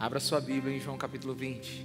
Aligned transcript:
Abra 0.00 0.18
sua 0.18 0.40
Bíblia 0.40 0.74
em 0.74 0.80
João 0.80 0.96
capítulo 0.96 1.34
20. 1.34 1.84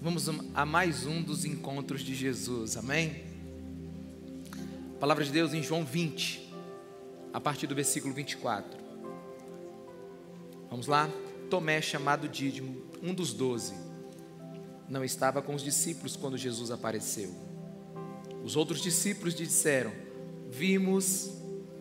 Vamos 0.00 0.28
a 0.54 0.64
mais 0.64 1.04
um 1.04 1.20
dos 1.20 1.44
encontros 1.44 2.02
de 2.02 2.14
Jesus, 2.14 2.76
amém? 2.76 3.24
palavra 5.00 5.24
de 5.24 5.32
Deus 5.32 5.52
em 5.52 5.64
João 5.64 5.84
20, 5.84 6.48
a 7.32 7.40
partir 7.40 7.66
do 7.66 7.74
versículo 7.74 8.14
24. 8.14 8.78
Vamos 10.70 10.86
lá? 10.86 11.10
Tomé, 11.50 11.82
chamado 11.82 12.28
Dídimo, 12.28 12.82
um 13.02 13.12
dos 13.12 13.34
doze, 13.34 13.74
não 14.88 15.04
estava 15.04 15.42
com 15.42 15.56
os 15.56 15.62
discípulos 15.64 16.14
quando 16.14 16.38
Jesus 16.38 16.70
apareceu. 16.70 17.34
Os 18.44 18.54
outros 18.54 18.80
discípulos 18.80 19.34
disseram: 19.34 19.90
Vimos 20.48 21.32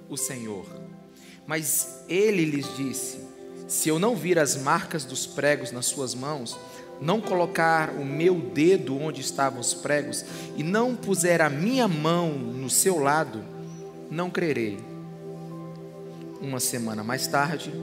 o 0.10 0.18
Senhor. 0.18 0.83
Mas 1.46 2.04
ele 2.08 2.46
lhes 2.46 2.76
disse: 2.76 3.20
Se 3.68 3.90
eu 3.90 4.00
não 4.00 4.16
vir 4.16 4.40
as 4.40 4.56
marcas 4.56 5.04
dos 5.06 5.26
pregos 5.26 5.72
nas 5.72 5.86
suas 5.86 6.16
mãos, 6.16 6.58
não 7.02 7.20
colocar 7.20 7.90
o 7.92 8.06
meu 8.06 8.36
dedo 8.40 8.98
onde 8.98 9.22
estavam 9.22 9.60
os 9.60 9.74
pregos 9.74 10.24
e 10.56 10.64
não 10.64 10.96
puser 10.96 11.42
a 11.42 11.50
minha 11.50 11.88
mão 11.88 12.32
no 12.32 12.70
seu 12.70 12.98
lado, 13.00 13.44
não 14.10 14.30
crerei. 14.30 14.78
Uma 16.40 16.60
semana 16.60 17.04
mais 17.04 17.28
tarde, 17.28 17.74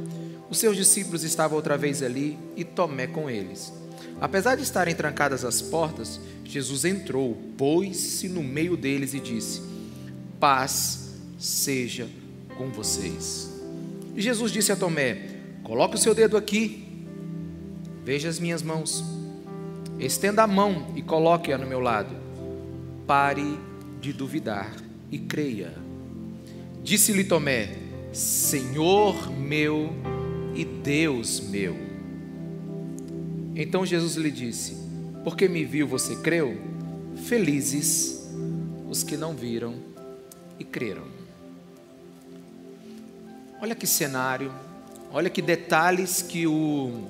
os 0.48 0.58
seus 0.58 0.76
discípulos 0.76 1.22
estavam 1.22 1.56
outra 1.56 1.76
vez 1.76 2.02
ali 2.02 2.38
e 2.56 2.64
Tomé 2.64 3.06
com 3.06 3.28
eles. 3.28 3.72
Apesar 4.20 4.56
de 4.56 4.62
estarem 4.62 4.94
trancadas 4.94 5.44
as 5.44 5.62
portas, 5.62 6.20
Jesus 6.44 6.84
entrou, 6.84 7.34
pôs-se 7.56 8.28
no 8.28 8.42
meio 8.42 8.76
deles 8.76 9.14
e 9.14 9.20
disse: 9.20 9.62
Paz 10.38 11.10
seja 11.38 12.08
com 12.56 12.70
vocês. 12.70 13.49
E 14.14 14.20
Jesus 14.20 14.52
disse 14.52 14.72
a 14.72 14.76
Tomé: 14.76 15.16
Coloque 15.62 15.96
o 15.96 15.98
seu 15.98 16.14
dedo 16.14 16.36
aqui, 16.36 17.06
veja 18.04 18.28
as 18.28 18.38
minhas 18.38 18.62
mãos. 18.62 19.04
Estenda 19.98 20.42
a 20.42 20.46
mão 20.46 20.92
e 20.96 21.02
coloque-a 21.02 21.58
no 21.58 21.66
meu 21.66 21.80
lado. 21.80 22.14
Pare 23.06 23.58
de 24.00 24.12
duvidar 24.12 24.74
e 25.10 25.18
creia. 25.18 25.74
Disse-lhe 26.82 27.24
Tomé: 27.24 27.76
Senhor 28.12 29.30
meu 29.30 29.90
e 30.54 30.64
Deus 30.64 31.40
meu. 31.40 31.76
Então 33.54 33.84
Jesus 33.84 34.16
lhe 34.16 34.30
disse: 34.30 34.76
Porque 35.22 35.48
me 35.48 35.64
viu, 35.64 35.86
você 35.86 36.16
creu? 36.16 36.56
Felizes 37.26 38.30
os 38.88 39.02
que 39.02 39.16
não 39.16 39.34
viram 39.34 39.74
e 40.58 40.64
creram. 40.64 41.09
Olha 43.62 43.74
que 43.74 43.86
cenário, 43.86 44.50
olha 45.12 45.28
que 45.28 45.42
detalhes 45.42 46.22
que 46.22 46.46
o, 46.46 47.04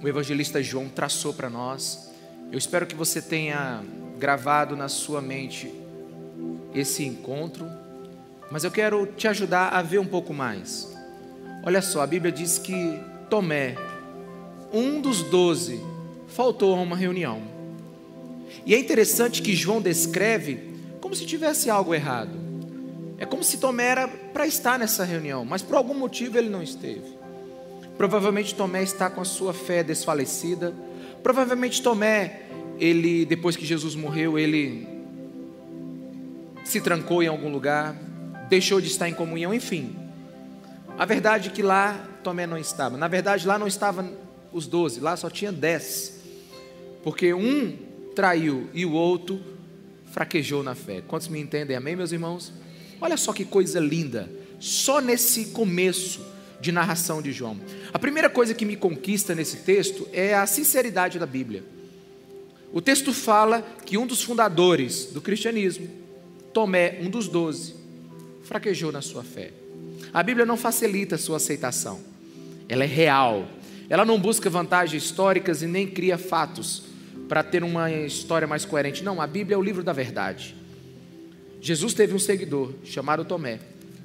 o 0.00 0.06
evangelista 0.06 0.62
João 0.62 0.88
traçou 0.88 1.34
para 1.34 1.50
nós. 1.50 2.12
Eu 2.52 2.56
espero 2.56 2.86
que 2.86 2.94
você 2.94 3.20
tenha 3.20 3.82
gravado 4.16 4.76
na 4.76 4.88
sua 4.88 5.20
mente 5.20 5.74
esse 6.72 7.04
encontro, 7.04 7.68
mas 8.48 8.62
eu 8.62 8.70
quero 8.70 9.04
te 9.06 9.26
ajudar 9.26 9.70
a 9.70 9.82
ver 9.82 9.98
um 9.98 10.06
pouco 10.06 10.32
mais. 10.32 10.94
Olha 11.64 11.82
só, 11.82 12.00
a 12.00 12.06
Bíblia 12.06 12.30
diz 12.30 12.56
que 12.56 13.00
Tomé, 13.28 13.74
um 14.72 15.00
dos 15.00 15.24
doze, 15.24 15.80
faltou 16.28 16.72
a 16.72 16.80
uma 16.80 16.96
reunião. 16.96 17.42
E 18.64 18.76
é 18.76 18.78
interessante 18.78 19.42
que 19.42 19.56
João 19.56 19.82
descreve 19.82 20.78
como 21.00 21.16
se 21.16 21.26
tivesse 21.26 21.68
algo 21.68 21.92
errado. 21.92 22.45
É 23.18 23.24
como 23.24 23.42
se 23.42 23.58
Tomé 23.58 23.84
era 23.84 24.08
para 24.08 24.46
estar 24.46 24.78
nessa 24.78 25.04
reunião, 25.04 25.44
mas 25.44 25.62
por 25.62 25.76
algum 25.76 25.94
motivo 25.94 26.36
ele 26.36 26.50
não 26.50 26.62
esteve. 26.62 27.16
Provavelmente 27.96 28.54
Tomé 28.54 28.82
está 28.82 29.08
com 29.08 29.20
a 29.20 29.24
sua 29.24 29.54
fé 29.54 29.82
desfalecida. 29.82 30.74
Provavelmente 31.22 31.82
Tomé, 31.82 32.42
ele 32.78 33.24
depois 33.24 33.56
que 33.56 33.64
Jesus 33.64 33.94
morreu, 33.94 34.38
ele 34.38 34.86
se 36.64 36.80
trancou 36.80 37.22
em 37.22 37.26
algum 37.26 37.50
lugar, 37.50 37.96
deixou 38.50 38.80
de 38.80 38.88
estar 38.88 39.08
em 39.08 39.14
comunhão, 39.14 39.54
enfim. 39.54 39.96
A 40.98 41.04
verdade 41.06 41.48
é 41.48 41.52
que 41.52 41.62
lá 41.62 42.06
Tomé 42.22 42.46
não 42.46 42.58
estava. 42.58 42.98
Na 42.98 43.08
verdade, 43.08 43.46
lá 43.46 43.58
não 43.58 43.66
estavam 43.66 44.12
os 44.52 44.66
doze, 44.66 45.00
lá 45.00 45.16
só 45.16 45.30
tinha 45.30 45.50
dez. 45.50 46.20
Porque 47.02 47.32
um 47.32 47.76
traiu 48.14 48.68
e 48.74 48.84
o 48.84 48.92
outro 48.92 49.40
fraquejou 50.06 50.62
na 50.62 50.74
fé. 50.74 51.02
Quantos 51.06 51.28
me 51.28 51.40
entendem? 51.40 51.76
Amém, 51.76 51.96
meus 51.96 52.12
irmãos? 52.12 52.52
Olha 53.00 53.16
só 53.16 53.32
que 53.32 53.44
coisa 53.44 53.78
linda, 53.80 54.30
só 54.58 55.00
nesse 55.00 55.46
começo 55.46 56.24
de 56.60 56.72
narração 56.72 57.20
de 57.20 57.32
João. 57.32 57.58
A 57.92 57.98
primeira 57.98 58.30
coisa 58.30 58.54
que 58.54 58.64
me 58.64 58.76
conquista 58.76 59.34
nesse 59.34 59.58
texto 59.58 60.08
é 60.12 60.34
a 60.34 60.46
sinceridade 60.46 61.18
da 61.18 61.26
Bíblia. 61.26 61.64
O 62.72 62.80
texto 62.80 63.12
fala 63.12 63.62
que 63.84 63.96
um 63.96 64.06
dos 64.06 64.22
fundadores 64.22 65.06
do 65.06 65.20
cristianismo, 65.20 65.88
Tomé, 66.52 66.98
um 67.02 67.10
dos 67.10 67.28
doze, 67.28 67.74
fraquejou 68.42 68.90
na 68.90 69.02
sua 69.02 69.22
fé. 69.22 69.52
A 70.12 70.22
Bíblia 70.22 70.46
não 70.46 70.56
facilita 70.56 71.14
a 71.16 71.18
sua 71.18 71.36
aceitação, 71.36 72.00
ela 72.68 72.84
é 72.84 72.86
real. 72.86 73.46
Ela 73.88 74.04
não 74.04 74.18
busca 74.18 74.50
vantagens 74.50 75.04
históricas 75.04 75.62
e 75.62 75.66
nem 75.66 75.86
cria 75.86 76.18
fatos 76.18 76.82
para 77.28 77.42
ter 77.42 77.62
uma 77.62 77.90
história 77.90 78.46
mais 78.46 78.64
coerente. 78.64 79.04
Não, 79.04 79.20
a 79.20 79.26
Bíblia 79.26 79.54
é 79.54 79.58
o 79.58 79.62
livro 79.62 79.82
da 79.82 79.92
verdade. 79.92 80.56
Jesus 81.60 81.94
teve 81.94 82.14
um 82.14 82.18
seguidor 82.18 82.72
chamado 82.84 83.24
Tomé, 83.24 83.60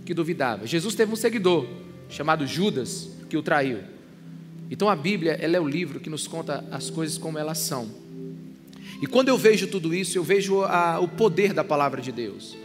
que 0.05 0.13
duvidava. 0.13 0.65
Jesus 0.65 0.95
teve 0.95 1.11
um 1.11 1.15
seguidor 1.15 1.67
chamado 2.09 2.45
Judas, 2.45 3.09
que 3.29 3.37
o 3.37 3.43
traiu. 3.43 3.79
Então 4.69 4.89
a 4.89 4.95
Bíblia, 4.95 5.33
ela 5.33 5.57
é 5.57 5.59
o 5.59 5.67
livro 5.67 5.99
que 5.99 6.09
nos 6.09 6.27
conta 6.27 6.65
as 6.71 6.89
coisas 6.89 7.17
como 7.17 7.37
elas 7.37 7.57
são. 7.57 7.89
E 9.01 9.07
quando 9.07 9.29
eu 9.29 9.37
vejo 9.37 9.67
tudo 9.67 9.93
isso, 9.93 10.17
eu 10.17 10.23
vejo 10.23 10.61
a, 10.63 10.99
o 10.99 11.07
poder 11.07 11.53
da 11.53 11.63
palavra 11.63 12.01
de 12.01 12.11
Deus. 12.11 12.55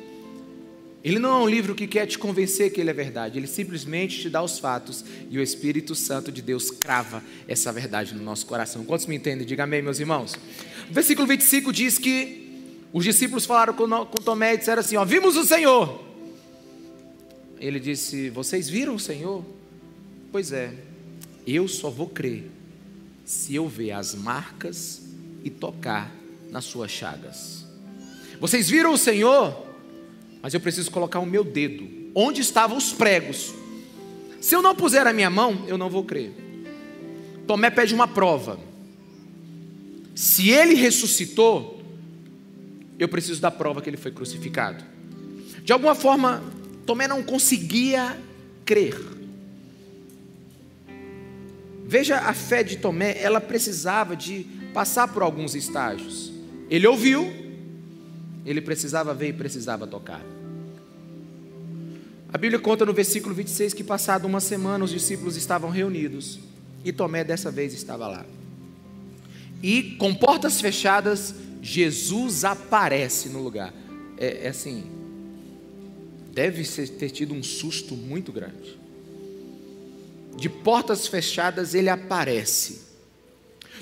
Ele 1.02 1.18
não 1.18 1.40
é 1.40 1.44
um 1.44 1.48
livro 1.48 1.74
que 1.74 1.86
quer 1.86 2.04
te 2.06 2.18
convencer 2.18 2.72
que 2.72 2.80
ele 2.80 2.90
é 2.90 2.92
verdade, 2.92 3.38
ele 3.38 3.46
simplesmente 3.46 4.20
te 4.20 4.28
dá 4.28 4.42
os 4.42 4.58
fatos 4.58 5.04
e 5.30 5.38
o 5.38 5.42
Espírito 5.42 5.94
Santo 5.94 6.32
de 6.32 6.42
Deus 6.42 6.68
crava 6.70 7.22
essa 7.46 7.72
verdade 7.72 8.12
no 8.12 8.22
nosso 8.22 8.44
coração. 8.44 8.84
Quantos 8.84 9.06
me 9.06 9.14
entendem? 9.14 9.46
Diga 9.46 9.62
amém, 9.64 9.80
meus 9.80 10.00
irmãos. 10.00 10.34
Versículo 10.90 11.26
25 11.26 11.72
diz 11.72 11.96
que 11.96 12.45
os 12.92 13.04
discípulos 13.04 13.44
falaram 13.44 13.74
com, 13.74 13.88
Tomé 14.22 14.54
e 14.54 14.58
disseram 14.58 14.80
assim: 14.80 14.96
ó, 14.96 15.04
Vimos 15.04 15.36
o 15.36 15.44
Senhor. 15.44 16.04
Ele 17.58 17.80
disse: 17.80 18.30
Vocês 18.30 18.68
viram 18.68 18.94
o 18.94 19.00
Senhor? 19.00 19.44
Pois 20.30 20.52
é, 20.52 20.74
eu 21.46 21.68
só 21.68 21.90
vou 21.90 22.08
crer 22.08 22.50
se 23.24 23.54
eu 23.54 23.68
ver 23.68 23.92
as 23.92 24.14
marcas 24.14 25.02
e 25.42 25.50
tocar 25.50 26.12
nas 26.50 26.64
suas 26.64 26.90
chagas. 26.90 27.64
Vocês 28.40 28.68
viram 28.68 28.92
o 28.92 28.98
Senhor? 28.98 29.66
Mas 30.42 30.54
eu 30.54 30.60
preciso 30.60 30.90
colocar 30.90 31.18
o 31.18 31.26
meu 31.26 31.42
dedo 31.42 31.88
onde 32.14 32.40
estavam 32.40 32.78
os 32.78 32.94
pregos. 32.94 33.52
Se 34.40 34.54
eu 34.54 34.62
não 34.62 34.74
puser 34.74 35.06
a 35.06 35.12
minha 35.12 35.28
mão, 35.28 35.64
eu 35.66 35.76
não 35.76 35.90
vou 35.90 36.02
crer. 36.02 36.32
Tomé 37.46 37.68
pede 37.68 37.94
uma 37.94 38.08
prova. 38.08 38.58
Se 40.14 40.48
ele 40.48 40.74
ressuscitou, 40.74 41.75
eu 42.98 43.08
preciso 43.08 43.40
da 43.40 43.50
prova 43.50 43.82
que 43.82 43.90
ele 43.90 43.96
foi 43.96 44.10
crucificado. 44.10 44.84
De 45.62 45.72
alguma 45.72 45.94
forma, 45.94 46.42
Tomé 46.84 47.08
não 47.08 47.22
conseguia 47.22 48.16
crer. 48.64 48.96
Veja 51.86 52.18
a 52.18 52.34
fé 52.34 52.62
de 52.62 52.76
Tomé, 52.76 53.20
ela 53.20 53.40
precisava 53.40 54.16
de 54.16 54.44
passar 54.72 55.08
por 55.08 55.22
alguns 55.22 55.54
estágios. 55.54 56.32
Ele 56.68 56.86
ouviu, 56.86 57.32
ele 58.44 58.60
precisava 58.60 59.14
ver 59.14 59.28
e 59.28 59.32
precisava 59.32 59.86
tocar. 59.86 60.20
A 62.32 62.38
Bíblia 62.38 62.58
conta 62.58 62.84
no 62.84 62.92
versículo 62.92 63.34
26 63.34 63.72
que, 63.72 63.84
passado 63.84 64.24
uma 64.26 64.40
semana, 64.40 64.84
os 64.84 64.90
discípulos 64.90 65.36
estavam 65.36 65.70
reunidos 65.70 66.40
e 66.84 66.92
Tomé 66.92 67.24
dessa 67.24 67.50
vez 67.50 67.72
estava 67.72 68.06
lá. 68.08 68.26
E 69.62 69.96
com 69.98 70.14
portas 70.14 70.60
fechadas, 70.60 71.34
Jesus 71.66 72.44
aparece 72.44 73.28
no 73.28 73.42
lugar. 73.42 73.74
É, 74.16 74.46
é 74.46 74.48
assim, 74.48 74.84
deve 76.32 76.62
ter 76.62 77.10
tido 77.10 77.34
um 77.34 77.42
susto 77.42 77.96
muito 77.96 78.30
grande. 78.30 78.78
De 80.36 80.48
portas 80.48 81.08
fechadas 81.08 81.74
ele 81.74 81.88
aparece. 81.88 82.82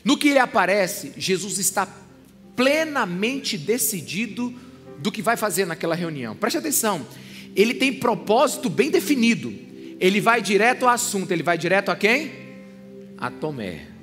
No 0.02 0.16
que 0.16 0.28
ele 0.28 0.38
aparece, 0.38 1.12
Jesus 1.14 1.58
está 1.58 1.86
plenamente 2.56 3.58
decidido 3.58 4.54
do 4.98 5.12
que 5.12 5.20
vai 5.20 5.36
fazer 5.36 5.66
naquela 5.66 5.94
reunião. 5.94 6.34
Preste 6.34 6.56
atenção, 6.56 7.06
ele 7.54 7.74
tem 7.74 7.92
propósito 7.92 8.70
bem 8.70 8.90
definido. 8.90 9.52
Ele 10.00 10.22
vai 10.22 10.40
direto 10.40 10.84
ao 10.84 10.88
assunto, 10.88 11.30
ele 11.32 11.42
vai 11.42 11.58
direto 11.58 11.90
a 11.90 11.96
quem? 11.96 12.32
A 13.18 13.30
Tomé. 13.30 13.93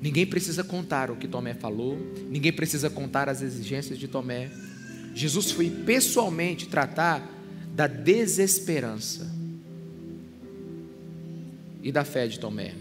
Ninguém 0.00 0.26
precisa 0.26 0.64
contar 0.64 1.10
o 1.10 1.16
que 1.16 1.28
Tomé 1.28 1.52
falou, 1.52 1.98
ninguém 2.30 2.52
precisa 2.52 2.88
contar 2.88 3.28
as 3.28 3.42
exigências 3.42 3.98
de 3.98 4.08
Tomé. 4.08 4.50
Jesus 5.14 5.50
foi 5.50 5.68
pessoalmente 5.68 6.68
tratar 6.68 7.28
da 7.74 7.86
desesperança 7.86 9.30
e 11.82 11.92
da 11.92 12.04
fé 12.04 12.26
de 12.26 12.40
Tomé. 12.40 12.74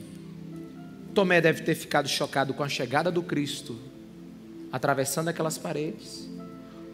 Tomé 1.14 1.42
deve 1.42 1.64
ter 1.64 1.76
ficado 1.76 2.08
chocado 2.08 2.54
com 2.54 2.64
a 2.64 2.70
chegada 2.70 3.12
do 3.12 3.22
Cristo 3.22 3.78
atravessando 4.72 5.30
aquelas 5.30 5.58
paredes, 5.58 6.30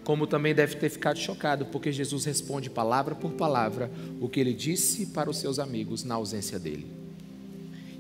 como 0.04 0.26
também 0.26 0.56
deve 0.56 0.76
ter 0.76 0.90
ficado 0.90 1.20
chocado 1.20 1.66
porque 1.66 1.92
Jesus 1.92 2.26
responde 2.26 2.70
palavra 2.70 3.14
por 3.14 3.34
palavra 3.34 3.92
o 4.22 4.30
que 4.30 4.40
ele 4.40 4.54
disse 4.54 5.08
para 5.08 5.30
os 5.30 5.38
seus 5.38 5.60
amigos 5.60 6.04
na 6.04 6.16
ausência 6.16 6.58
dele. 6.58 7.05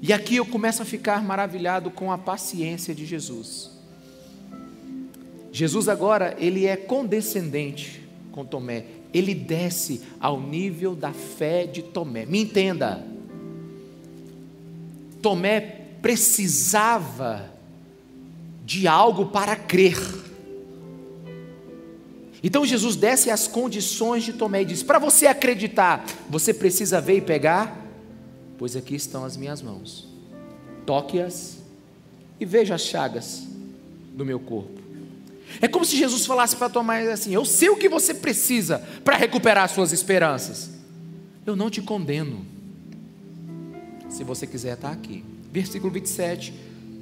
E 0.07 0.13
aqui 0.13 0.35
eu 0.35 0.45
começo 0.45 0.83
a 0.83 0.85
ficar 0.85 1.23
maravilhado 1.23 1.89
com 1.89 2.11
a 2.11 2.17
paciência 2.17 2.93
de 2.93 3.07
Jesus. 3.07 3.71
Jesus 5.51 5.89
agora, 5.89 6.35
ele 6.37 6.67
é 6.67 6.77
condescendente 6.77 8.07
com 8.31 8.45
Tomé, 8.45 8.85
ele 9.11 9.33
desce 9.33 10.03
ao 10.19 10.39
nível 10.39 10.95
da 10.95 11.11
fé 11.11 11.65
de 11.65 11.81
Tomé. 11.81 12.23
Me 12.23 12.39
entenda, 12.39 13.03
Tomé 15.23 15.59
precisava 16.03 17.49
de 18.63 18.87
algo 18.87 19.25
para 19.25 19.55
crer. 19.55 19.97
Então 22.43 22.63
Jesus 22.63 22.95
desce 22.95 23.31
as 23.31 23.47
condições 23.47 24.23
de 24.23 24.33
Tomé 24.33 24.61
e 24.61 24.65
diz: 24.65 24.83
Para 24.83 24.99
você 24.99 25.25
acreditar, 25.25 26.05
você 26.29 26.53
precisa 26.53 27.01
ver 27.01 27.17
e 27.17 27.21
pegar, 27.21 27.84
pois 28.57 28.75
aqui 28.75 28.95
estão 28.95 29.25
as 29.25 29.35
minhas 29.37 29.61
mãos. 29.61 30.07
Toque-as 30.85 31.57
e 32.39 32.45
veja 32.45 32.75
as 32.75 32.81
chagas 32.81 33.47
do 34.13 34.25
meu 34.25 34.39
corpo. 34.39 34.81
É 35.61 35.67
como 35.67 35.85
se 35.85 35.95
Jesus 35.95 36.25
falasse 36.25 36.55
para 36.55 36.69
Tomé 36.69 37.11
assim: 37.11 37.33
Eu 37.33 37.45
sei 37.45 37.69
o 37.69 37.77
que 37.77 37.87
você 37.87 38.13
precisa 38.13 38.79
para 39.03 39.15
recuperar 39.15 39.69
suas 39.69 39.91
esperanças. 39.91 40.71
Eu 41.45 41.55
não 41.55 41.69
te 41.69 41.81
condeno. 41.81 42.45
Se 44.09 44.23
você 44.23 44.47
quiser, 44.47 44.73
está 44.73 44.91
aqui. 44.91 45.23
Versículo 45.51 45.91
27. 45.91 46.53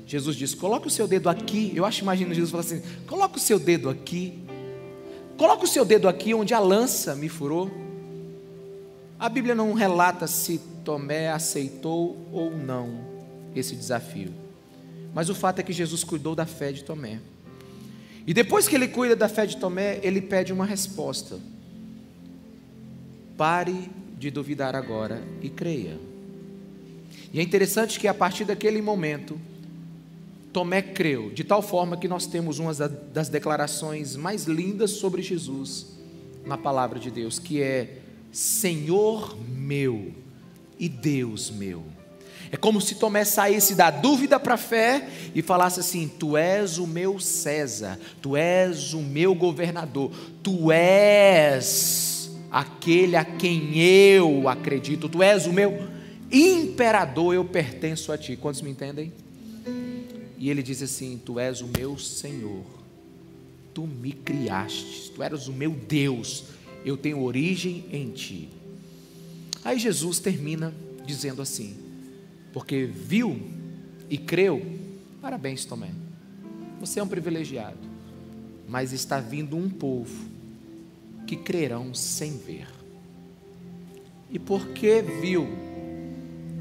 Jesus 0.06 0.36
diz: 0.36 0.54
Coloque 0.54 0.88
o 0.88 0.92
seu 0.92 1.08
dedo 1.08 1.30
aqui. 1.30 1.72
Eu 1.74 1.86
acho, 1.86 2.02
imagino 2.02 2.34
Jesus 2.34 2.52
falando 2.52 2.66
assim: 2.66 2.82
Coloque 3.08 3.38
o 3.38 3.42
seu 3.42 3.58
dedo 3.58 3.90
aqui. 3.90 4.40
Coloque 5.38 5.66
o 5.66 5.68
seu 5.68 5.84
dedo 5.84 6.08
aqui 6.08 6.34
onde 6.34 6.54
a 6.54 6.60
lança 6.60 7.16
me 7.16 7.30
furou. 7.30 7.72
A 9.20 9.30
Bíblia 9.30 9.56
não 9.56 9.74
relata 9.74 10.28
se 10.28 10.60
Tomé 10.84 11.30
aceitou 11.30 12.18
ou 12.32 12.52
não 12.52 13.00
esse 13.56 13.76
desafio. 13.76 14.34
Mas 15.14 15.30
o 15.30 15.36
fato 15.36 15.60
é 15.60 15.64
que 15.64 15.74
Jesus 15.74 16.04
cuidou 16.04 16.36
da 16.36 16.46
fé 16.46 16.72
de 16.72 16.84
Tomé. 16.84 17.20
E 18.26 18.34
depois 18.34 18.68
que 18.68 18.76
ele 18.76 18.88
cuida 18.88 19.16
da 19.16 19.30
fé 19.30 19.46
de 19.46 19.58
Tomé, 19.58 20.00
ele 20.02 20.22
pede 20.22 20.52
uma 20.52 20.66
resposta. 20.66 21.40
Pare 23.38 23.90
de 24.18 24.32
duvidar 24.32 24.76
agora 24.76 25.22
e 25.42 25.50
creia. 25.50 26.00
E 27.32 27.40
é 27.40 27.44
interessante 27.44 28.00
que 28.00 28.08
a 28.08 28.14
partir 28.14 28.46
daquele 28.46 28.82
momento, 28.82 29.40
Tomé 30.52 30.82
creu, 30.82 31.32
de 31.32 31.44
tal 31.44 31.62
forma 31.62 31.98
que 31.98 32.08
nós 32.08 32.26
temos 32.26 32.60
uma 32.60 32.74
das 32.74 33.28
declarações 33.28 34.16
mais 34.16 34.46
lindas 34.46 34.92
sobre 34.92 35.22
Jesus 35.22 35.98
na 36.46 36.58
palavra 36.58 37.00
de 37.00 37.10
Deus, 37.10 37.40
que 37.40 37.62
é 37.62 37.98
Senhor 38.32 39.38
meu 39.50 40.23
e 40.84 40.90
Deus 40.90 41.50
meu. 41.50 41.82
É 42.52 42.58
como 42.58 42.82
se 42.82 42.96
Tomé 42.96 43.24
saísse 43.24 43.74
da 43.74 43.90
dúvida 43.90 44.38
para 44.38 44.56
a 44.56 44.58
fé 44.58 45.08
e 45.34 45.42
falasse 45.42 45.80
assim: 45.80 46.10
Tu 46.10 46.36
és 46.36 46.78
o 46.78 46.86
meu 46.86 47.22
César, 47.22 47.98
tu 48.22 48.36
és 48.36 48.94
o 48.94 49.00
meu 49.00 49.34
governador, 49.34 50.12
tu 50.44 50.70
és 50.74 52.30
aquele 52.52 53.16
a 53.16 53.24
quem 53.24 53.80
eu 53.80 54.50
acredito, 54.50 55.08
tu 55.08 55.24
és 55.24 55.48
o 55.48 55.54
meu 55.54 55.88
imperador, 56.30 57.34
eu 57.34 57.46
pertenço 57.46 58.12
a 58.12 58.18
ti. 58.18 58.36
Quantos 58.36 58.62
me 58.62 58.70
entendem? 58.70 59.14
E 60.38 60.50
ele 60.50 60.62
diz 60.62 60.84
assim: 60.84 61.20
Tu 61.26 61.40
és 61.40 61.62
o 61.62 61.70
meu 61.78 61.98
Senhor, 61.98 62.66
tu 63.74 63.88
me 63.88 64.12
criaste, 64.12 65.12
tu 65.16 65.24
eras 65.24 65.48
o 65.48 65.54
meu 65.54 65.72
Deus, 65.72 66.44
eu 66.84 66.98
tenho 66.98 67.24
origem 67.24 67.86
em 67.90 68.12
ti. 68.12 68.50
Aí 69.63 69.80
Jesus 69.80 70.19
termina 70.19 70.74
dizendo 71.06 71.42
assim: 71.42 71.75
Porque 72.51 72.86
viu 72.86 73.39
e 74.10 74.18
creu, 74.18 74.62
parabéns, 75.21 75.65
Tomé, 75.65 75.92
você 76.80 77.00
é 77.00 77.04
um 77.04 77.07
privilegiado, 77.07 77.77
mas 78.68 78.92
está 78.92 79.19
vindo 79.19 79.56
um 79.56 79.69
povo 79.69 80.30
que 81.25 81.38
crerão 81.38 81.94
sem 81.94 82.38
ver. 82.38 82.68
E 84.30 84.39
porque 84.39 85.01
viu, 85.01 85.48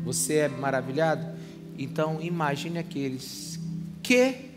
você 0.04 0.34
é 0.34 0.48
maravilhado? 0.48 1.36
Então 1.78 2.20
imagine 2.20 2.78
aqueles 2.78 3.58
que 4.02 4.50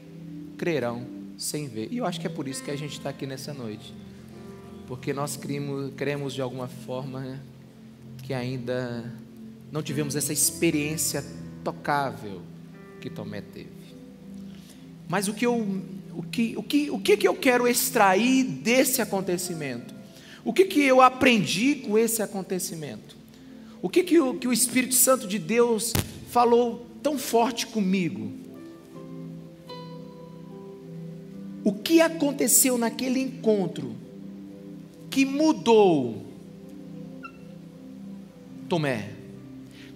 crerão 0.58 1.08
sem 1.38 1.68
ver. 1.68 1.88
E 1.92 1.98
eu 1.98 2.06
acho 2.06 2.20
que 2.20 2.28
é 2.28 2.30
por 2.30 2.48
isso 2.48 2.64
que 2.64 2.72
a 2.72 2.76
gente 2.76 2.94
está 2.94 3.10
aqui 3.10 3.26
nessa 3.26 3.54
noite. 3.54 3.94
Porque 4.88 5.14
nós 5.14 5.36
cremos, 5.36 5.94
cremos 5.96 6.34
de 6.34 6.42
alguma 6.42 6.68
forma 6.68 7.20
né, 7.20 7.40
que 8.26 8.34
ainda 8.34 9.06
não 9.72 9.84
tivemos 9.84 10.16
essa 10.16 10.34
experiência 10.34 11.24
tocável 11.64 12.42
que 13.00 13.08
Tomé 13.08 13.40
teve. 13.40 13.70
Mas 15.08 15.28
o 15.28 15.34
que 15.34 15.46
eu, 15.46 15.56
o 16.12 16.24
que, 16.24 16.58
o 16.58 16.64
que, 16.64 16.90
o 16.90 17.00
que, 17.00 17.18
que 17.18 17.28
eu 17.28 17.36
quero 17.36 17.68
extrair 17.68 18.44
desse 18.44 19.00
acontecimento? 19.00 19.94
O 20.44 20.52
que, 20.52 20.66
que 20.66 20.82
eu 20.82 21.02
aprendi 21.02 21.76
com 21.76 22.00
esse 22.00 22.24
acontecimento? 22.24 23.16
O 23.80 23.90
que, 23.90 24.04
que, 24.04 24.20
o, 24.20 24.34
que 24.34 24.48
o 24.48 24.54
Espírito 24.54 24.96
Santo 24.96 25.28
de 25.28 25.38
Deus 25.38 25.94
falou 26.32 26.84
tão 27.04 27.20
forte 27.20 27.68
comigo? 27.68 28.32
O 31.64 31.74
que 31.74 32.02
aconteceu 32.02 32.76
naquele 32.76 33.20
encontro 33.20 33.96
que 35.12 35.26
mudou 35.26 36.26
Tomé? 38.68 39.10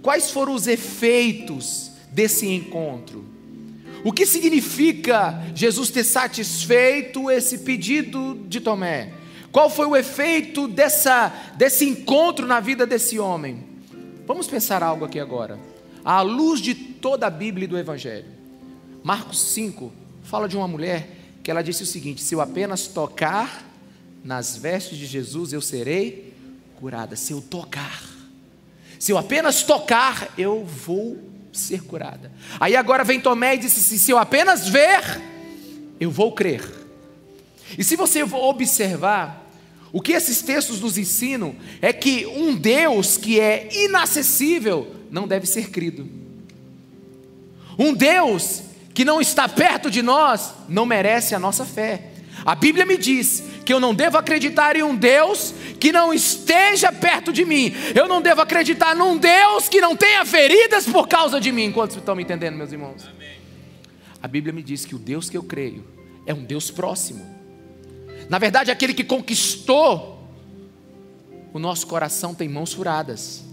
Quais 0.01 0.31
foram 0.31 0.53
os 0.53 0.67
efeitos 0.67 1.91
desse 2.11 2.47
encontro? 2.47 3.25
O 4.03 4.13
que 4.13 4.25
significa 4.25 5.43
Jesus 5.53 5.89
ter 5.89 6.03
satisfeito 6.03 7.29
esse 7.29 7.59
pedido 7.59 8.45
de 8.47 8.61
Tomé? 8.61 9.11
Qual 9.51 9.69
foi 9.69 9.87
o 9.87 9.95
efeito 9.95 10.67
dessa, 10.67 11.33
desse 11.57 11.85
encontro 11.85 12.45
na 12.45 12.59
vida 12.59 12.85
desse 12.85 13.19
homem? 13.19 13.63
Vamos 14.25 14.47
pensar 14.47 14.83
algo 14.83 15.05
aqui 15.05 15.19
agora. 15.19 15.59
À 16.05 16.21
luz 16.21 16.61
de 16.61 16.73
toda 16.75 17.27
a 17.27 17.29
Bíblia 17.31 17.65
e 17.65 17.67
do 17.67 17.77
Evangelho. 17.77 18.27
Marcos 19.03 19.39
5 19.39 19.91
fala 20.23 20.47
de 20.47 20.55
uma 20.55 20.67
mulher 20.67 21.09
que 21.43 21.49
ela 21.49 21.63
disse 21.63 21.83
o 21.83 21.85
seguinte: 21.85 22.21
Se 22.21 22.35
eu 22.35 22.41
apenas 22.41 22.87
tocar 22.87 23.65
nas 24.23 24.55
vestes 24.55 24.97
de 24.97 25.05
Jesus, 25.05 25.51
eu 25.51 25.61
serei 25.61 26.33
curada. 26.75 27.15
Se 27.15 27.33
eu 27.33 27.41
tocar, 27.41 28.03
se 28.99 29.13
eu 29.13 29.17
apenas 29.17 29.63
tocar, 29.63 30.27
eu 30.37 30.65
vou 30.65 31.17
ser 31.53 31.81
curada. 31.83 32.31
Aí 32.59 32.75
agora 32.75 33.05
vem 33.05 33.21
Tomé 33.21 33.55
e 33.55 33.59
disse 33.59 33.79
assim: 33.79 33.97
Se 33.97 34.11
eu 34.11 34.17
apenas 34.17 34.67
ver, 34.67 35.21
eu 35.99 36.11
vou 36.11 36.33
crer. 36.33 36.61
E 37.77 37.83
se 37.83 37.95
você 37.95 38.21
observar, 38.23 39.49
o 39.93 40.01
que 40.01 40.11
esses 40.11 40.41
textos 40.41 40.81
nos 40.81 40.97
ensinam 40.97 41.55
é 41.81 41.93
que 41.93 42.25
um 42.27 42.53
Deus 42.53 43.15
que 43.15 43.39
é 43.39 43.69
inacessível 43.71 44.93
não 45.09 45.27
deve 45.27 45.47
ser 45.47 45.69
crido. 45.69 46.07
Um 47.77 47.93
Deus 47.93 48.63
que 48.93 49.05
não 49.05 49.21
está 49.21 49.47
perto 49.47 49.89
de 49.89 50.01
nós 50.01 50.53
não 50.67 50.85
merece 50.85 51.33
a 51.33 51.39
nossa 51.39 51.65
fé. 51.65 52.11
A 52.45 52.53
Bíblia 52.53 52.85
me 52.85 52.97
diz 52.97 53.43
que 53.69 53.73
eu 53.73 53.79
não 53.79 53.93
devo 53.93 54.17
acreditar 54.17 54.75
em 54.75 54.81
um 54.81 54.95
Deus 54.95 55.53
que 55.79 55.91
não 55.91 56.11
esteja 56.11 56.91
perto 56.91 57.31
de 57.31 57.45
mim. 57.45 57.71
Eu 57.93 58.07
não 58.07 58.19
devo 58.19 58.41
acreditar 58.41 58.95
num 58.95 59.15
Deus 59.15 59.69
que 59.69 59.79
não 59.79 59.95
tenha 59.95 60.25
feridas 60.25 60.87
por 60.87 61.07
causa 61.07 61.39
de 61.39 61.51
mim. 61.51 61.71
Quantos 61.71 61.95
estão 61.95 62.15
me 62.15 62.23
entendendo, 62.23 62.55
meus 62.55 62.71
irmãos? 62.71 63.07
Amém. 63.07 63.37
A 64.23 64.27
Bíblia 64.27 64.51
me 64.51 64.63
diz 64.63 64.85
que 64.85 64.95
o 64.95 64.97
Deus 64.97 65.29
que 65.29 65.37
eu 65.37 65.43
creio 65.43 65.85
é 66.25 66.33
um 66.33 66.43
Deus 66.43 66.71
próximo. 66.71 67.23
Na 68.27 68.39
verdade, 68.39 68.71
aquele 68.71 68.91
que 68.91 69.03
conquistou 69.03 70.27
o 71.53 71.59
nosso 71.59 71.85
coração 71.85 72.33
tem 72.33 72.49
mãos 72.49 72.73
furadas. 72.73 73.43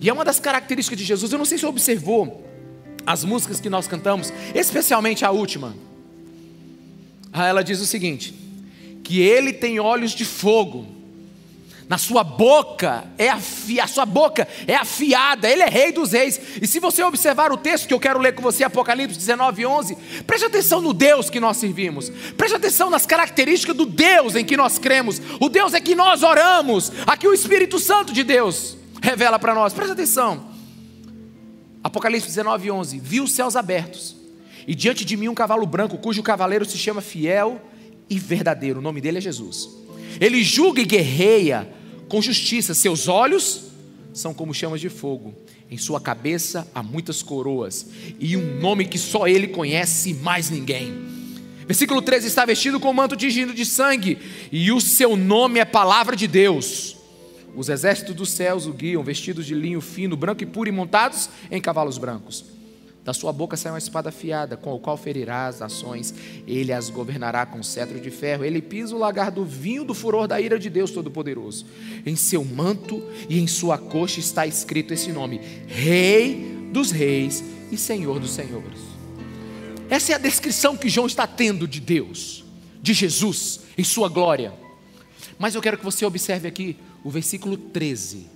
E 0.00 0.08
é 0.08 0.12
uma 0.12 0.24
das 0.24 0.40
características 0.40 0.98
de 0.98 1.04
Jesus. 1.04 1.30
Eu 1.30 1.38
não 1.38 1.44
sei 1.44 1.56
se 1.56 1.62
você 1.62 1.68
observou 1.68 2.44
as 3.06 3.22
músicas 3.22 3.60
que 3.60 3.70
nós 3.70 3.86
cantamos, 3.86 4.32
especialmente 4.56 5.24
a 5.24 5.30
última. 5.30 5.72
Ah, 7.32 7.46
ela 7.46 7.62
diz 7.62 7.80
o 7.80 7.86
seguinte: 7.86 8.49
que 9.10 9.20
ele 9.20 9.52
tem 9.52 9.80
olhos 9.80 10.12
de 10.12 10.24
fogo. 10.24 10.86
na 11.88 11.98
sua 11.98 12.22
boca 12.22 13.02
é 13.18 13.28
afi... 13.28 13.80
a 13.80 13.88
sua 13.88 14.06
boca 14.06 14.46
é 14.68 14.76
afiada, 14.76 15.50
ele 15.50 15.62
é 15.62 15.68
rei 15.68 15.90
dos 15.90 16.12
reis. 16.12 16.40
E 16.62 16.64
se 16.64 16.78
você 16.78 17.02
observar 17.02 17.50
o 17.50 17.56
texto 17.56 17.88
que 17.88 17.92
eu 17.92 17.98
quero 17.98 18.20
ler 18.20 18.36
com 18.36 18.40
você, 18.40 18.62
Apocalipse 18.62 19.18
19, 19.18 19.66
11, 19.66 19.96
preste 20.24 20.44
atenção 20.44 20.80
no 20.80 20.94
Deus 20.94 21.28
que 21.28 21.40
nós 21.40 21.56
servimos, 21.56 22.08
preste 22.36 22.54
atenção 22.54 22.88
nas 22.88 23.04
características 23.04 23.76
do 23.76 23.84
Deus 23.84 24.36
em 24.36 24.44
que 24.44 24.56
nós 24.56 24.78
cremos, 24.78 25.20
o 25.40 25.48
Deus 25.48 25.74
é 25.74 25.80
que 25.80 25.96
nós 25.96 26.22
oramos, 26.22 26.92
aqui 27.04 27.26
o 27.26 27.34
Espírito 27.34 27.80
Santo 27.80 28.12
de 28.12 28.22
Deus 28.22 28.76
revela 29.02 29.40
para 29.40 29.56
nós, 29.56 29.72
preste 29.72 29.90
atenção. 29.90 30.50
Apocalipse 31.82 32.28
19, 32.28 32.70
11: 32.70 33.00
Vi 33.00 33.20
os 33.20 33.32
céus 33.32 33.56
abertos, 33.56 34.14
e 34.68 34.72
diante 34.72 35.04
de 35.04 35.16
mim 35.16 35.26
um 35.26 35.34
cavalo 35.34 35.66
branco, 35.66 35.98
cujo 35.98 36.22
cavaleiro 36.22 36.64
se 36.64 36.78
chama 36.78 37.00
Fiel 37.00 37.60
e 38.10 38.18
Verdadeiro, 38.18 38.80
o 38.80 38.82
nome 38.82 39.00
dele 39.00 39.18
é 39.18 39.20
Jesus. 39.20 39.70
Ele 40.20 40.42
julga 40.42 40.82
e 40.82 40.84
guerreia 40.84 41.72
com 42.08 42.20
justiça. 42.20 42.74
Seus 42.74 43.06
olhos 43.06 43.70
são 44.12 44.34
como 44.34 44.52
chamas 44.52 44.80
de 44.80 44.88
fogo. 44.88 45.32
Em 45.70 45.78
sua 45.78 46.00
cabeça 46.00 46.68
há 46.74 46.82
muitas 46.82 47.22
coroas 47.22 47.86
e 48.18 48.36
um 48.36 48.58
nome 48.60 48.84
que 48.84 48.98
só 48.98 49.28
ele 49.28 49.46
conhece 49.46 50.10
e 50.10 50.14
mais 50.14 50.50
ninguém. 50.50 50.92
Versículo 51.64 52.02
13: 52.02 52.26
está 52.26 52.44
vestido 52.44 52.80
com 52.80 52.92
manto 52.92 53.16
tingido 53.16 53.54
de 53.54 53.64
sangue, 53.64 54.18
e 54.50 54.72
o 54.72 54.80
seu 54.80 55.16
nome 55.16 55.60
é 55.60 55.64
palavra 55.64 56.16
de 56.16 56.26
Deus. 56.26 56.96
Os 57.54 57.68
exércitos 57.68 58.14
dos 58.14 58.30
céus 58.30 58.66
o 58.66 58.72
guiam, 58.72 59.04
vestidos 59.04 59.46
de 59.46 59.54
linho 59.54 59.80
fino, 59.80 60.16
branco 60.16 60.42
e 60.42 60.46
puro, 60.46 60.68
e 60.68 60.72
montados 60.72 61.30
em 61.48 61.60
cavalos 61.60 61.96
brancos. 61.96 62.44
Da 63.04 63.14
sua 63.14 63.32
boca 63.32 63.56
sai 63.56 63.72
uma 63.72 63.78
espada 63.78 64.10
afiada, 64.10 64.56
com 64.56 64.74
a 64.74 64.78
qual 64.78 64.96
ferirá 64.96 65.46
as 65.46 65.60
nações. 65.60 66.14
Ele 66.46 66.72
as 66.72 66.90
governará 66.90 67.46
com 67.46 67.62
cetro 67.62 67.98
de 67.98 68.10
ferro. 68.10 68.44
Ele 68.44 68.60
pisa 68.60 68.94
o 68.94 68.98
lagar 68.98 69.30
do 69.30 69.44
vinho 69.44 69.84
do 69.84 69.94
furor 69.94 70.28
da 70.28 70.40
ira 70.40 70.58
de 70.58 70.68
Deus 70.68 70.90
Todo-Poderoso. 70.90 71.64
Em 72.04 72.14
seu 72.14 72.44
manto 72.44 73.02
e 73.28 73.40
em 73.40 73.46
sua 73.46 73.78
coxa 73.78 74.20
está 74.20 74.46
escrito 74.46 74.92
esse 74.92 75.10
nome: 75.12 75.40
Rei 75.66 76.68
dos 76.72 76.90
Reis 76.90 77.42
e 77.72 77.76
Senhor 77.76 78.20
dos 78.20 78.32
Senhores. 78.32 78.80
Essa 79.88 80.12
é 80.12 80.14
a 80.14 80.18
descrição 80.18 80.76
que 80.76 80.88
João 80.88 81.06
está 81.06 81.26
tendo 81.26 81.66
de 81.66 81.80
Deus, 81.80 82.44
de 82.82 82.92
Jesus, 82.92 83.60
em 83.76 83.82
sua 83.82 84.08
glória. 84.08 84.52
Mas 85.38 85.54
eu 85.54 85.62
quero 85.62 85.78
que 85.78 85.84
você 85.84 86.04
observe 86.04 86.46
aqui 86.46 86.76
o 87.02 87.10
versículo 87.10 87.56
13. 87.56 88.28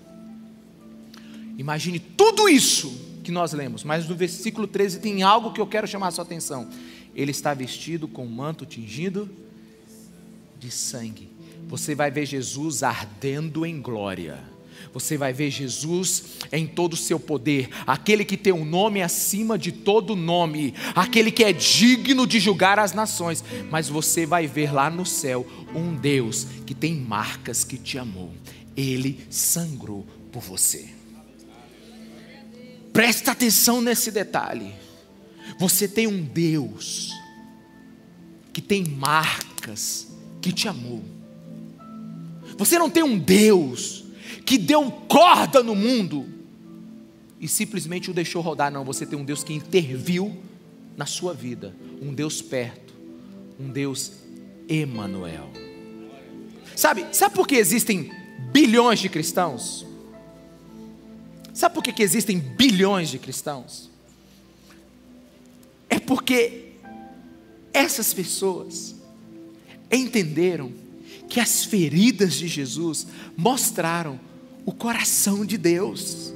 Imagine 1.58 2.00
tudo 2.00 2.48
isso 2.48 3.13
que 3.24 3.32
nós 3.32 3.52
lemos, 3.52 3.82
mas 3.82 4.08
no 4.08 4.14
versículo 4.14 4.66
13 4.66 5.00
tem 5.00 5.22
algo 5.22 5.52
que 5.52 5.60
eu 5.60 5.66
quero 5.66 5.88
chamar 5.88 6.08
a 6.08 6.10
sua 6.12 6.24
atenção. 6.24 6.68
Ele 7.14 7.30
está 7.30 7.54
vestido 7.54 8.06
com 8.06 8.24
um 8.24 8.30
manto 8.30 8.64
tingido 8.66 9.28
de 10.58 10.70
sangue. 10.70 11.28
Você 11.66 11.94
vai 11.94 12.10
ver 12.10 12.26
Jesus 12.26 12.82
ardendo 12.82 13.64
em 13.64 13.80
glória. 13.80 14.38
Você 14.92 15.16
vai 15.16 15.32
ver 15.32 15.50
Jesus 15.50 16.36
em 16.52 16.66
todo 16.66 16.92
o 16.92 16.96
seu 16.96 17.18
poder, 17.18 17.68
aquele 17.84 18.24
que 18.24 18.36
tem 18.36 18.52
um 18.52 18.64
nome 18.64 19.02
acima 19.02 19.58
de 19.58 19.72
todo 19.72 20.14
nome, 20.14 20.72
aquele 20.94 21.32
que 21.32 21.42
é 21.42 21.52
digno 21.52 22.26
de 22.26 22.38
julgar 22.38 22.78
as 22.78 22.92
nações. 22.92 23.42
Mas 23.70 23.88
você 23.88 24.24
vai 24.24 24.46
ver 24.46 24.72
lá 24.72 24.88
no 24.88 25.04
céu 25.04 25.44
um 25.74 25.96
Deus 25.96 26.46
que 26.64 26.74
tem 26.74 26.94
marcas 26.94 27.64
que 27.64 27.76
te 27.76 27.98
amou. 27.98 28.32
Ele 28.76 29.18
sangrou 29.30 30.06
por 30.30 30.42
você. 30.42 30.88
Presta 32.94 33.32
atenção 33.32 33.82
nesse 33.82 34.12
detalhe. 34.12 34.72
Você 35.58 35.88
tem 35.88 36.06
um 36.06 36.22
Deus 36.22 37.12
que 38.52 38.62
tem 38.62 38.84
marcas 38.84 40.06
que 40.40 40.52
te 40.52 40.68
amou. 40.68 41.02
Você 42.56 42.78
não 42.78 42.88
tem 42.88 43.02
um 43.02 43.18
Deus 43.18 44.04
que 44.46 44.56
deu 44.56 44.92
corda 45.08 45.60
no 45.60 45.74
mundo 45.74 46.24
e 47.40 47.48
simplesmente 47.48 48.12
o 48.12 48.14
deixou 48.14 48.40
rodar, 48.40 48.70
não. 48.70 48.84
Você 48.84 49.04
tem 49.04 49.18
um 49.18 49.24
Deus 49.24 49.42
que 49.42 49.52
interviu 49.52 50.40
na 50.96 51.04
sua 51.04 51.34
vida, 51.34 51.74
um 52.00 52.14
Deus 52.14 52.40
perto, 52.40 52.94
um 53.58 53.70
Deus 53.70 54.12
Emanuel. 54.68 55.50
Sabe, 56.76 57.06
sabe 57.10 57.34
por 57.34 57.48
que 57.48 57.56
existem 57.56 58.12
bilhões 58.52 59.00
de 59.00 59.08
cristãos? 59.08 59.84
Sabe 61.54 61.72
por 61.72 61.84
que, 61.84 61.92
que 61.92 62.02
existem 62.02 62.36
bilhões 62.36 63.08
de 63.08 63.18
cristãos? 63.18 63.88
É 65.88 66.00
porque 66.00 66.72
essas 67.72 68.12
pessoas 68.12 68.96
entenderam 69.90 70.72
que 71.28 71.38
as 71.38 71.64
feridas 71.64 72.34
de 72.34 72.48
Jesus 72.48 73.06
mostraram 73.36 74.18
o 74.66 74.72
coração 74.72 75.46
de 75.46 75.56
Deus. 75.56 76.32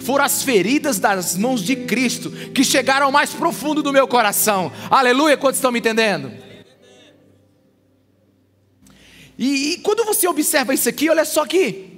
Foram 0.00 0.26
as 0.26 0.42
feridas 0.42 0.98
das 0.98 1.34
mãos 1.34 1.62
de 1.62 1.74
Cristo 1.74 2.30
que 2.30 2.62
chegaram 2.62 3.06
ao 3.06 3.12
mais 3.12 3.30
profundo 3.30 3.82
do 3.82 3.94
meu 3.94 4.06
coração. 4.06 4.70
Aleluia, 4.90 5.38
quantos 5.38 5.56
estão 5.56 5.72
me 5.72 5.78
entendendo? 5.78 6.30
E, 9.38 9.72
e 9.72 9.78
quando 9.78 10.04
você 10.04 10.28
observa 10.28 10.74
isso 10.74 10.88
aqui, 10.88 11.08
olha 11.08 11.24
só 11.24 11.46
que 11.46 11.95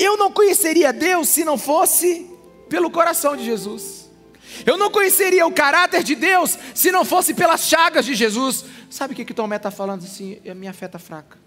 eu 0.00 0.16
não 0.16 0.32
conheceria 0.32 0.92
Deus 0.92 1.28
se 1.28 1.44
não 1.44 1.58
fosse 1.58 2.26
pelo 2.68 2.90
coração 2.90 3.36
de 3.36 3.44
Jesus. 3.44 4.08
Eu 4.64 4.76
não 4.76 4.90
conheceria 4.90 5.46
o 5.46 5.52
caráter 5.52 6.02
de 6.02 6.14
Deus 6.14 6.58
se 6.74 6.90
não 6.90 7.04
fosse 7.04 7.34
pelas 7.34 7.68
chagas 7.68 8.06
de 8.06 8.14
Jesus. 8.14 8.64
Sabe 8.88 9.12
o 9.12 9.16
que, 9.16 9.24
que 9.24 9.34
Tomé 9.34 9.56
está 9.56 9.70
falando 9.70 10.04
assim? 10.04 10.40
A 10.48 10.54
minha 10.54 10.72
fé 10.72 10.86
está 10.86 10.98
fraca. 10.98 11.38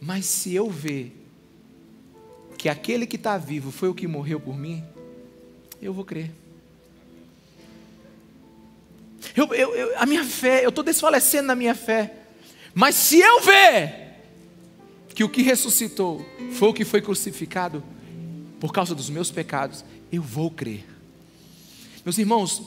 Mas 0.00 0.26
se 0.26 0.52
eu 0.52 0.68
ver 0.68 1.16
que 2.58 2.68
aquele 2.68 3.06
que 3.06 3.16
está 3.16 3.38
vivo 3.38 3.70
foi 3.70 3.88
o 3.88 3.94
que 3.94 4.08
morreu 4.08 4.40
por 4.40 4.56
mim, 4.56 4.84
eu 5.80 5.92
vou 5.92 6.04
crer. 6.04 6.30
Eu, 9.36 9.54
eu, 9.54 9.74
eu, 9.74 9.98
a 9.98 10.04
minha 10.04 10.24
fé, 10.24 10.64
eu 10.64 10.70
estou 10.70 10.82
desfalecendo 10.82 11.46
na 11.46 11.54
minha 11.54 11.74
fé. 11.74 12.14
Mas 12.74 12.96
se 12.96 13.20
eu 13.20 13.40
ver 13.40 14.01
que 15.14 15.24
o 15.24 15.28
que 15.28 15.42
ressuscitou 15.42 16.24
foi 16.52 16.68
o 16.68 16.74
que 16.74 16.84
foi 16.84 17.00
crucificado 17.02 17.82
por 18.58 18.72
causa 18.72 18.94
dos 18.94 19.10
meus 19.10 19.30
pecados, 19.30 19.84
eu 20.10 20.22
vou 20.22 20.50
crer. 20.50 20.84
Meus 22.04 22.18
irmãos, 22.18 22.62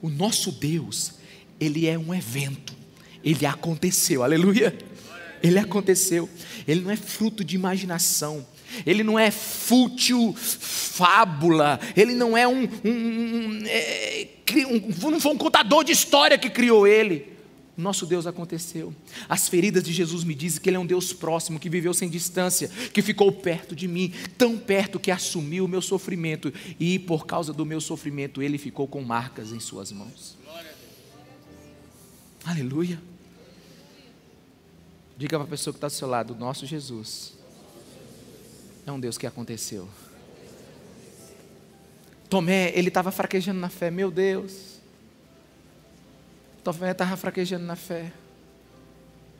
o 0.00 0.08
nosso 0.08 0.52
Deus, 0.52 1.14
ele 1.58 1.86
é 1.86 1.98
um 1.98 2.14
evento, 2.14 2.74
ele 3.24 3.46
aconteceu, 3.46 4.22
aleluia. 4.22 4.76
Ele 5.40 5.58
aconteceu, 5.58 6.28
ele 6.66 6.80
não 6.80 6.90
é 6.90 6.96
fruto 6.96 7.44
de 7.44 7.54
imaginação, 7.54 8.44
ele 8.84 9.04
não 9.04 9.16
é 9.16 9.30
fútil 9.30 10.34
fábula, 10.36 11.78
ele 11.96 12.12
não 12.12 12.36
é 12.36 12.46
um, 12.46 12.68
um, 12.84 12.90
um, 12.90 13.62
é, 13.66 14.28
um, 14.68 15.10
não 15.10 15.20
foi 15.20 15.32
um 15.32 15.38
contador 15.38 15.84
de 15.84 15.92
história 15.92 16.36
que 16.36 16.50
criou 16.50 16.88
ele 16.88 17.37
nosso 17.78 18.04
Deus 18.04 18.26
aconteceu. 18.26 18.92
As 19.28 19.48
feridas 19.48 19.84
de 19.84 19.92
Jesus 19.92 20.24
me 20.24 20.34
dizem 20.34 20.60
que 20.60 20.68
Ele 20.68 20.76
é 20.76 20.80
um 20.80 20.86
Deus 20.86 21.12
próximo, 21.12 21.60
que 21.60 21.70
viveu 21.70 21.94
sem 21.94 22.10
distância, 22.10 22.68
que 22.92 23.00
ficou 23.00 23.30
perto 23.30 23.76
de 23.76 23.86
mim, 23.86 24.12
tão 24.36 24.58
perto 24.58 24.98
que 24.98 25.12
assumiu 25.12 25.64
o 25.64 25.68
meu 25.68 25.80
sofrimento 25.80 26.52
e 26.78 26.98
por 26.98 27.24
causa 27.24 27.52
do 27.52 27.64
meu 27.64 27.80
sofrimento 27.80 28.42
Ele 28.42 28.58
ficou 28.58 28.88
com 28.88 29.00
marcas 29.02 29.52
em 29.52 29.60
Suas 29.60 29.92
mãos. 29.92 30.36
Aleluia. 32.44 33.00
Diga 35.16 35.38
para 35.38 35.46
a 35.46 35.50
pessoa 35.50 35.72
que 35.72 35.78
está 35.78 35.86
do 35.86 35.92
seu 35.92 36.08
lado: 36.08 36.34
nosso 36.34 36.66
Jesus 36.66 37.34
é 38.86 38.92
um 38.92 38.98
Deus 38.98 39.16
que 39.16 39.26
aconteceu. 39.26 39.88
Tomé, 42.28 42.72
ele 42.76 42.88
estava 42.88 43.10
fraquejando 43.10 43.60
na 43.60 43.68
fé, 43.68 43.90
meu 43.90 44.10
Deus. 44.10 44.67
Tomé 46.72 46.90
estava 46.90 47.16
fraquejando 47.16 47.64
na 47.64 47.76
fé. 47.76 48.12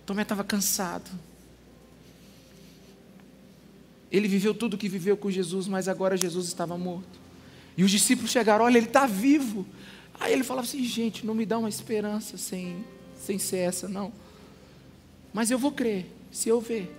Tomé 0.06 0.22
estava 0.22 0.42
cansado. 0.42 1.10
Ele 4.10 4.26
viveu 4.26 4.54
tudo 4.54 4.74
o 4.74 4.78
que 4.78 4.88
viveu 4.88 5.14
com 5.14 5.30
Jesus, 5.30 5.68
mas 5.68 5.88
agora 5.88 6.16
Jesus 6.16 6.46
estava 6.46 6.78
morto. 6.78 7.20
E 7.76 7.84
os 7.84 7.90
discípulos 7.90 8.30
chegaram, 8.30 8.64
olha, 8.64 8.78
ele 8.78 8.86
está 8.86 9.06
vivo. 9.06 9.66
Aí 10.18 10.32
ele 10.32 10.42
falava 10.42 10.66
assim, 10.66 10.82
gente, 10.82 11.26
não 11.26 11.34
me 11.34 11.44
dá 11.44 11.58
uma 11.58 11.68
esperança 11.68 12.38
sem, 12.38 12.82
sem 13.20 13.38
ser 13.38 13.58
essa, 13.58 13.86
não. 13.86 14.10
Mas 15.30 15.50
eu 15.50 15.58
vou 15.58 15.72
crer, 15.72 16.06
se 16.32 16.48
eu 16.48 16.62
ver. 16.62 16.90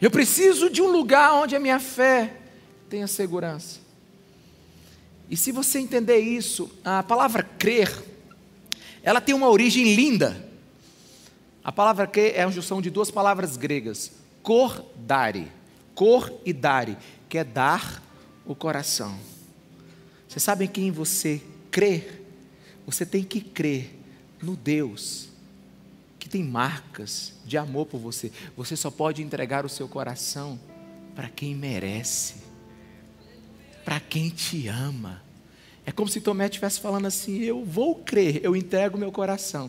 Eu 0.00 0.10
preciso 0.10 0.70
de 0.70 0.80
um 0.80 0.90
lugar 0.90 1.34
onde 1.34 1.54
a 1.54 1.60
minha 1.60 1.78
fé 1.78 2.40
tenha 2.88 3.06
segurança. 3.06 3.80
E 5.28 5.36
se 5.36 5.52
você 5.52 5.78
entender 5.78 6.20
isso, 6.20 6.70
a 6.82 7.02
palavra 7.02 7.42
crer 7.42 8.09
ela 9.02 9.20
tem 9.20 9.34
uma 9.34 9.48
origem 9.48 9.94
linda. 9.94 10.48
A 11.62 11.70
palavra 11.70 12.06
que 12.06 12.20
é 12.20 12.42
a 12.42 12.50
junção 12.50 12.80
de 12.80 12.90
duas 12.90 13.10
palavras 13.10 13.56
gregas, 13.56 14.12
cor 14.42 14.84
dare, 14.96 15.50
cor 15.94 16.32
e 16.44 16.52
dare, 16.52 16.96
que 17.28 17.38
é 17.38 17.44
dar 17.44 18.02
o 18.44 18.54
coração. 18.54 19.18
Você 20.28 20.40
sabe 20.40 20.64
em 20.64 20.68
quem 20.68 20.90
você 20.90 21.42
crê? 21.70 22.04
Você 22.86 23.04
tem 23.04 23.22
que 23.22 23.40
crer 23.40 23.98
no 24.42 24.56
Deus 24.56 25.28
que 26.18 26.28
tem 26.28 26.44
marcas 26.44 27.32
de 27.44 27.56
amor 27.56 27.86
por 27.86 27.98
você. 27.98 28.30
Você 28.56 28.76
só 28.76 28.90
pode 28.90 29.22
entregar 29.22 29.64
o 29.64 29.68
seu 29.68 29.88
coração 29.88 30.60
para 31.14 31.28
quem 31.28 31.54
merece, 31.54 32.34
para 33.84 33.98
quem 33.98 34.28
te 34.28 34.68
ama. 34.68 35.22
É 35.90 35.92
como 35.92 36.08
se 36.08 36.20
Tomé 36.20 36.44
estivesse 36.44 36.78
falando 36.78 37.06
assim: 37.06 37.40
Eu 37.40 37.64
vou 37.64 37.96
crer, 37.96 38.44
eu 38.44 38.54
entrego 38.54 38.96
meu 38.96 39.10
coração, 39.10 39.68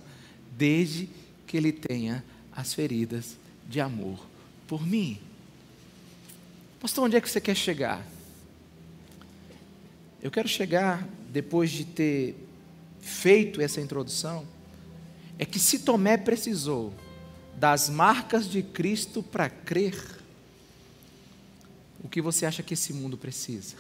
desde 0.56 1.10
que 1.48 1.58
ele 1.58 1.72
tenha 1.72 2.24
as 2.52 2.76
feridas 2.76 3.38
de 3.68 3.82
amor 3.82 4.24
por 4.68 4.86
mim. 4.86 5.20
Pastor, 6.80 7.06
onde 7.06 7.18
é 7.18 7.22
que 7.22 7.28
você 7.28 7.42
quer 7.42 7.56
chegar? 7.56 8.06
Eu 10.22 10.30
quero 10.30 10.48
chegar, 10.48 11.10
depois 11.32 11.72
de 11.72 11.86
ter 11.86 12.36
feito 13.00 13.60
essa 13.60 13.82
introdução, 13.82 14.46
é 15.40 15.46
que 15.46 15.58
se 15.58 15.80
Tomé 15.80 16.18
precisou 16.18 16.94
das 17.58 17.90
marcas 17.90 18.48
de 18.48 18.62
Cristo 18.62 19.24
para 19.24 19.50
crer, 19.50 20.00
o 22.04 22.08
que 22.08 22.22
você 22.22 22.46
acha 22.46 22.62
que 22.62 22.76
esse 22.76 22.94
mundo 22.94 23.18
precisa? 23.18 23.76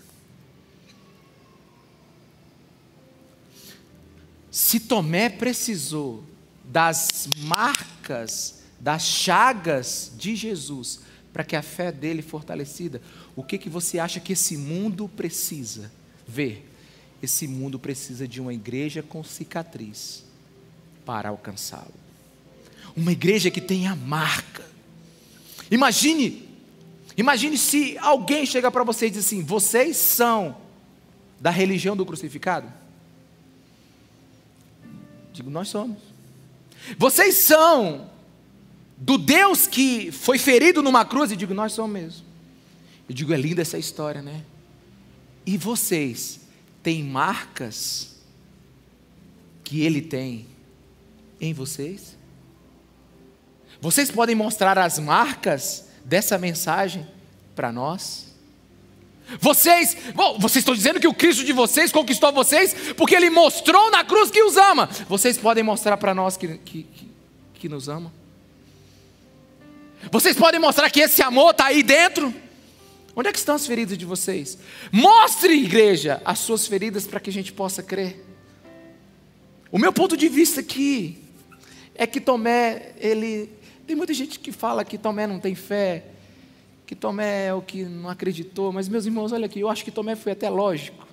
Se 4.51 4.79
Tomé 4.79 5.29
precisou 5.29 6.23
das 6.65 7.29
marcas, 7.37 8.61
das 8.79 9.03
chagas 9.03 10.11
de 10.17 10.35
Jesus, 10.35 10.99
para 11.31 11.43
que 11.43 11.55
a 11.55 11.61
fé 11.61 11.91
dele 11.91 12.21
fortalecida, 12.21 13.01
o 13.35 13.43
que, 13.43 13.57
que 13.57 13.69
você 13.69 13.97
acha 13.97 14.19
que 14.19 14.33
esse 14.33 14.57
mundo 14.57 15.07
precisa? 15.07 15.89
ver, 16.31 16.67
esse 17.21 17.47
mundo 17.47 17.77
precisa 17.77 18.27
de 18.27 18.39
uma 18.39 18.53
igreja 18.53 19.03
com 19.03 19.23
cicatriz 19.23 20.23
para 21.05 21.29
alcançá-lo. 21.29 21.93
Uma 22.95 23.11
igreja 23.11 23.51
que 23.51 23.61
tenha 23.61 23.95
marca. 23.95 24.65
Imagine, 25.69 26.47
imagine 27.17 27.57
se 27.57 27.97
alguém 27.99 28.45
chega 28.45 28.71
para 28.71 28.83
você 28.83 29.07
e 29.07 29.09
diz 29.09 29.25
assim: 29.25 29.43
vocês 29.43 29.97
são 29.97 30.57
da 31.39 31.49
religião 31.49 31.95
do 31.95 32.05
crucificado? 32.05 32.71
Digo, 35.33 35.49
nós 35.49 35.69
somos. 35.69 35.97
Vocês 36.97 37.35
são 37.35 38.09
do 38.97 39.17
Deus 39.17 39.67
que 39.67 40.11
foi 40.11 40.37
ferido 40.37 40.81
numa 40.81 41.05
cruz? 41.05 41.31
E 41.31 41.35
digo, 41.35 41.53
nós 41.53 41.73
somos 41.73 41.91
mesmo. 41.91 42.25
Eu 43.07 43.15
digo, 43.15 43.33
é 43.33 43.37
linda 43.37 43.61
essa 43.61 43.77
história, 43.77 44.21
né? 44.21 44.43
E 45.45 45.57
vocês 45.57 46.41
têm 46.83 47.03
marcas 47.03 48.15
que 49.63 49.81
ele 49.81 50.01
tem 50.01 50.47
em 51.39 51.53
vocês? 51.53 52.17
Vocês 53.79 54.11
podem 54.11 54.35
mostrar 54.35 54.77
as 54.77 54.99
marcas 54.99 55.87
dessa 56.05 56.37
mensagem 56.37 57.07
para 57.55 57.71
nós? 57.71 58.30
Vocês, 59.39 59.95
bom, 60.13 60.37
vocês 60.39 60.61
estão 60.61 60.75
dizendo 60.75 60.99
que 60.99 61.07
o 61.07 61.13
Cristo 61.13 61.43
de 61.43 61.53
vocês 61.53 61.91
conquistou 61.91 62.31
vocês 62.31 62.75
porque 62.97 63.15
ele 63.15 63.29
mostrou 63.29 63.89
na 63.91 64.03
cruz 64.03 64.29
que 64.29 64.43
os 64.43 64.57
ama. 64.57 64.89
Vocês 65.07 65.37
podem 65.37 65.63
mostrar 65.63 65.97
para 65.97 66.13
nós 66.13 66.37
que, 66.37 66.57
que, 66.59 66.83
que, 66.83 67.09
que 67.53 67.69
nos 67.69 67.87
ama? 67.87 68.11
Vocês 70.11 70.35
podem 70.35 70.59
mostrar 70.59 70.89
que 70.89 70.99
esse 70.99 71.21
amor 71.21 71.51
está 71.51 71.65
aí 71.65 71.83
dentro? 71.83 72.33
Onde 73.15 73.29
é 73.29 73.31
que 73.31 73.37
estão 73.37 73.55
as 73.55 73.67
feridas 73.67 73.97
de 73.97 74.05
vocês? 74.05 74.57
Mostre, 74.91 75.53
igreja, 75.53 76.21
as 76.23 76.39
suas 76.39 76.65
feridas 76.65 77.05
para 77.05 77.19
que 77.19 77.29
a 77.29 77.33
gente 77.33 77.51
possa 77.51 77.83
crer. 77.83 78.25
O 79.71 79.77
meu 79.77 79.91
ponto 79.93 80.15
de 80.17 80.27
vista 80.27 80.61
aqui 80.61 81.17
é 81.95 82.07
que 82.07 82.19
Tomé, 82.19 82.93
ele. 82.99 83.49
Tem 83.85 83.95
muita 83.95 84.13
gente 84.13 84.39
que 84.39 84.51
fala 84.51 84.85
que 84.85 84.97
Tomé 84.97 85.27
não 85.27 85.39
tem 85.39 85.55
fé, 85.55 86.05
que 86.91 86.95
Tomé 86.95 87.45
é 87.45 87.53
o 87.53 87.61
que 87.61 87.85
não 87.85 88.09
acreditou, 88.09 88.73
mas, 88.73 88.89
meus 88.89 89.05
irmãos, 89.05 89.31
olha 89.31 89.45
aqui, 89.45 89.61
eu 89.61 89.69
acho 89.69 89.81
que 89.81 89.89
Tomé 89.89 90.13
foi 90.13 90.33
até 90.33 90.49
lógico. 90.49 91.07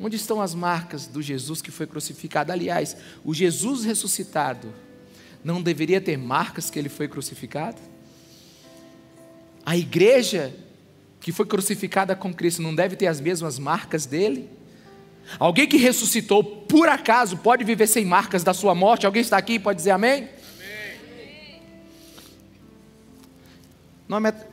Onde 0.00 0.16
estão 0.16 0.40
as 0.40 0.54
marcas 0.54 1.06
do 1.06 1.20
Jesus 1.20 1.60
que 1.60 1.70
foi 1.70 1.86
crucificado? 1.86 2.50
Aliás, 2.50 2.96
o 3.22 3.34
Jesus 3.34 3.84
ressuscitado 3.84 4.72
não 5.44 5.60
deveria 5.60 6.00
ter 6.00 6.16
marcas 6.16 6.70
que 6.70 6.78
ele 6.78 6.88
foi 6.88 7.06
crucificado? 7.06 7.76
A 9.62 9.76
igreja 9.76 10.54
que 11.20 11.32
foi 11.32 11.44
crucificada 11.44 12.16
com 12.16 12.32
Cristo 12.32 12.62
não 12.62 12.74
deve 12.74 12.96
ter 12.96 13.08
as 13.08 13.20
mesmas 13.20 13.58
marcas 13.58 14.06
dele? 14.06 14.48
Alguém 15.38 15.68
que 15.68 15.76
ressuscitou 15.76 16.42
por 16.42 16.88
acaso 16.88 17.36
pode 17.36 17.62
viver 17.62 17.88
sem 17.88 18.06
marcas 18.06 18.42
da 18.42 18.54
sua 18.54 18.74
morte? 18.74 19.04
Alguém 19.04 19.20
está 19.20 19.36
aqui 19.36 19.52
e 19.52 19.58
pode 19.58 19.76
dizer 19.76 19.90
amém? 19.90 20.30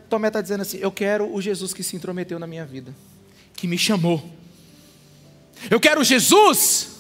Tomé 0.10 0.28
está 0.28 0.42
dizendo 0.42 0.62
assim: 0.62 0.78
Eu 0.80 0.92
quero 0.92 1.34
o 1.34 1.42
Jesus 1.42 1.74
que 1.74 1.84
se 1.84 1.96
intrometeu 1.96 2.40
na 2.40 2.48
minha 2.48 2.66
vida, 2.66 2.94
que 3.56 3.68
me 3.68 3.78
chamou. 3.78 4.24
Eu 5.70 5.80
quero 5.80 6.04
Jesus 6.04 6.94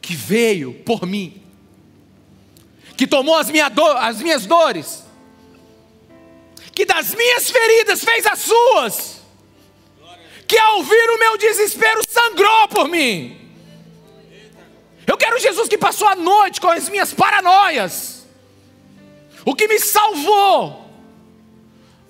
que 0.00 0.14
veio 0.14 0.74
por 0.84 1.06
mim, 1.06 1.42
que 2.94 3.06
tomou 3.06 3.36
as, 3.36 3.50
minha 3.50 3.70
do, 3.70 3.82
as 3.82 4.20
minhas 4.20 4.44
dores, 4.44 5.02
que 6.74 6.84
das 6.84 7.14
minhas 7.14 7.50
feridas 7.50 8.04
fez 8.04 8.26
as 8.26 8.40
suas, 8.40 9.20
que 10.46 10.58
ao 10.58 10.76
ouvir 10.76 11.10
o 11.10 11.18
meu 11.18 11.38
desespero 11.38 12.02
sangrou 12.06 12.68
por 12.68 12.86
mim. 12.88 13.40
Eu 15.06 15.16
quero 15.16 15.40
Jesus 15.40 15.68
que 15.68 15.78
passou 15.78 16.06
a 16.06 16.14
noite 16.14 16.60
com 16.60 16.68
as 16.68 16.88
minhas 16.90 17.14
paranoias, 17.14 18.13
o 19.44 19.54
que 19.54 19.68
me 19.68 19.78
salvou, 19.78 20.88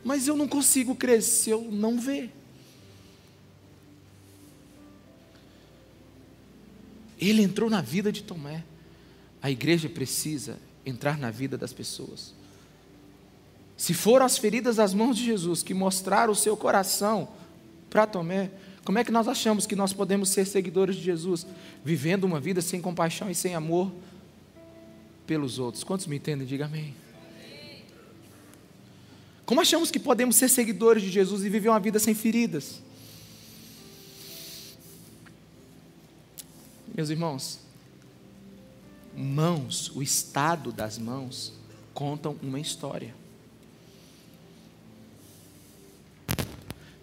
mas 0.05 0.29
eu 0.29 0.37
não 0.37 0.47
consigo 0.47 0.95
crer 0.95 1.23
se 1.23 1.51
eu 1.51 1.63
não 1.71 1.99
ver. 1.99 2.31
Ele 7.19 7.43
entrou 7.43 7.71
na 7.71 7.81
vida 7.81 8.13
de 8.13 8.23
Tomé. 8.23 8.65
A 9.43 9.51
igreja 9.51 9.89
precisa 9.89 10.59
entrar 10.85 11.19
na 11.19 11.31
vida 11.31 11.57
das 11.57 11.73
pessoas. 11.73 12.35
Se 13.77 13.93
foram 13.93 14.25
as 14.25 14.39
feridas 14.39 14.77
das 14.77 14.95
mãos 14.95 15.17
de 15.17 15.25
Jesus 15.25 15.63
que 15.63 15.75
mostraram 15.75 16.33
o 16.33 16.37
seu 16.37 16.57
coração 16.57 17.29
para 17.91 18.07
Tomé, 18.07 18.51
como 18.85 18.99
é 18.99 19.05
que 19.05 19.11
nós 19.11 19.27
achamos 19.27 19.67
que 19.67 19.75
nós 19.75 19.93
podemos 19.93 20.29
ser 20.29 20.47
seguidores 20.47 20.97
de 20.97 21.03
Jesus, 21.03 21.47
vivendo 21.85 22.25
uma 22.25 22.39
vida 22.39 22.61
sem 22.61 22.81
compaixão 22.81 23.31
e 23.31 23.35
sem 23.35 23.55
amor 23.55 23.91
pelos 25.27 25.59
outros? 25.59 25.83
Quantos 25.83 26.07
me 26.07 26.17
entendem? 26.17 26.47
Diga 26.47 26.67
amém. 26.67 26.95
Como 29.45 29.61
achamos 29.61 29.91
que 29.91 29.99
podemos 29.99 30.37
ser 30.37 30.49
seguidores 30.49 31.03
de 31.03 31.11
Jesus 31.11 31.45
e 31.45 31.49
viver 31.49 31.69
uma 31.69 31.81
vida 31.81 31.99
sem 31.99 32.15
feridas? 32.15 32.81
Meus 36.95 37.11
irmãos, 37.11 37.59
mãos, 39.17 39.91
o 39.95 40.03
estado 40.03 40.73
das 40.73 40.97
mãos, 40.97 41.53
contam 41.93 42.37
uma 42.43 42.61
história. 42.61 43.15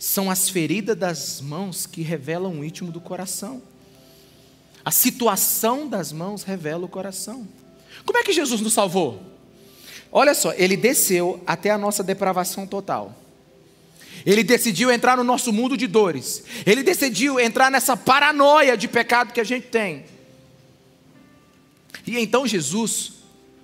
são 0.02 0.32
as 0.32 0.50
feridas 0.50 0.98
das 0.98 1.40
mãos 1.40 1.86
que 1.86 2.02
revelam 2.02 2.60
o 2.60 2.66
íntimo 2.66 2.92
do 2.92 3.00
coração. 3.00 3.62
A 4.84 4.90
situação 4.90 5.88
das 5.88 6.12
mãos 6.12 6.42
revela 6.42 6.86
o 6.86 6.90
coração. 6.90 7.48
Como 8.04 8.18
é 8.18 8.24
que 8.24 8.34
Jesus 8.34 8.62
nos 8.62 8.74
salvou? 8.74 9.31
Olha 10.12 10.34
só, 10.34 10.54
ele 10.54 10.76
desceu 10.76 11.42
até 11.48 11.70
a 11.70 11.78
nossa 11.78 12.04
depravação 12.04 12.68
total. 12.68 13.16
Ele 14.26 14.44
decidiu 14.44 14.92
entrar 14.92 15.18
no 15.18 15.24
nosso 15.24 15.52
mundo 15.52 15.78
de 15.78 15.88
dores. 15.88 16.44
Ele 16.66 16.84
decidiu 16.84 17.40
entrar 17.40 17.72
nessa 17.72 17.96
paranoia 17.96 18.76
de 18.76 18.88
pecado 18.88 19.34
que 19.34 19.40
a 19.40 19.44
gente 19.44 19.68
tem. 19.68 20.06
E 22.06 22.18
então 22.18 22.46
Jesus 22.46 23.14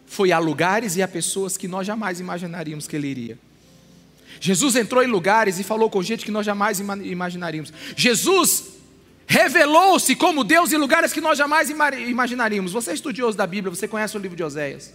foi 0.06 0.32
a 0.32 0.40
lugares 0.40 0.96
e 0.96 1.02
a 1.02 1.08
pessoas 1.08 1.58
que 1.58 1.68
nós 1.68 1.86
jamais 1.86 2.20
imaginaríamos 2.20 2.88
que 2.88 2.96
ele 2.96 3.08
iria. 3.08 3.38
Jesus 4.40 4.76
entrou 4.76 5.04
em 5.04 5.08
lugares 5.08 5.60
e 5.60 5.64
falou 5.64 5.90
com 5.90 6.02
gente 6.02 6.24
que 6.24 6.32
nós 6.32 6.46
jamais 6.46 6.80
imaginaríamos. 6.80 7.74
Jesus 7.96 8.78
revelou-se 9.26 10.16
como 10.16 10.44
Deus 10.44 10.72
em 10.72 10.78
lugares 10.78 11.12
que 11.12 11.20
nós 11.20 11.38
jamais 11.38 11.70
imaginaríamos. 11.70 12.72
Você 12.72 12.92
é 12.92 12.94
estudioso 12.94 13.38
da 13.38 13.46
Bíblia, 13.46 13.76
você 13.76 13.88
conhece 13.88 14.16
o 14.16 14.20
livro 14.20 14.38
de 14.38 14.44
Oséias. 14.44 14.94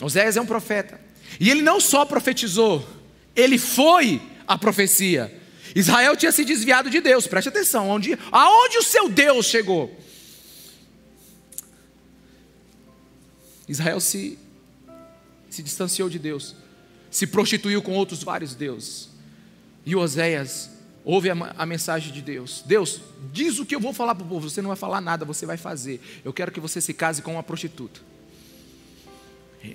Oséias 0.00 0.36
é 0.36 0.40
um 0.40 0.46
profeta. 0.46 1.00
E 1.38 1.50
ele 1.50 1.62
não 1.62 1.80
só 1.80 2.04
profetizou, 2.04 2.86
ele 3.34 3.58
foi 3.58 4.20
a 4.46 4.58
profecia. 4.58 5.36
Israel 5.74 6.16
tinha 6.16 6.32
se 6.32 6.44
desviado 6.44 6.90
de 6.90 7.00
Deus, 7.00 7.26
preste 7.26 7.48
atenção, 7.48 7.88
onde, 7.88 8.18
aonde 8.32 8.78
o 8.78 8.82
seu 8.82 9.08
Deus 9.08 9.46
chegou? 9.46 9.96
Israel 13.68 14.00
se, 14.00 14.36
se 15.48 15.62
distanciou 15.62 16.08
de 16.08 16.18
Deus 16.18 16.56
se 17.10 17.26
prostituiu 17.26 17.82
com 17.82 17.92
outros 17.92 18.22
vários 18.22 18.54
deuses. 18.54 19.08
E 19.84 19.96
Oséias 19.96 20.70
Ouve 21.04 21.30
a, 21.30 21.54
a, 21.56 21.64
mensagem 21.64 22.12
de 22.12 22.20
Deus. 22.20 22.62
Deus, 22.64 23.00
diz 23.32 23.58
o 23.58 23.64
que 23.64 23.74
eu 23.74 23.80
vou 23.80 23.92
falar 23.92 24.14
para 24.14 24.24
o 24.24 24.28
povo. 24.28 24.48
Você 24.50 24.60
não 24.60 24.68
vai 24.68 24.76
falar 24.76 25.00
nada, 25.00 25.24
você 25.24 25.46
vai 25.46 25.56
fazer. 25.56 26.00
Eu 26.24 26.32
quero 26.32 26.52
que 26.52 26.60
você 26.60 26.80
se 26.80 26.92
case 26.92 27.22
com 27.22 27.32
uma 27.32 27.42
prostituta. 27.42 28.00
É. 29.64 29.74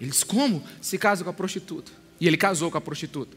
Eles, 0.00 0.22
como? 0.22 0.62
Se 0.80 0.98
casa 0.98 1.24
com 1.24 1.30
a 1.30 1.32
prostituta. 1.32 1.92
E 2.20 2.26
ele 2.26 2.36
casou 2.36 2.70
com 2.70 2.78
a 2.78 2.80
prostituta. 2.80 3.36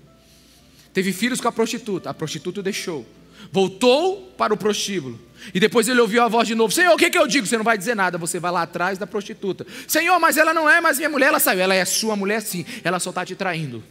Teve 0.93 1.13
filhos 1.13 1.39
com 1.39 1.47
a 1.47 1.51
prostituta. 1.51 2.10
A 2.10 2.13
prostituta 2.13 2.60
o 2.60 2.63
deixou. 2.63 3.06
Voltou 3.51 4.34
para 4.38 4.53
o 4.53 4.58
prostíbulo. 4.58 5.19
E 5.53 5.60
depois 5.60 5.88
ele 5.88 6.01
ouviu 6.01 6.23
a 6.23 6.27
voz 6.27 6.47
de 6.47 6.56
novo: 6.56 6.73
Senhor, 6.73 6.93
o 6.93 6.97
que, 6.97 7.10
que 7.10 7.17
eu 7.17 7.27
digo? 7.27 7.45
Você 7.45 7.58
não 7.58 7.63
vai 7.63 7.77
dizer 7.77 7.95
nada. 7.95 8.17
Você 8.17 8.39
vai 8.39 8.51
lá 8.51 8.63
atrás 8.63 8.97
da 8.97 9.06
prostituta. 9.06 9.65
Senhor, 9.88 10.19
mas 10.19 10.38
ela 10.38 10.53
não 10.53 10.69
é 10.69 10.82
mais 10.82 10.97
minha 10.97 11.10
mulher. 11.10 11.27
Ela 11.27 11.39
saiu. 11.39 11.62
Ela 11.62 11.75
é 11.75 11.86
sua 11.86 12.15
mulher, 12.15 12.41
sim. 12.41 12.65
Ela 12.84 12.99
só 12.99 13.12
está 13.12 13.25
te 13.25 13.36
traindo. 13.36 13.84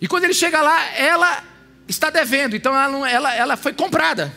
E 0.00 0.06
quando 0.06 0.24
ele 0.24 0.34
chega 0.34 0.62
lá, 0.62 0.94
ela 0.94 1.42
está 1.88 2.10
devendo, 2.10 2.54
então 2.54 2.74
ela, 2.74 3.10
ela, 3.10 3.34
ela 3.34 3.56
foi 3.56 3.72
comprada. 3.72 4.32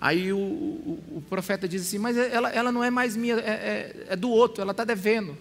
Aí 0.00 0.32
o, 0.32 0.38
o, 0.38 1.16
o, 1.16 1.22
profeta 1.28 1.68
diz 1.68 1.82
assim: 1.82 1.98
Mas 1.98 2.16
ela, 2.16 2.48
ela 2.50 2.72
não 2.72 2.82
é 2.82 2.90
mais 2.90 3.14
minha, 3.14 3.34
é, 3.36 3.50
é, 3.50 4.06
é 4.08 4.16
do 4.16 4.30
outro, 4.30 4.62
ela 4.62 4.70
está 4.70 4.82
devendo. 4.82 5.36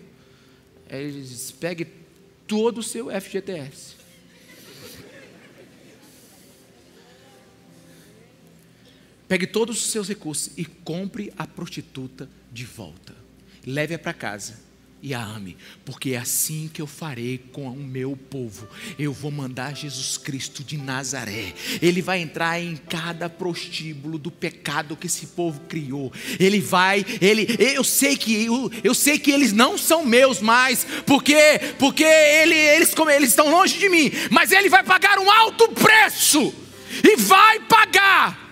Aí 0.90 1.02
ele 1.02 1.22
diz: 1.22 1.52
Pegue 1.52 1.88
todo 2.46 2.80
o 2.80 2.84
seu 2.84 3.10
FGTS. 3.10 3.98
Pegue 9.30 9.48
todos 9.48 9.78
os 9.78 9.92
seus 9.92 10.10
recursos 10.10 10.52
e 10.58 10.66
compre 10.66 11.32
a 11.38 11.48
prostituta 11.48 12.28
de 12.52 12.66
volta. 12.66 13.16
Leve-a 13.66 14.00
para 14.00 14.12
casa 14.12 14.69
e 15.02 15.14
a 15.14 15.24
ame, 15.24 15.56
porque 15.86 16.12
é 16.12 16.18
assim 16.18 16.70
que 16.74 16.82
eu 16.82 16.88
farei 16.88 17.38
com 17.54 17.68
o 17.68 17.76
meu 17.76 18.18
povo. 18.30 18.68
Eu 18.98 19.14
vou 19.14 19.32
mandar 19.32 19.76
Jesus 19.76 20.18
Cristo 20.18 20.64
de 20.64 20.78
Nazaré. 20.78 21.54
Ele 21.82 22.02
vai 22.02 22.20
entrar 22.20 22.60
em 22.60 22.76
cada 22.76 23.30
prostíbulo 23.30 24.18
do 24.18 24.30
pecado 24.30 24.98
que 24.98 25.08
esse 25.08 25.28
povo 25.28 25.62
criou. 25.62 26.12
Ele 26.40 26.60
vai, 26.60 27.06
ele, 27.22 27.48
eu 27.58 27.84
sei 27.84 28.18
que 28.18 28.46
eu, 28.46 28.72
eu 28.84 28.94
sei 28.94 29.18
que 29.18 29.32
eles 29.32 29.54
não 29.54 29.78
são 29.78 30.06
meus 30.06 30.42
mais, 30.42 30.86
porque 31.06 31.38
porque 31.78 32.04
ele, 32.04 32.56
eles 32.56 32.94
como 32.94 33.10
eles 33.10 33.30
estão 33.30 33.50
longe 33.50 33.78
de 33.78 33.88
mim, 33.90 34.12
mas 34.30 34.52
ele 34.52 34.70
vai 34.70 34.84
pagar 34.84 35.18
um 35.20 35.32
alto 35.32 35.70
preço 35.70 36.54
e 37.04 37.16
vai 37.16 37.62
pagar 37.62 38.49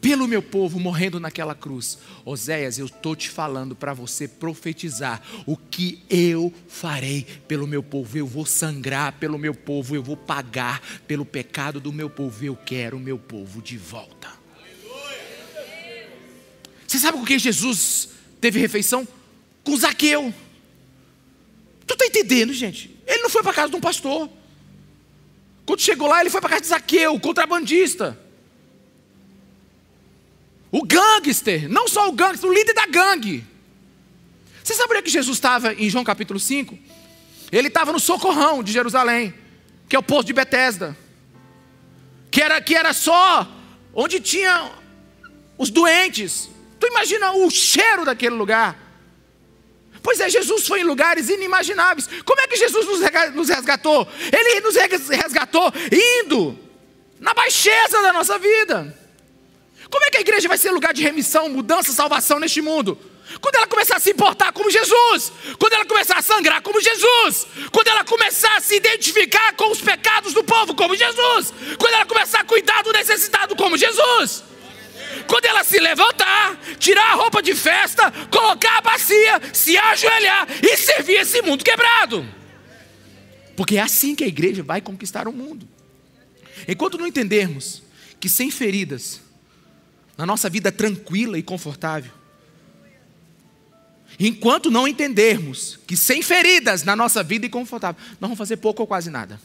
pelo 0.00 0.28
meu 0.28 0.42
povo 0.42 0.78
morrendo 0.78 1.18
naquela 1.18 1.54
cruz. 1.54 1.98
Oséias, 2.24 2.78
eu 2.78 2.86
estou 2.86 3.16
te 3.16 3.28
falando 3.28 3.74
para 3.74 3.92
você 3.92 4.28
profetizar 4.28 5.20
o 5.46 5.56
que 5.56 6.02
eu 6.08 6.52
farei 6.68 7.26
pelo 7.46 7.66
meu 7.66 7.82
povo. 7.82 8.16
Eu 8.16 8.26
vou 8.26 8.46
sangrar 8.46 9.12
pelo 9.14 9.38
meu 9.38 9.54
povo, 9.54 9.96
eu 9.96 10.02
vou 10.02 10.16
pagar 10.16 10.80
pelo 11.06 11.24
pecado 11.24 11.80
do 11.80 11.92
meu 11.92 12.08
povo. 12.08 12.44
Eu 12.44 12.56
quero 12.56 12.96
o 12.96 13.00
meu 13.00 13.18
povo 13.18 13.60
de 13.60 13.76
volta. 13.76 14.28
Você 16.86 16.98
sabe 16.98 17.18
com 17.18 17.24
que 17.24 17.38
Jesus 17.38 18.10
teve 18.40 18.58
refeição? 18.58 19.06
Com 19.62 19.76
Zaqueu. 19.76 20.32
Tu 21.86 21.94
está 21.94 22.06
entendendo, 22.06 22.52
gente? 22.52 22.96
Ele 23.06 23.22
não 23.22 23.30
foi 23.30 23.42
para 23.42 23.52
casa 23.52 23.70
de 23.70 23.76
um 23.76 23.80
pastor. 23.80 24.30
Quando 25.66 25.80
chegou 25.80 26.08
lá, 26.08 26.20
ele 26.20 26.30
foi 26.30 26.40
para 26.40 26.50
casa 26.50 26.62
de 26.62 26.68
Zaqueu, 26.68 27.18
contrabandista. 27.20 28.18
O 30.70 30.84
gangster, 30.84 31.68
não 31.68 31.88
só 31.88 32.08
o 32.08 32.12
gangster, 32.12 32.48
o 32.48 32.52
líder 32.52 32.74
da 32.74 32.86
gangue. 32.86 33.44
Você 34.62 34.74
sabe 34.74 35.00
que 35.00 35.10
Jesus 35.10 35.36
estava 35.36 35.72
em 35.72 35.88
João 35.88 36.04
capítulo 36.04 36.38
5? 36.38 36.78
Ele 37.50 37.68
estava 37.68 37.92
no 37.92 37.98
socorrão 37.98 38.62
de 38.62 38.70
Jerusalém, 38.70 39.32
que 39.88 39.96
é 39.96 39.98
o 39.98 40.02
posto 40.02 40.26
de 40.26 40.34
Betesda. 40.34 40.96
Que 42.30 42.42
era, 42.42 42.60
que 42.60 42.74
era 42.74 42.92
só 42.92 43.50
onde 43.94 44.20
tinha 44.20 44.70
os 45.56 45.70
doentes. 45.70 46.50
Tu 46.78 46.86
imagina 46.86 47.32
o 47.32 47.50
cheiro 47.50 48.04
daquele 48.04 48.34
lugar. 48.34 48.76
Pois 50.02 50.20
é, 50.20 50.28
Jesus 50.28 50.66
foi 50.66 50.80
em 50.80 50.84
lugares 50.84 51.30
inimagináveis. 51.30 52.08
Como 52.24 52.40
é 52.40 52.46
que 52.46 52.56
Jesus 52.56 52.86
nos 53.34 53.48
resgatou? 53.48 54.06
Ele 54.30 54.60
nos 54.60 54.76
resgatou 54.76 55.72
indo 55.90 56.58
na 57.18 57.32
baixeza 57.32 58.02
da 58.02 58.12
nossa 58.12 58.38
vida. 58.38 58.97
Como 59.90 60.04
é 60.04 60.10
que 60.10 60.18
a 60.18 60.20
igreja 60.20 60.48
vai 60.48 60.58
ser 60.58 60.70
lugar 60.70 60.92
de 60.92 61.02
remissão, 61.02 61.48
mudança, 61.48 61.92
salvação 61.92 62.38
neste 62.38 62.60
mundo? 62.60 62.98
Quando 63.40 63.56
ela 63.56 63.66
começar 63.66 63.96
a 63.96 64.00
se 64.00 64.10
importar 64.10 64.52
como 64.52 64.70
Jesus, 64.70 65.32
quando 65.58 65.74
ela 65.74 65.84
começar 65.84 66.18
a 66.18 66.22
sangrar 66.22 66.62
como 66.62 66.80
Jesus, 66.80 67.46
quando 67.70 67.88
ela 67.88 68.02
começar 68.02 68.56
a 68.56 68.60
se 68.60 68.76
identificar 68.76 69.52
com 69.54 69.70
os 69.70 69.80
pecados 69.80 70.32
do 70.32 70.42
povo 70.42 70.74
como 70.74 70.96
Jesus, 70.96 71.52
quando 71.78 71.92
ela 71.92 72.06
começar 72.06 72.40
a 72.40 72.44
cuidar 72.44 72.82
do 72.82 72.92
necessitado 72.92 73.54
como 73.54 73.76
Jesus, 73.76 74.44
quando 75.26 75.44
ela 75.44 75.62
se 75.62 75.78
levantar, 75.78 76.58
tirar 76.78 77.12
a 77.12 77.14
roupa 77.14 77.42
de 77.42 77.54
festa, 77.54 78.10
colocar 78.30 78.78
a 78.78 78.82
bacia, 78.82 79.40
se 79.52 79.76
ajoelhar 79.76 80.48
e 80.62 80.76
servir 80.76 81.16
esse 81.20 81.42
mundo 81.42 81.62
quebrado. 81.62 82.26
Porque 83.54 83.76
é 83.76 83.82
assim 83.82 84.14
que 84.14 84.24
a 84.24 84.28
igreja 84.28 84.62
vai 84.62 84.80
conquistar 84.80 85.28
o 85.28 85.32
mundo. 85.32 85.68
Enquanto 86.66 86.96
não 86.96 87.06
entendermos 87.06 87.82
que 88.18 88.28
sem 88.28 88.50
feridas, 88.50 89.20
na 90.18 90.26
nossa 90.26 90.50
vida 90.50 90.72
tranquila 90.72 91.38
e 91.38 91.42
confortável. 91.44 92.10
Enquanto 94.18 94.68
não 94.68 94.88
entendermos 94.88 95.78
que 95.86 95.96
sem 95.96 96.22
feridas 96.22 96.82
na 96.82 96.96
nossa 96.96 97.22
vida 97.22 97.46
e 97.46 97.48
confortável, 97.48 98.02
nós 98.12 98.18
vamos 98.22 98.38
fazer 98.38 98.56
pouco 98.56 98.82
ou 98.82 98.86
quase 98.86 99.10
nada. 99.10 99.40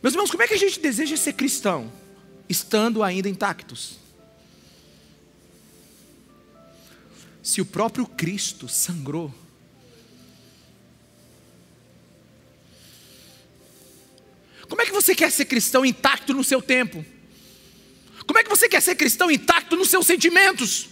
Meus 0.00 0.14
irmãos, 0.14 0.30
como 0.30 0.44
é 0.44 0.46
que 0.46 0.54
a 0.54 0.58
gente 0.58 0.78
deseja 0.78 1.16
ser 1.16 1.32
cristão, 1.32 1.92
estando 2.48 3.02
ainda 3.02 3.28
intactos? 3.28 3.98
Se 7.42 7.60
o 7.60 7.66
próprio 7.66 8.06
Cristo 8.06 8.68
sangrou, 8.68 9.34
como 14.68 14.80
é 14.80 14.86
que 14.86 14.92
você 14.92 15.12
quer 15.12 15.32
ser 15.32 15.46
cristão 15.46 15.84
intacto 15.84 16.32
no 16.32 16.44
seu 16.44 16.62
tempo? 16.62 17.04
É 18.42 18.44
que 18.44 18.50
você 18.50 18.68
quer 18.68 18.82
ser 18.82 18.96
cristão 18.96 19.30
intacto 19.30 19.76
nos 19.76 19.88
seus 19.88 20.04
sentimentos? 20.04 20.88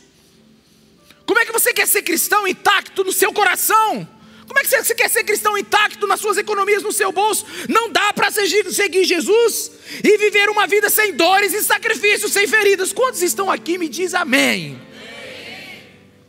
Como 1.26 1.40
é 1.40 1.44
que 1.44 1.50
você 1.50 1.74
quer 1.74 1.86
ser 1.88 2.00
cristão 2.02 2.46
intacto 2.46 3.02
no 3.02 3.12
seu 3.12 3.32
coração? 3.32 4.08
Como 4.46 4.56
é 4.56 4.62
que 4.62 4.68
você 4.68 4.94
quer 4.94 5.10
ser 5.10 5.24
cristão 5.24 5.58
intacto 5.58 6.06
nas 6.06 6.20
suas 6.20 6.38
economias, 6.38 6.80
no 6.80 6.92
seu 6.92 7.10
bolso? 7.10 7.44
Não 7.68 7.90
dá 7.90 8.12
para 8.12 8.30
seguir 8.30 9.04
Jesus 9.04 9.72
e 10.02 10.16
viver 10.16 10.48
uma 10.48 10.68
vida 10.68 10.88
sem 10.88 11.12
dores 11.12 11.52
e 11.52 11.62
sacrifícios, 11.64 12.32
sem 12.32 12.46
feridas. 12.46 12.92
Quantos 12.92 13.20
estão 13.20 13.50
aqui? 13.50 13.76
Me 13.76 13.88
diz 13.88 14.14
amém. 14.14 14.80
amém. 14.80 15.82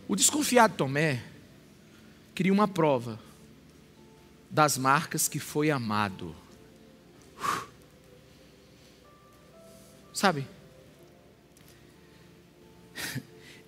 O 0.08 0.16
desconfiado 0.16 0.76
Tomé 0.76 1.22
queria 2.34 2.52
uma 2.52 2.68
prova 2.68 3.20
das 4.50 4.76
marcas 4.76 5.28
que 5.28 5.40
foi 5.40 5.70
amado. 5.70 6.36
Sabe? 10.14 10.48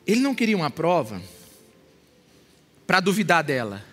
Ele 0.06 0.20
não 0.20 0.36
queria 0.36 0.56
uma 0.56 0.70
prova 0.70 1.22
para 2.86 3.00
duvidar 3.00 3.44
dela. 3.44 3.84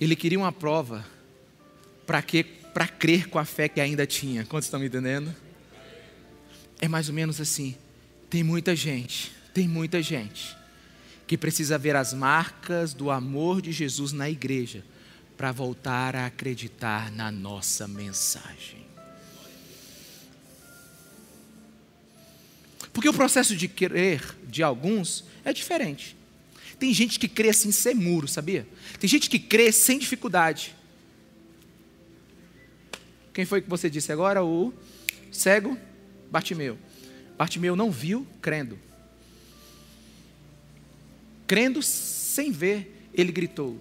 Ele 0.00 0.16
queria 0.16 0.38
uma 0.38 0.52
prova 0.52 1.04
para 2.06 2.22
que 2.22 2.44
para 2.44 2.88
crer 2.88 3.28
com 3.28 3.38
a 3.38 3.44
fé 3.44 3.68
que 3.68 3.80
ainda 3.80 4.06
tinha. 4.06 4.44
Quantos 4.46 4.66
estão 4.66 4.80
me 4.80 4.86
entendendo? 4.86 5.34
É 6.80 6.88
mais 6.88 7.08
ou 7.08 7.14
menos 7.14 7.40
assim. 7.40 7.76
Tem 8.30 8.42
muita 8.42 8.74
gente, 8.74 9.32
tem 9.52 9.68
muita 9.68 10.00
gente 10.00 10.56
que 11.26 11.36
precisa 11.36 11.78
ver 11.78 11.96
as 11.96 12.12
marcas 12.12 12.94
do 12.94 13.10
amor 13.10 13.60
de 13.60 13.72
Jesus 13.72 14.12
na 14.12 14.28
igreja 14.28 14.84
para 15.36 15.52
voltar 15.52 16.16
a 16.16 16.26
acreditar 16.26 17.10
na 17.10 17.30
nossa 17.30 17.86
mensagem. 17.86 18.91
Porque 22.92 23.08
o 23.08 23.12
processo 23.12 23.56
de 23.56 23.68
crer 23.68 24.22
de 24.46 24.62
alguns 24.62 25.24
é 25.44 25.52
diferente. 25.52 26.16
Tem 26.78 26.92
gente 26.92 27.18
que 27.18 27.28
crê 27.28 27.50
assim 27.50 27.72
sem 27.72 27.94
muro, 27.94 28.26
sabia? 28.26 28.66
Tem 28.98 29.08
gente 29.08 29.30
que 29.30 29.38
crê 29.38 29.70
sem 29.72 29.98
dificuldade. 29.98 30.74
Quem 33.32 33.44
foi 33.44 33.62
que 33.62 33.70
você 33.70 33.88
disse 33.88 34.12
agora? 34.12 34.44
O 34.44 34.74
cego 35.30 35.78
Bartimeu. 36.30 36.78
Bartimeu 37.38 37.76
não 37.76 37.90
viu 37.90 38.26
crendo. 38.40 38.78
Crendo 41.46 41.82
sem 41.82 42.50
ver, 42.50 43.08
ele 43.14 43.30
gritou: 43.30 43.78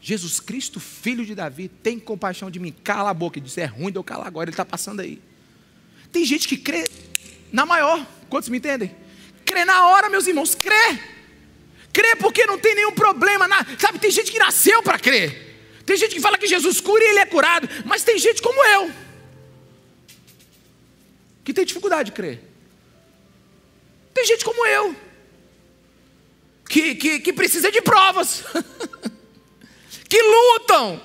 Jesus 0.00 0.40
Cristo, 0.40 0.78
filho 0.78 1.24
de 1.24 1.34
Davi, 1.34 1.68
tem 1.68 1.98
compaixão 1.98 2.50
de 2.50 2.58
mim. 2.60 2.74
Cala 2.84 3.10
a 3.10 3.14
boca. 3.14 3.38
Ele 3.38 3.46
disse: 3.46 3.60
É 3.60 3.66
ruim 3.66 3.90
de 3.90 3.98
eu 3.98 4.04
calar 4.04 4.26
agora, 4.26 4.48
ele 4.48 4.54
está 4.54 4.64
passando 4.64 5.00
aí. 5.00 5.20
Tem 6.12 6.24
gente 6.24 6.46
que 6.46 6.56
crê 6.56 6.88
na 7.52 7.66
maior. 7.66 8.06
Quantos 8.28 8.48
me 8.48 8.58
entendem? 8.58 8.94
Crê 9.44 9.64
na 9.64 9.88
hora, 9.88 10.10
meus 10.10 10.26
irmãos, 10.26 10.54
crê. 10.54 10.98
Crê 11.92 12.16
porque 12.16 12.46
não 12.46 12.58
tem 12.58 12.74
nenhum 12.74 12.92
problema. 12.92 13.48
Na... 13.48 13.66
Sabe, 13.78 13.98
tem 13.98 14.10
gente 14.10 14.30
que 14.30 14.38
nasceu 14.38 14.82
para 14.82 14.98
crer. 14.98 15.48
Tem 15.88 15.96
gente 15.96 16.14
que 16.14 16.20
fala 16.20 16.36
que 16.36 16.46
Jesus 16.46 16.82
cura 16.82 17.02
e 17.02 17.08
ele 17.08 17.18
é 17.20 17.24
curado, 17.24 17.66
mas 17.86 18.04
tem 18.04 18.18
gente 18.18 18.42
como 18.42 18.62
eu, 18.62 18.92
que 21.42 21.54
tem 21.54 21.64
dificuldade 21.64 22.10
de 22.10 22.14
crer. 22.14 22.42
Tem 24.12 24.26
gente 24.26 24.44
como 24.44 24.66
eu, 24.66 24.94
que, 26.68 26.94
que, 26.94 27.20
que 27.20 27.32
precisa 27.32 27.72
de 27.72 27.80
provas, 27.80 28.44
que 30.06 30.20
lutam, 30.20 31.02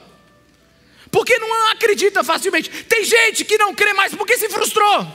porque 1.10 1.38
não 1.38 1.70
acredita 1.70 2.22
facilmente. 2.22 2.70
Tem 2.84 3.06
gente 3.06 3.46
que 3.46 3.58
não 3.58 3.74
crê 3.74 3.94
mais 3.94 4.14
porque 4.14 4.38
se 4.38 4.50
frustrou. 4.50 5.08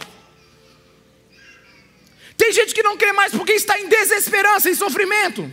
Tem 2.39 2.53
gente 2.53 2.73
que 2.73 2.83
não 2.85 2.97
crê 2.97 3.13
mais 3.13 3.33
porque 3.33 3.53
está 3.53 3.79
em 3.79 3.89
desesperança, 3.89 4.71
em 4.71 4.75
sofrimento. 4.75 5.53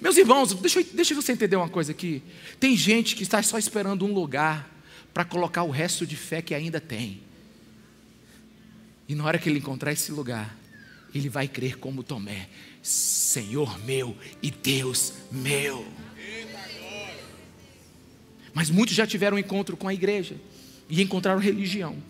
Meus 0.00 0.16
irmãos, 0.16 0.54
deixa 0.54 0.82
deixa 0.84 1.14
você 1.16 1.32
entender 1.32 1.56
uma 1.56 1.68
coisa 1.68 1.90
aqui. 1.90 2.22
Tem 2.60 2.76
gente 2.76 3.16
que 3.16 3.24
está 3.24 3.42
só 3.42 3.58
esperando 3.58 4.06
um 4.06 4.14
lugar 4.14 4.70
para 5.12 5.24
colocar 5.24 5.64
o 5.64 5.70
resto 5.70 6.06
de 6.06 6.16
fé 6.16 6.40
que 6.40 6.54
ainda 6.54 6.80
tem. 6.80 7.20
E 9.08 9.14
na 9.16 9.24
hora 9.24 9.36
que 9.36 9.48
ele 9.48 9.58
encontrar 9.58 9.92
esse 9.92 10.12
lugar, 10.12 10.56
ele 11.12 11.28
vai 11.28 11.48
crer 11.48 11.76
como 11.76 12.04
Tomé: 12.04 12.48
Senhor 12.80 13.84
meu 13.84 14.16
e 14.40 14.48
Deus 14.48 15.12
meu. 15.32 15.84
Mas 18.54 18.70
muitos 18.70 18.94
já 18.94 19.06
tiveram 19.06 19.36
um 19.36 19.40
encontro 19.40 19.76
com 19.76 19.88
a 19.88 19.94
igreja 19.94 20.36
e 20.88 21.02
encontraram 21.02 21.40
religião. 21.40 22.00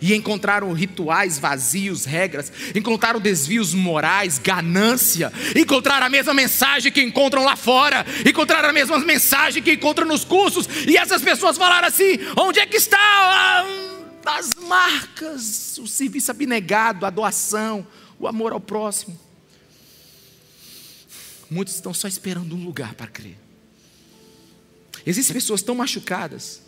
E 0.00 0.14
encontraram 0.14 0.72
rituais 0.72 1.38
vazios, 1.38 2.04
regras, 2.04 2.52
encontraram 2.74 3.20
desvios 3.20 3.74
morais, 3.74 4.38
ganância, 4.38 5.32
encontraram 5.56 6.06
a 6.06 6.10
mesma 6.10 6.34
mensagem 6.34 6.90
que 6.90 7.02
encontram 7.02 7.44
lá 7.44 7.56
fora, 7.56 8.04
encontraram 8.28 8.68
a 8.68 8.72
mesma 8.72 8.98
mensagem 8.98 9.62
que 9.62 9.72
encontram 9.72 10.06
nos 10.06 10.24
cursos, 10.24 10.68
e 10.86 10.96
essas 10.96 11.22
pessoas 11.22 11.56
falaram 11.56 11.88
assim: 11.88 12.18
onde 12.36 12.60
é 12.60 12.66
que 12.66 12.76
está 12.76 13.64
as 14.26 14.50
marcas, 14.54 15.78
o 15.78 15.86
serviço 15.86 16.30
abnegado, 16.30 17.04
a 17.04 17.10
doação, 17.10 17.86
o 18.18 18.26
amor 18.26 18.52
ao 18.52 18.60
próximo? 18.60 19.18
Muitos 21.50 21.74
estão 21.74 21.92
só 21.92 22.08
esperando 22.08 22.56
um 22.56 22.64
lugar 22.64 22.94
para 22.94 23.06
crer. 23.06 23.36
Existem 25.06 25.34
pessoas 25.34 25.62
tão 25.62 25.74
machucadas 25.74 26.62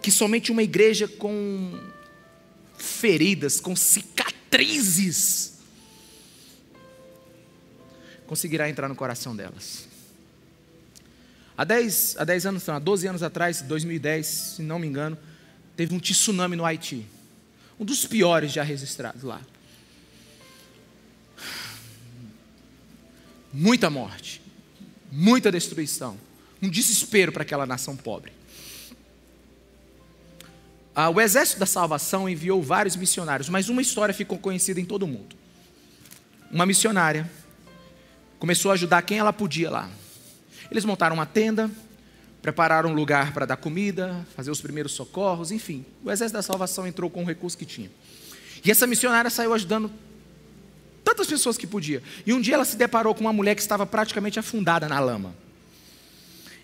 que 0.00 0.10
somente 0.10 0.52
uma 0.52 0.62
igreja 0.62 1.08
com 1.08 1.78
feridas, 2.76 3.60
com 3.60 3.74
cicatrizes, 3.74 5.54
conseguirá 8.26 8.68
entrar 8.68 8.88
no 8.88 8.94
coração 8.94 9.34
delas. 9.34 9.88
Há 11.56 11.64
10, 11.64 12.16
há 12.18 12.24
10 12.24 12.46
anos, 12.46 12.68
há 12.68 12.78
12 12.78 13.06
anos 13.06 13.22
atrás, 13.22 13.62
2010, 13.62 14.26
se 14.26 14.62
não 14.62 14.78
me 14.78 14.86
engano, 14.86 15.16
teve 15.76 15.94
um 15.94 16.00
tsunami 16.00 16.56
no 16.56 16.64
Haiti. 16.64 17.06
Um 17.78 17.84
dos 17.84 18.06
piores 18.06 18.52
já 18.52 18.62
registrados 18.62 19.22
lá. 19.22 19.40
Muita 23.52 23.88
morte, 23.88 24.42
muita 25.12 25.50
destruição, 25.52 26.18
um 26.60 26.68
desespero 26.68 27.30
para 27.30 27.42
aquela 27.42 27.64
nação 27.64 27.96
pobre. 27.96 28.32
Ah, 30.94 31.10
o 31.10 31.20
exército 31.20 31.58
da 31.58 31.66
salvação 31.66 32.28
enviou 32.28 32.62
vários 32.62 32.94
missionários, 32.94 33.48
mas 33.48 33.68
uma 33.68 33.82
história 33.82 34.14
ficou 34.14 34.38
conhecida 34.38 34.80
em 34.80 34.84
todo 34.84 35.02
o 35.02 35.08
mundo. 35.08 35.34
Uma 36.50 36.64
missionária 36.64 37.28
começou 38.38 38.70
a 38.70 38.74
ajudar 38.74 39.02
quem 39.02 39.18
ela 39.18 39.32
podia 39.32 39.70
lá. 39.70 39.90
Eles 40.70 40.84
montaram 40.84 41.16
uma 41.16 41.26
tenda, 41.26 41.68
prepararam 42.40 42.90
um 42.90 42.94
lugar 42.94 43.32
para 43.32 43.44
dar 43.44 43.56
comida, 43.56 44.24
fazer 44.36 44.52
os 44.52 44.60
primeiros 44.60 44.92
socorros, 44.92 45.50
enfim. 45.50 45.84
O 46.04 46.12
exército 46.12 46.36
da 46.36 46.42
salvação 46.42 46.86
entrou 46.86 47.10
com 47.10 47.24
o 47.24 47.26
recurso 47.26 47.58
que 47.58 47.66
tinha. 47.66 47.90
E 48.64 48.70
essa 48.70 48.86
missionária 48.86 49.30
saiu 49.30 49.52
ajudando 49.52 49.90
tantas 51.02 51.26
pessoas 51.26 51.58
que 51.58 51.66
podia. 51.66 52.02
E 52.24 52.32
um 52.32 52.40
dia 52.40 52.54
ela 52.54 52.64
se 52.64 52.76
deparou 52.76 53.14
com 53.14 53.20
uma 53.20 53.32
mulher 53.32 53.56
que 53.56 53.60
estava 53.60 53.84
praticamente 53.84 54.38
afundada 54.38 54.88
na 54.88 55.00
lama. 55.00 55.34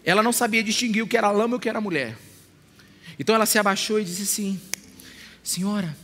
Ela 0.05 0.23
não 0.23 0.33
sabia 0.33 0.62
distinguir 0.62 1.03
o 1.03 1.07
que 1.07 1.16
era 1.16 1.31
lama 1.31 1.55
e 1.55 1.59
o 1.59 1.61
que 1.61 1.69
era 1.69 1.81
mulher. 1.81 2.16
Então 3.20 3.35
ela 3.35 3.44
se 3.44 3.59
abaixou 3.59 4.00
e 4.00 4.04
disse 4.04 4.22
assim: 4.22 4.59
Senhora, 5.44 5.94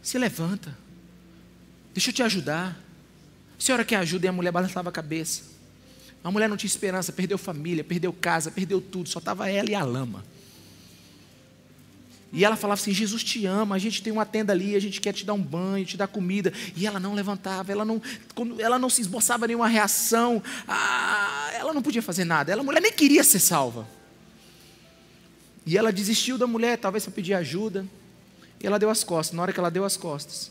se 0.00 0.16
levanta, 0.16 0.78
deixa 1.92 2.10
eu 2.10 2.14
te 2.14 2.22
ajudar. 2.22 2.80
Senhora 3.58 3.84
quer 3.84 3.96
ajuda? 3.96 4.26
E 4.26 4.28
a 4.28 4.32
mulher 4.32 4.52
balançava 4.52 4.88
a 4.88 4.92
cabeça. 4.92 5.42
A 6.22 6.30
mulher 6.30 6.48
não 6.48 6.56
tinha 6.56 6.68
esperança, 6.68 7.12
perdeu 7.12 7.36
família, 7.36 7.82
perdeu 7.82 8.12
casa, 8.12 8.52
perdeu 8.52 8.80
tudo, 8.80 9.08
só 9.08 9.18
estava 9.18 9.50
ela 9.50 9.68
e 9.68 9.74
a 9.74 9.84
lama. 9.84 10.24
E 12.32 12.44
ela 12.44 12.54
falava 12.54 12.80
assim: 12.80 12.94
Jesus 12.94 13.24
te 13.24 13.44
ama, 13.44 13.74
a 13.74 13.78
gente 13.80 14.00
tem 14.00 14.12
uma 14.12 14.24
tenda 14.24 14.52
ali, 14.52 14.76
a 14.76 14.80
gente 14.80 15.00
quer 15.00 15.12
te 15.12 15.26
dar 15.26 15.34
um 15.34 15.42
banho, 15.42 15.84
te 15.84 15.96
dar 15.96 16.06
comida. 16.06 16.52
E 16.76 16.86
ela 16.86 17.00
não 17.00 17.14
levantava, 17.14 17.72
ela 17.72 17.84
não, 17.84 18.00
ela 18.60 18.78
não 18.78 18.88
se 18.88 19.00
esboçava 19.00 19.48
nenhuma 19.48 19.66
reação, 19.66 20.40
ah, 20.68 21.50
ela 21.54 21.74
não 21.74 21.82
podia 21.82 22.00
fazer 22.00 22.24
nada. 22.24 22.52
Ela, 22.52 22.60
a 22.60 22.64
mulher 22.64 22.80
nem 22.80 22.92
queria 22.92 23.24
ser 23.24 23.40
salva. 23.40 23.97
E 25.68 25.76
ela 25.76 25.92
desistiu 25.92 26.38
da 26.38 26.46
mulher, 26.46 26.78
talvez 26.78 27.04
para 27.04 27.12
pedir 27.12 27.34
ajuda. 27.34 27.84
E 28.58 28.66
ela 28.66 28.78
deu 28.78 28.88
as 28.88 29.04
costas. 29.04 29.36
Na 29.36 29.42
hora 29.42 29.52
que 29.52 29.60
ela 29.60 29.70
deu 29.70 29.84
as 29.84 29.98
costas, 29.98 30.50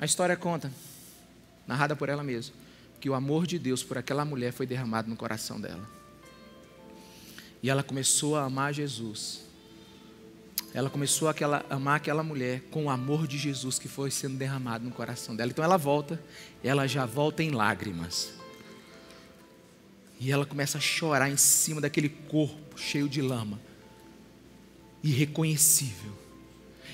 a 0.00 0.04
história 0.04 0.36
conta, 0.36 0.68
narrada 1.64 1.94
por 1.94 2.08
ela 2.08 2.24
mesma, 2.24 2.52
que 3.00 3.08
o 3.08 3.14
amor 3.14 3.46
de 3.46 3.60
Deus 3.60 3.84
por 3.84 3.96
aquela 3.96 4.24
mulher 4.24 4.52
foi 4.52 4.66
derramado 4.66 5.08
no 5.08 5.14
coração 5.14 5.60
dela. 5.60 5.88
E 7.62 7.70
ela 7.70 7.84
começou 7.84 8.34
a 8.34 8.42
amar 8.42 8.74
Jesus. 8.74 9.42
Ela 10.74 10.90
começou 10.90 11.28
a 11.28 11.34
amar 11.70 11.98
aquela 11.98 12.24
mulher 12.24 12.62
com 12.68 12.86
o 12.86 12.90
amor 12.90 13.28
de 13.28 13.38
Jesus 13.38 13.78
que 13.78 13.86
foi 13.86 14.10
sendo 14.10 14.36
derramado 14.36 14.84
no 14.84 14.90
coração 14.90 15.36
dela. 15.36 15.52
Então 15.52 15.64
ela 15.64 15.76
volta, 15.76 16.20
ela 16.64 16.88
já 16.88 17.06
volta 17.06 17.44
em 17.44 17.52
lágrimas. 17.52 18.41
E 20.22 20.30
ela 20.30 20.46
começa 20.46 20.78
a 20.78 20.80
chorar 20.80 21.28
em 21.28 21.36
cima 21.36 21.80
daquele 21.80 22.08
corpo 22.08 22.78
cheio 22.78 23.08
de 23.08 23.20
lama, 23.20 23.60
irreconhecível. 25.02 26.12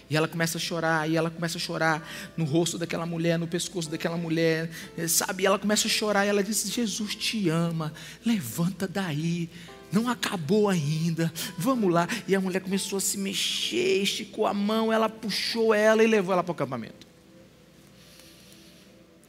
E 0.08 0.16
ela 0.16 0.26
começa 0.26 0.56
a 0.56 0.60
chorar, 0.60 1.10
e 1.10 1.14
ela 1.14 1.30
começa 1.30 1.58
a 1.58 1.60
chorar 1.60 2.10
no 2.38 2.46
rosto 2.46 2.78
daquela 2.78 3.04
mulher, 3.04 3.38
no 3.38 3.46
pescoço 3.46 3.90
daquela 3.90 4.16
mulher, 4.16 4.70
eh, 4.96 5.06
sabe? 5.06 5.42
E 5.42 5.46
ela 5.46 5.58
começa 5.58 5.86
a 5.86 5.90
chorar, 5.90 6.24
e 6.24 6.30
ela 6.30 6.42
diz: 6.42 6.72
Jesus 6.72 7.14
te 7.14 7.50
ama, 7.50 7.92
levanta 8.24 8.88
daí, 8.88 9.50
não 9.92 10.08
acabou 10.08 10.70
ainda, 10.70 11.30
vamos 11.58 11.92
lá. 11.92 12.08
E 12.26 12.34
a 12.34 12.40
mulher 12.40 12.60
começou 12.60 12.96
a 12.96 13.00
se 13.00 13.18
mexer, 13.18 14.00
esticou 14.00 14.46
a 14.46 14.54
mão, 14.54 14.90
ela 14.90 15.06
puxou 15.06 15.74
ela 15.74 16.02
e 16.02 16.06
levou 16.06 16.32
ela 16.32 16.42
para 16.42 16.52
o 16.52 16.54
acampamento. 16.54 17.06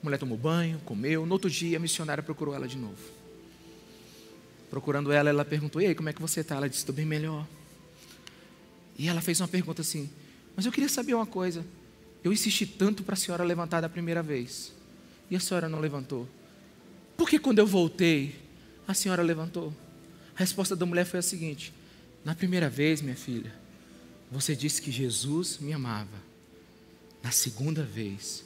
A 0.01 0.05
mulher 0.05 0.17
tomou 0.17 0.37
banho, 0.37 0.79
comeu, 0.85 1.25
no 1.25 1.33
outro 1.33 1.49
dia 1.49 1.75
a 1.75 1.81
missionária 1.81 2.23
procurou 2.23 2.55
ela 2.55 2.65
de 2.65 2.77
novo. 2.77 3.18
Procurando 4.69 5.11
ela, 5.11 5.29
ela 5.29 5.45
perguntou: 5.45 5.81
E 5.81 5.87
aí, 5.87 5.95
como 5.95 6.09
é 6.09 6.13
que 6.13 6.21
você 6.21 6.41
está? 6.41 6.55
Ela 6.55 6.69
disse: 6.69 6.81
Estou 6.81 6.93
bem 6.93 7.05
melhor. 7.05 7.47
E 8.97 9.07
ela 9.07 9.21
fez 9.21 9.39
uma 9.39 9.47
pergunta 9.47 9.81
assim: 9.81 10.09
Mas 10.55 10.65
eu 10.65 10.71
queria 10.71 10.89
saber 10.89 11.13
uma 11.13 11.25
coisa. 11.25 11.65
Eu 12.23 12.33
insisti 12.33 12.65
tanto 12.65 13.03
para 13.03 13.13
a 13.13 13.17
senhora 13.17 13.43
levantar 13.43 13.81
da 13.81 13.89
primeira 13.89 14.21
vez. 14.21 14.73
E 15.31 15.35
a 15.35 15.39
senhora 15.39 15.69
não 15.69 15.79
levantou. 15.79 16.27
Por 17.15 17.29
que 17.29 17.39
quando 17.39 17.59
eu 17.59 17.67
voltei, 17.67 18.35
a 18.87 18.93
senhora 18.93 19.21
levantou? 19.21 19.73
A 20.35 20.39
resposta 20.39 20.75
da 20.75 20.85
mulher 20.85 21.05
foi 21.05 21.19
a 21.19 21.23
seguinte: 21.23 21.73
Na 22.23 22.35
primeira 22.35 22.69
vez, 22.69 23.01
minha 23.01 23.15
filha, 23.15 23.53
você 24.31 24.55
disse 24.55 24.81
que 24.81 24.91
Jesus 24.91 25.57
me 25.59 25.73
amava. 25.73 26.29
Na 27.23 27.31
segunda 27.31 27.83
vez, 27.83 28.43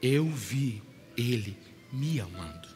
eu 0.00 0.26
vi 0.28 0.82
Ele 1.16 1.56
me 1.92 2.20
amando. 2.20 2.67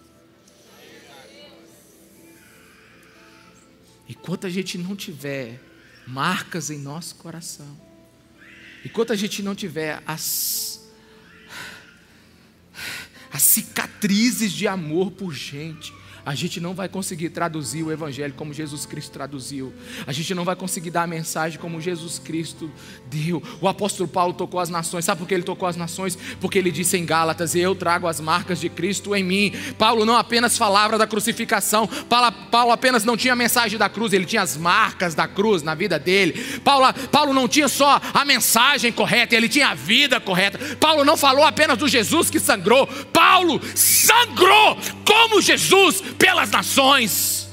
Enquanto 4.08 4.46
a 4.46 4.50
gente 4.50 4.76
não 4.78 4.96
tiver 4.96 5.60
marcas 6.06 6.70
em 6.70 6.78
nosso 6.78 7.14
coração, 7.16 7.80
enquanto 8.84 9.12
a 9.12 9.16
gente 9.16 9.42
não 9.42 9.54
tiver 9.54 10.02
as, 10.06 10.88
as 13.32 13.42
cicatrizes 13.42 14.52
de 14.52 14.66
amor 14.66 15.12
por 15.12 15.32
gente, 15.32 15.92
a 16.24 16.34
gente 16.34 16.60
não 16.60 16.72
vai 16.72 16.88
conseguir 16.88 17.30
traduzir 17.30 17.82
o 17.82 17.90
Evangelho 17.90 18.32
como 18.34 18.54
Jesus 18.54 18.86
Cristo 18.86 19.10
traduziu. 19.10 19.72
A 20.06 20.12
gente 20.12 20.34
não 20.34 20.44
vai 20.44 20.54
conseguir 20.54 20.90
dar 20.90 21.02
a 21.02 21.06
mensagem 21.06 21.58
como 21.58 21.80
Jesus 21.80 22.18
Cristo 22.18 22.70
deu. 23.06 23.42
O 23.60 23.66
apóstolo 23.66 24.08
Paulo 24.08 24.32
tocou 24.32 24.60
as 24.60 24.68
nações. 24.68 25.04
Sabe 25.04 25.18
por 25.18 25.26
que 25.26 25.34
ele 25.34 25.42
tocou 25.42 25.68
as 25.68 25.76
nações? 25.76 26.16
Porque 26.40 26.58
ele 26.58 26.70
disse 26.70 26.96
em 26.96 27.04
Gálatas: 27.04 27.56
Eu 27.56 27.74
trago 27.74 28.06
as 28.06 28.20
marcas 28.20 28.60
de 28.60 28.68
Cristo 28.68 29.16
em 29.16 29.24
mim. 29.24 29.52
Paulo 29.76 30.04
não 30.04 30.16
apenas 30.16 30.56
falava 30.56 30.96
da 30.96 31.06
crucificação. 31.06 31.88
Paulo 32.50 32.70
apenas 32.70 33.04
não 33.04 33.16
tinha 33.16 33.32
a 33.32 33.36
mensagem 33.36 33.78
da 33.78 33.88
cruz, 33.88 34.12
ele 34.12 34.24
tinha 34.24 34.42
as 34.42 34.56
marcas 34.56 35.14
da 35.16 35.26
cruz 35.26 35.62
na 35.62 35.74
vida 35.74 35.98
dele. 35.98 36.60
Paulo, 36.60 36.92
Paulo 37.10 37.34
não 37.34 37.48
tinha 37.48 37.68
só 37.68 38.00
a 38.14 38.24
mensagem 38.24 38.92
correta, 38.92 39.34
ele 39.34 39.48
tinha 39.48 39.68
a 39.68 39.74
vida 39.74 40.20
correta. 40.20 40.76
Paulo 40.76 41.04
não 41.04 41.16
falou 41.16 41.44
apenas 41.44 41.76
do 41.78 41.88
Jesus 41.88 42.30
que 42.30 42.38
sangrou. 42.38 42.86
Paulo 43.12 43.60
sangrou 43.74 44.78
como 45.04 45.40
Jesus 45.40 46.02
pelas 46.12 46.50
nações. 46.50 47.48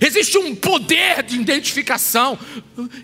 Existe 0.00 0.36
um 0.36 0.54
poder 0.54 1.22
de 1.22 1.36
identificação. 1.36 2.38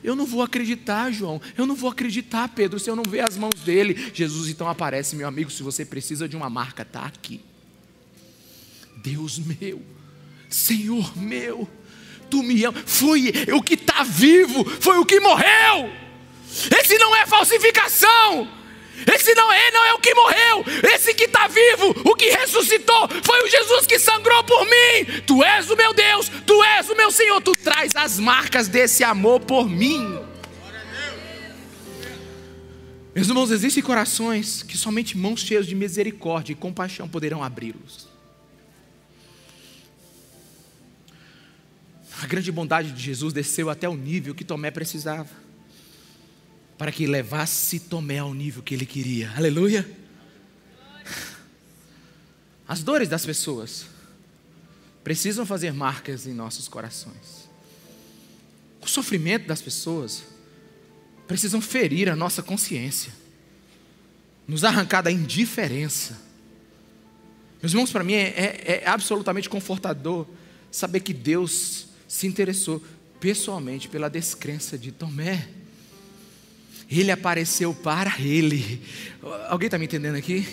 Eu 0.02 0.14
não 0.14 0.26
vou 0.26 0.42
acreditar, 0.42 1.10
João. 1.10 1.40
Eu 1.56 1.66
não 1.66 1.74
vou 1.74 1.90
acreditar, 1.90 2.48
Pedro, 2.48 2.78
se 2.78 2.90
eu 2.90 2.96
não 2.96 3.04
ver 3.08 3.20
as 3.20 3.36
mãos 3.36 3.60
dele. 3.64 4.10
Jesus 4.12 4.48
então 4.48 4.68
aparece, 4.68 5.16
meu 5.16 5.26
amigo. 5.26 5.50
Se 5.50 5.62
você 5.62 5.84
precisa 5.84 6.28
de 6.28 6.36
uma 6.36 6.50
marca, 6.50 6.82
está 6.82 7.04
aqui. 7.04 7.40
Deus 8.96 9.38
meu, 9.38 9.82
Senhor 10.48 11.16
meu, 11.16 11.68
tu 12.30 12.42
me 12.42 12.64
amas. 12.64 12.82
Foi 12.86 13.32
o 13.52 13.62
que 13.62 13.74
está 13.74 14.02
vivo, 14.02 14.64
foi 14.64 14.98
o 14.98 15.04
que 15.04 15.18
morreu. 15.18 15.90
Esse 16.78 16.98
não 16.98 17.16
é 17.16 17.26
falsificação. 17.26 18.61
Esse 19.06 19.34
não 19.34 19.52
é, 19.52 19.70
não 19.70 19.84
é 19.84 19.94
o 19.94 19.98
que 19.98 20.14
morreu. 20.14 20.64
Esse 20.92 21.14
que 21.14 21.24
está 21.24 21.48
vivo, 21.48 21.90
o 22.04 22.14
que 22.14 22.30
ressuscitou, 22.30 23.08
foi 23.22 23.42
o 23.42 23.50
Jesus 23.50 23.86
que 23.86 23.98
sangrou 23.98 24.44
por 24.44 24.64
mim. 24.64 25.22
Tu 25.26 25.42
és 25.42 25.70
o 25.70 25.76
meu 25.76 25.92
Deus, 25.92 26.30
tu 26.46 26.62
és 26.62 26.88
o 26.88 26.96
meu 26.96 27.10
Senhor. 27.10 27.40
Tu 27.40 27.52
traz 27.52 27.92
as 27.94 28.18
marcas 28.18 28.68
desse 28.68 29.02
amor 29.02 29.40
por 29.40 29.68
mim. 29.68 30.20
Meus 33.14 33.28
irmãos, 33.28 33.50
existem 33.50 33.82
corações 33.82 34.62
que 34.62 34.76
somente 34.76 35.18
mãos 35.18 35.40
cheias 35.40 35.66
de 35.66 35.74
misericórdia 35.74 36.52
e 36.52 36.56
compaixão 36.56 37.08
poderão 37.08 37.42
abri-los. 37.42 38.08
A 42.22 42.26
grande 42.26 42.52
bondade 42.52 42.92
de 42.92 43.02
Jesus 43.02 43.34
desceu 43.34 43.68
até 43.68 43.88
o 43.88 43.96
nível 43.96 44.34
que 44.34 44.44
Tomé 44.44 44.70
precisava 44.70 45.41
para 46.82 46.90
que 46.90 47.06
levasse 47.06 47.78
Tomé 47.78 48.18
ao 48.18 48.34
nível 48.34 48.60
que 48.60 48.74
ele 48.74 48.84
queria. 48.84 49.30
Aleluia. 49.36 49.88
As 52.66 52.82
dores 52.82 53.08
das 53.08 53.24
pessoas 53.24 53.86
precisam 55.04 55.46
fazer 55.46 55.72
marcas 55.72 56.26
em 56.26 56.34
nossos 56.34 56.66
corações. 56.66 57.48
O 58.80 58.88
sofrimento 58.88 59.46
das 59.46 59.62
pessoas 59.62 60.24
precisam 61.28 61.60
ferir 61.60 62.08
a 62.08 62.16
nossa 62.16 62.42
consciência, 62.42 63.12
nos 64.48 64.64
arrancar 64.64 65.02
da 65.02 65.10
indiferença. 65.12 66.20
Meus 67.62 67.72
irmãos, 67.74 67.92
para 67.92 68.02
mim 68.02 68.14
é, 68.14 68.26
é, 68.26 68.82
é 68.82 68.88
absolutamente 68.88 69.48
confortador 69.48 70.26
saber 70.68 70.98
que 70.98 71.14
Deus 71.14 71.86
se 72.08 72.26
interessou 72.26 72.82
pessoalmente 73.20 73.88
pela 73.88 74.10
descrença 74.10 74.76
de 74.76 74.90
Tomé. 74.90 75.61
Ele 77.00 77.10
apareceu 77.10 77.72
para 77.72 78.20
ele. 78.20 78.82
Alguém 79.48 79.66
está 79.66 79.78
me 79.78 79.86
entendendo 79.86 80.16
aqui? 80.16 80.46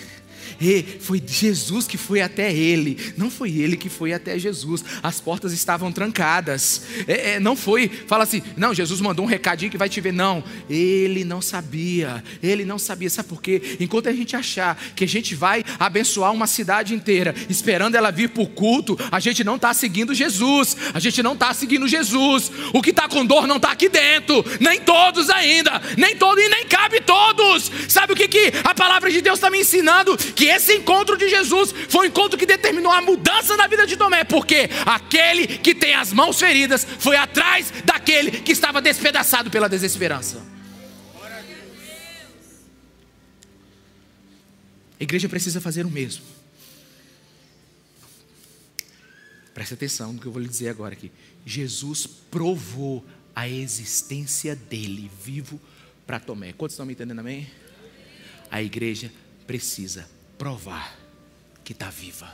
E 0.60 0.84
foi 1.00 1.22
Jesus 1.26 1.88
que 1.88 1.98
foi 1.98 2.22
até 2.22 2.54
ele, 2.54 2.98
não 3.18 3.30
foi 3.30 3.52
ele 3.52 3.78
que 3.78 3.90
foi 3.90 4.14
até 4.14 4.38
Jesus. 4.38 4.84
As 5.02 5.20
portas 5.20 5.54
estavam 5.54 5.92
trancadas. 5.92 6.82
É, 7.08 7.32
é, 7.32 7.40
não 7.40 7.56
foi, 7.56 7.90
fala 8.08 8.24
assim, 8.24 8.42
não, 8.58 8.74
Jesus 8.74 9.02
mandou 9.02 9.26
um 9.26 9.28
recadinho 9.28 9.72
que 9.72 9.78
vai 9.78 9.90
te 9.90 10.02
ver. 10.02 10.14
Não, 10.14 10.44
ele 10.70 11.24
não 11.24 11.42
sabia, 11.42 12.24
ele 12.42 12.66
não 12.66 12.78
sabia. 12.78 13.10
Sabe 13.10 13.30
por 13.30 13.42
quê? 13.42 13.78
Enquanto 13.80 14.10
a 14.10 14.14
gente 14.14 14.36
achar 14.36 14.82
que 14.96 15.04
a 15.04 15.08
gente 15.08 15.36
vai 15.36 15.64
abençoar 15.80 16.32
uma 16.34 16.48
cidade 16.48 16.94
inteira, 16.94 17.34
esperando 17.50 17.96
ela 17.96 18.12
vir 18.12 18.30
para 18.30 18.44
o 18.44 18.48
culto, 18.48 18.98
a 19.12 19.20
gente 19.20 19.44
não 19.44 19.56
está 19.56 19.74
seguindo 19.74 20.14
Jesus, 20.14 20.76
a 20.94 21.00
gente 21.00 21.22
não 21.24 21.34
está 21.34 21.54
seguindo 21.54 21.88
Jesus. 21.88 22.52
O 22.74 22.82
que 22.82 22.90
está 22.90 23.08
com 23.08 23.26
dor 23.26 23.48
não 23.48 23.58
está 23.58 23.72
aqui 23.72 23.90
dentro, 23.90 24.44
nem 24.60 24.80
todos 24.82 25.30
ainda, 25.30 25.82
nem 25.98 26.16
todos 26.16 26.44
e 26.44 26.50
nem 26.50 26.66
cabe 26.66 27.02
todos. 27.02 27.72
Sabe 27.88 28.14
o 28.14 28.16
que, 28.16 28.28
que 28.28 28.52
a 28.64 28.74
palavra 28.74 29.10
de 29.12 29.22
Deus 29.22 29.38
está 29.38 29.50
me 29.50 29.60
ensinando? 29.60 30.18
Que 30.36 30.46
esse 30.46 30.74
encontro 30.76 31.18
de 31.18 31.30
Jesus 31.30 31.74
foi 31.90 32.08
o 32.08 32.10
encontro 32.10 32.38
que 32.38 32.46
determinou 32.46 32.92
a 32.92 33.02
mudança 33.02 33.56
na 33.56 33.68
vida 33.68 33.86
de 33.86 33.98
Tomé, 33.98 34.24
porque 34.24 34.70
aquele 34.86 35.48
que 35.48 35.76
tem 35.76 35.94
as 35.94 36.12
mãos 36.14 36.40
feridas 36.40 36.86
foi 37.00 37.16
atrás 37.16 37.72
daquele 37.86 38.32
que 38.32 38.52
estava 38.52 38.82
despedaçado 38.82 39.50
pela 39.50 39.70
desesperança. 39.70 40.46
A 45.00 45.04
igreja 45.04 45.30
precisa 45.30 45.62
fazer 45.62 45.86
o 45.86 45.90
mesmo. 45.90 46.24
Preste 49.54 49.74
atenção 49.74 50.14
no 50.14 50.20
que 50.20 50.26
eu 50.26 50.32
vou 50.32 50.42
lhe 50.42 50.48
dizer 50.48 50.70
agora 50.70 50.94
aqui. 50.94 51.12
Jesus 51.46 52.06
provou 52.06 53.06
a 53.36 53.48
existência 53.48 54.56
dele 54.56 55.10
vivo 55.24 55.60
para 56.06 56.20
Tomé. 56.20 56.54
Quantos 56.54 56.74
estão 56.74 56.86
me 56.86 56.94
entendendo, 56.94 57.20
amém? 57.20 57.50
A 58.52 58.62
igreja 58.62 59.12
precisa 59.48 60.08
provar 60.40 60.98
que 61.66 61.74
está 61.74 61.90
viva. 61.90 62.34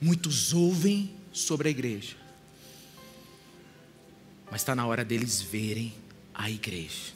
Muitos 0.00 0.54
ouvem 0.54 1.14
sobre 1.30 1.68
a 1.68 1.70
igreja, 1.70 2.16
mas 4.50 4.62
está 4.62 4.74
na 4.74 4.86
hora 4.86 5.04
deles 5.04 5.42
verem 5.42 5.92
a 6.34 6.50
igreja. 6.50 7.12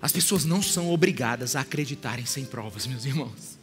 As 0.00 0.10
pessoas 0.10 0.46
não 0.46 0.62
são 0.62 0.90
obrigadas 0.90 1.54
a 1.54 1.60
acreditarem 1.60 2.24
sem 2.24 2.46
provas, 2.46 2.86
meus 2.86 3.04
irmãos. 3.04 3.58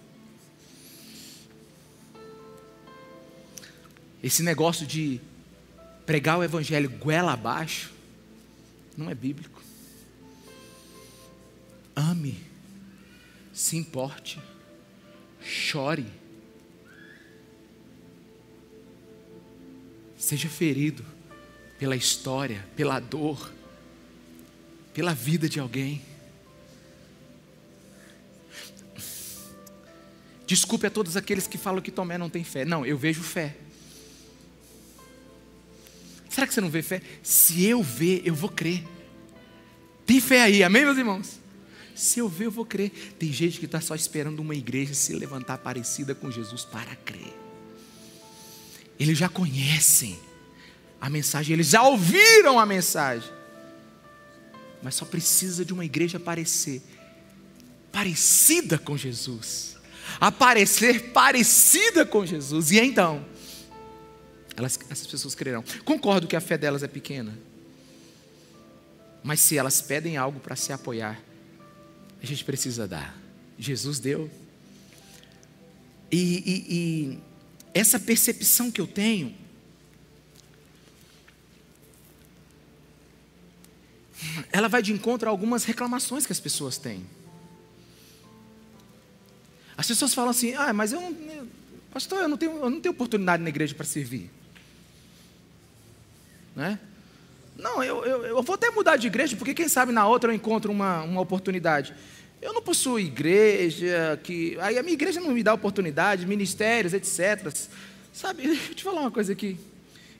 Esse 4.22 4.44
negócio 4.44 4.86
de 4.86 5.20
pregar 6.06 6.38
o 6.38 6.44
evangelho 6.44 6.92
goela 6.92 7.34
abaixo 7.34 7.92
não 8.96 9.10
é 9.10 9.16
bíblico 9.16 9.57
ame, 11.98 12.38
se 13.52 13.76
importe, 13.76 14.40
chore, 15.42 16.06
seja 20.16 20.48
ferido 20.48 21.04
pela 21.80 21.96
história, 21.96 22.64
pela 22.76 23.00
dor, 23.00 23.52
pela 24.94 25.16
vida 25.16 25.50
de 25.50 25.60
alguém. 25.60 26.02
Desculpe 30.46 30.86
a 30.86 30.92
todos 30.92 31.18
aqueles 31.18 31.48
que 31.48 31.58
falam 31.58 31.82
que 31.82 31.92
Tomé 31.92 32.18
não 32.18 32.30
tem 32.30 32.44
fé. 32.44 32.64
Não, 32.64 32.86
eu 32.86 32.98
vejo 32.98 33.22
fé. 33.22 33.58
Será 36.30 36.46
que 36.46 36.54
você 36.54 36.62
não 36.62 36.70
vê 36.70 36.84
fé? 36.84 37.02
Se 37.24 37.66
eu 37.66 37.82
ver, 37.82 38.22
eu 38.24 38.36
vou 38.36 38.50
crer. 38.50 38.84
Tem 40.06 40.22
fé 40.22 40.44
aí, 40.44 40.64
amém, 40.64 40.84
meus 40.84 40.98
irmãos? 40.98 41.47
Se 41.98 42.20
eu 42.20 42.30
ver, 42.30 42.46
eu 42.46 42.52
vou 42.52 42.64
crer. 42.64 42.92
Tem 43.18 43.34
gente 43.34 43.58
que 43.58 43.66
está 43.66 43.82
só 43.82 43.96
esperando 43.96 44.40
uma 44.40 44.54
igreja 44.54 44.94
se 44.94 45.14
levantar 45.14 45.58
parecida 45.58 46.14
com 46.14 46.30
Jesus 46.30 46.64
para 46.64 46.96
crer. 46.98 47.34
Eles 49.00 49.18
já 49.18 49.28
conhecem 49.28 50.18
a 51.02 51.10
mensagem, 51.10 51.54
eles 51.54 51.70
já 51.70 51.82
ouviram 51.82 52.60
a 52.60 52.66
mensagem. 52.68 53.30
Mas 54.84 54.94
só 54.94 55.06
precisa 55.06 55.66
de 55.66 55.74
uma 55.74 55.84
igreja 55.84 56.18
aparecer 56.18 56.84
parecida 57.92 58.78
com 58.78 58.96
Jesus. 58.96 59.76
Aparecer 60.20 61.12
parecida 61.12 62.06
com 62.06 62.24
Jesus. 62.24 62.70
E 62.70 62.80
então, 62.80 63.26
elas, 64.56 64.80
essas 64.88 65.08
pessoas 65.08 65.34
crerão. 65.34 65.64
Concordo 65.84 66.28
que 66.28 66.36
a 66.36 66.42
fé 66.42 66.60
delas 66.60 66.84
é 66.84 66.88
pequena. 66.88 67.36
Mas 69.24 69.40
se 69.40 69.58
elas 69.58 69.82
pedem 69.82 70.16
algo 70.16 70.40
para 70.40 70.56
se 70.56 70.72
apoiar, 70.72 71.27
a 72.22 72.26
gente 72.26 72.44
precisa 72.44 72.88
dar. 72.88 73.18
Jesus 73.58 74.00
deu. 74.00 74.30
E, 76.12 76.18
e, 76.18 76.76
e 76.76 77.20
essa 77.74 78.00
percepção 78.00 78.72
que 78.72 78.80
eu 78.80 78.88
tenho, 78.88 79.36
ela 84.52 84.68
vai 84.68 84.82
de 84.82 84.92
encontro 84.94 85.28
a 85.28 85.32
algumas 85.32 85.64
reclamações 85.64 86.26
que 86.26 86.32
as 86.32 86.40
pessoas 86.40 86.78
têm. 86.78 87.06
As 89.78 89.88
pessoas 89.88 90.14
falam 90.14 90.32
assim: 90.32 90.54
ah, 90.54 90.74
mas 90.74 90.92
eu 90.92 91.02
não, 91.02 91.48
pastor, 91.94 92.22
eu 92.22 92.28
não 92.28 92.38
tenho, 92.38 92.58
eu 92.58 92.70
não 92.70 92.82
tenho 92.82 92.94
oportunidade 92.94 93.44
na 93.44 93.50
igreja 93.50 93.76
para 93.76 93.86
servir. 93.86 94.32
Né? 96.56 96.80
Não, 97.58 97.84
eu, 97.84 98.06
eu, 98.06 98.26
eu, 98.26 98.43
vou 98.43 98.54
até 98.54 98.70
mudar 98.70 98.98
de 98.98 99.08
igreja, 99.08 99.36
porque 99.36 99.54
quem 99.54 99.67
sabe 99.67 99.91
na 99.91 100.08
outra 100.08 100.32
eu 100.32 100.36
encontro 100.36 100.72
uma, 100.72 101.02
uma 101.02 101.22
oportunidade. 101.22 101.93
Eu 102.39 102.54
não 102.54 102.62
possuo 102.62 103.00
igreja, 103.00 104.20
que. 104.24 104.58
Aí 104.60 104.78
a 104.78 104.84
minha 104.84 104.93
igreja 104.93 105.20
não 105.20 105.32
me 105.32 105.41
dá 105.41 105.54
oportunidade, 105.54 106.28
ministérios, 106.28 106.93
etc. 106.93 107.52
Sabe, 108.13 108.43
deixa 108.48 108.72
eu 108.72 108.76
te 108.76 108.84
falar 108.84 109.02
uma 109.02 109.12
coisa 109.12 109.34
aqui. 109.34 109.58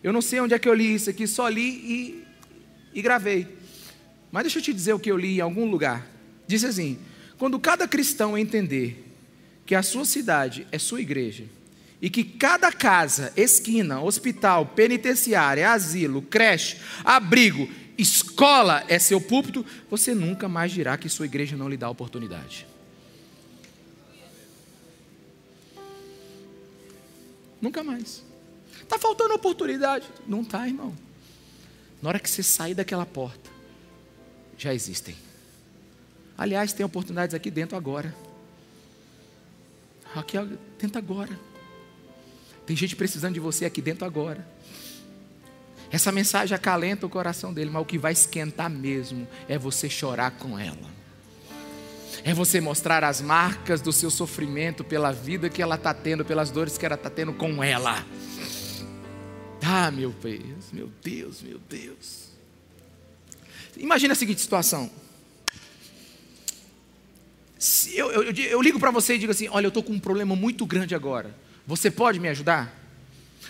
Eu 0.04 0.12
não 0.12 0.22
sei 0.22 0.40
onde 0.40 0.54
é 0.54 0.60
que 0.60 0.68
eu 0.68 0.74
li 0.74 0.96
isso 0.96 1.10
aqui, 1.10 1.28
só 1.28 1.48
li 1.48 1.62
e, 1.62 2.24
e 2.94 3.02
gravei. 3.02 3.48
Mas 4.32 4.44
deixa 4.44 4.58
eu 4.58 4.64
te 4.64 4.74
dizer 4.74 4.94
o 4.94 5.00
que 5.00 5.12
eu 5.12 5.18
li 5.18 5.38
em 5.38 5.42
algum 5.42 5.70
lugar. 5.70 6.08
Diz 6.48 6.64
assim: 6.64 6.98
quando 7.38 7.60
cada 7.60 7.88
cristão 7.88 8.36
entender 8.36 9.06
que 9.64 9.76
a 9.76 9.84
sua 9.84 10.06
cidade 10.06 10.66
é 10.72 10.80
sua 10.80 11.02
igreja, 11.02 11.44
e 12.02 12.10
que 12.10 12.24
cada 12.24 12.72
casa, 12.72 13.34
esquina, 13.36 14.02
hospital, 14.02 14.68
penitenciária, 14.68 15.72
asilo, 15.72 16.22
creche, 16.22 16.78
abrigo, 17.04 17.68
escola 17.98 18.84
é 18.88 19.00
seu 19.00 19.20
púlpito, 19.20 19.66
você 19.90 20.14
nunca 20.14 20.48
mais 20.48 20.72
dirá 20.72 20.98
que 20.98 21.10
sua 21.10 21.26
igreja 21.26 21.58
não 21.58 21.68
lhe 21.68 21.78
dá 21.78 21.90
oportunidade. 21.90 22.68
Nunca 27.60 27.84
mais. 27.84 28.24
Está 28.84 29.00
faltando 29.00 29.34
oportunidade? 29.34 30.08
Não 30.28 30.42
está, 30.42 30.68
irmão. 30.68 30.96
Na 32.02 32.10
hora 32.10 32.20
que 32.20 32.30
você 32.30 32.44
sair 32.44 32.76
daquela 32.76 33.06
porta, 33.06 33.50
já 34.58 34.74
existem. 34.74 35.16
Aliás, 36.38 36.72
tem 36.72 36.86
oportunidades 36.86 37.34
aqui 37.34 37.50
dentro 37.50 37.76
agora. 37.76 38.16
Aqui 40.16 40.38
dentro 40.80 41.00
agora. 41.00 41.47
Tem 42.68 42.76
gente 42.76 42.98
precisando 42.98 43.34
de 43.34 43.40
você 43.40 43.64
aqui 43.64 43.82
dentro 43.82 44.06
agora. 44.06 44.46
Essa 45.90 46.12
mensagem 46.12 46.54
acalenta 46.54 47.06
o 47.06 47.10
coração 47.10 47.54
dele, 47.54 47.70
mas 47.72 47.82
o 47.82 47.86
que 47.86 47.98
vai 47.98 48.12
esquentar 48.12 48.70
mesmo 48.70 49.26
é 49.48 49.58
você 49.58 49.90
chorar 49.90 50.32
com 50.32 50.60
ela. 50.60 50.98
É 52.26 52.34
você 52.34 52.60
mostrar 52.60 53.06
as 53.06 53.22
marcas 53.22 53.80
do 53.80 53.94
seu 53.94 54.12
sofrimento 54.12 54.84
pela 54.84 55.14
vida 55.14 55.50
que 55.50 55.62
ela 55.62 55.76
está 55.76 55.94
tendo, 55.94 56.26
pelas 56.26 56.52
dores 56.52 56.78
que 56.78 56.86
ela 56.86 56.96
está 56.96 57.10
tendo 57.10 57.32
com 57.32 57.64
ela. 57.64 58.06
Ah, 59.64 59.90
meu 59.90 60.12
Deus, 60.12 60.72
meu 60.74 60.92
Deus, 61.02 61.42
meu 61.42 61.60
Deus. 61.70 62.32
Imagina 63.78 64.12
a 64.12 64.16
seguinte 64.16 64.42
situação. 64.42 64.92
Eu, 67.94 68.12
eu, 68.12 68.34
eu, 68.34 68.62
ligo 68.62 68.78
para 68.78 68.92
você 68.92 69.16
e 69.16 69.18
digo 69.18 69.32
assim: 69.32 69.48
Olha, 69.48 69.66
eu 69.66 69.70
estou 69.70 69.84
com 69.84 69.94
um 69.94 70.00
problema 70.00 70.36
muito 70.36 70.66
grande 70.66 70.94
agora. 70.94 71.34
Você 71.68 71.92
pode 71.92 72.20
me 72.20 72.30
ajudar? 72.30 72.74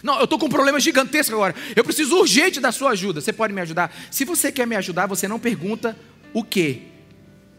Não, 0.02 0.18
eu 0.18 0.24
estou 0.24 0.40
com 0.40 0.48
um 0.48 0.50
problema 0.50 0.80
gigantesco 0.80 1.34
agora. 1.34 1.56
Eu 1.76 1.84
preciso 1.84 2.18
urgente 2.18 2.60
da 2.60 2.72
sua 2.72 2.92
ajuda. 2.92 3.22
Você 3.22 3.32
pode 3.32 3.54
me 3.54 3.62
ajudar? 3.62 3.96
Se 4.12 4.26
você 4.26 4.52
quer 4.52 4.66
me 4.66 4.76
ajudar, 4.76 5.06
você 5.06 5.28
não 5.28 5.40
pergunta 5.40 5.96
o 6.34 6.44
quê. 6.44 6.82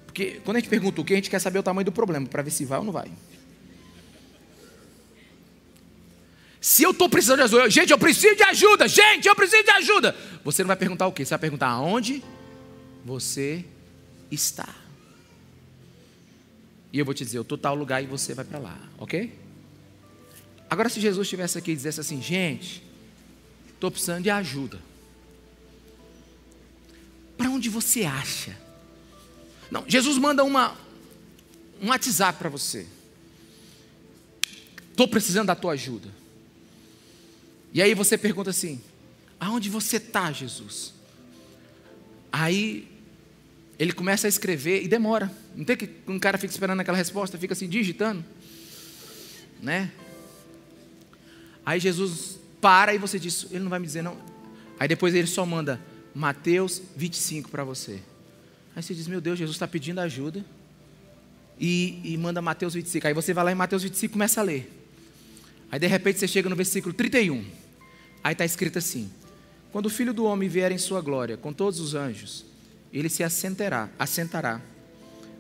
Porque 0.05 0.41
quando 0.45 0.57
a 0.57 0.61
gente 0.61 0.69
pergunta 0.69 1.01
o 1.01 1.05
quê, 1.05 1.15
a 1.15 1.17
gente 1.17 1.31
quer 1.31 1.39
saber 1.39 1.61
o 1.61 1.63
tamanho 1.63 1.85
do 1.85 1.93
problema, 1.93 2.27
para 2.27 2.43
ver 2.43 2.51
se 2.51 2.65
vai 2.65 2.79
ou 2.79 2.85
não 2.85 2.93
vai. 2.93 3.09
Se 6.61 6.83
eu 6.83 6.91
estou 6.91 7.09
precisando 7.09 7.39
de 7.39 7.45
ajuda, 7.45 7.71
gente, 7.71 7.93
eu 7.93 7.99
preciso 7.99 8.35
de 8.35 8.43
ajuda, 8.43 8.89
gente, 8.89 9.29
eu 9.29 9.37
preciso 9.37 9.63
de 9.63 9.71
ajuda. 9.71 10.17
Você 10.45 10.63
não 10.63 10.69
vai 10.69 10.77
perguntar 10.77 11.07
o 11.07 11.13
quê? 11.13 11.25
Você 11.25 11.31
vai 11.31 11.39
perguntar 11.39 11.69
aonde 11.69 12.23
você 13.05 13.65
está. 14.31 14.69
E 16.93 16.99
eu 16.99 17.05
vou 17.05 17.15
te 17.15 17.25
dizer, 17.25 17.39
eu 17.39 17.43
estou 17.43 17.57
tal 17.57 17.77
lugar 17.77 18.03
e 18.03 18.07
você 18.07 18.35
vai 18.35 18.45
para 18.45 18.59
lá, 18.59 18.77
ok? 18.99 19.33
Agora, 20.71 20.89
se 20.89 21.01
Jesus 21.01 21.27
estivesse 21.27 21.59
aqui 21.59 21.73
e 21.73 21.77
dissesse 21.77 22.01
assim, 22.01 22.21
gente, 22.21 22.83
estou 23.73 23.91
precisando 23.91 24.23
de 24.23 24.31
ajuda. 24.31 24.81
Para 27.37 27.49
onde 27.49 27.69
você 27.69 28.05
acha? 28.05 28.57
Não, 29.71 29.85
Jesus 29.87 30.19
manda 30.19 30.43
uma, 30.45 30.77
um 31.81 31.89
WhatsApp 31.89 32.39
para 32.39 32.49
você. 32.49 32.87
Estou 34.91 35.07
precisando 35.07 35.47
da 35.47 35.55
tua 35.55 35.73
ajuda. 35.73 36.09
E 37.73 37.81
aí 37.81 37.95
você 37.95 38.19
pergunta 38.19 38.51
assim: 38.51 38.81
aonde 39.39 39.71
você 39.71 39.99
está, 39.99 40.33
Jesus? 40.33 40.93
Aí 42.33 42.89
ele 43.79 43.93
começa 43.93 44.27
a 44.27 44.29
escrever 44.29 44.83
e 44.83 44.89
demora. 44.89 45.31
Não 45.55 45.65
tem 45.65 45.77
que 45.77 45.89
um 46.09 46.19
cara 46.19 46.37
fica 46.37 46.53
esperando 46.53 46.81
aquela 46.81 46.97
resposta, 46.97 47.39
fica 47.39 47.53
assim 47.53 47.69
digitando, 47.69 48.25
né? 49.63 49.93
Aí 51.69 51.79
Jesus 51.79 52.39
para 52.63 52.95
e 52.95 52.99
você 52.99 53.19
diz, 53.19 53.47
ele 53.51 53.61
não 53.61 53.69
vai 53.69 53.79
me 53.79 53.85
dizer 53.85 54.01
não. 54.01 54.17
Aí 54.81 54.89
depois 54.89 55.15
ele 55.15 55.27
só 55.27 55.45
manda 55.45 55.79
Mateus 56.15 56.81
25 56.97 57.51
para 57.51 57.63
você. 57.63 58.01
Aí 58.75 58.83
você 58.83 58.95
diz, 58.95 59.07
meu 59.07 59.21
Deus, 59.21 59.39
Jesus 59.39 59.55
está 59.55 59.69
pedindo 59.69 60.01
ajuda. 60.01 60.43
E, 61.61 62.01
e, 62.03 62.17
manda 62.17 62.41
Mateus 62.41 62.73
25. 62.73 63.09
Aí 63.09 63.13
você 63.13 63.35
vai 63.35 63.45
lá 63.45 63.53
em 63.53 63.55
Mateus 63.55 63.83
25 63.83 64.11
e 64.11 64.15
começa 64.15 64.41
a 64.41 64.45
ler. 64.45 64.73
Aí 65.71 65.79
de 65.79 65.87
repente 65.87 66.19
você 66.19 66.27
chega 66.27 66.49
no 66.49 66.57
versículo 66.57 66.95
31. 66.95 67.45
Aí 68.25 68.33
está 68.33 68.47
escrito 68.47 68.79
assim: 68.79 69.11
Quando 69.71 69.85
o 69.85 69.91
filho 69.91 70.15
do 70.15 70.25
homem 70.25 70.49
vier 70.49 70.73
em 70.73 70.79
sua 70.79 71.03
glória, 71.03 71.37
com 71.37 71.53
todos 71.53 71.81
os 71.81 71.95
anjos, 71.95 72.47
ele 72.91 73.11
se 73.11 73.23
assentará, 73.23 73.91
assentará 73.99 74.63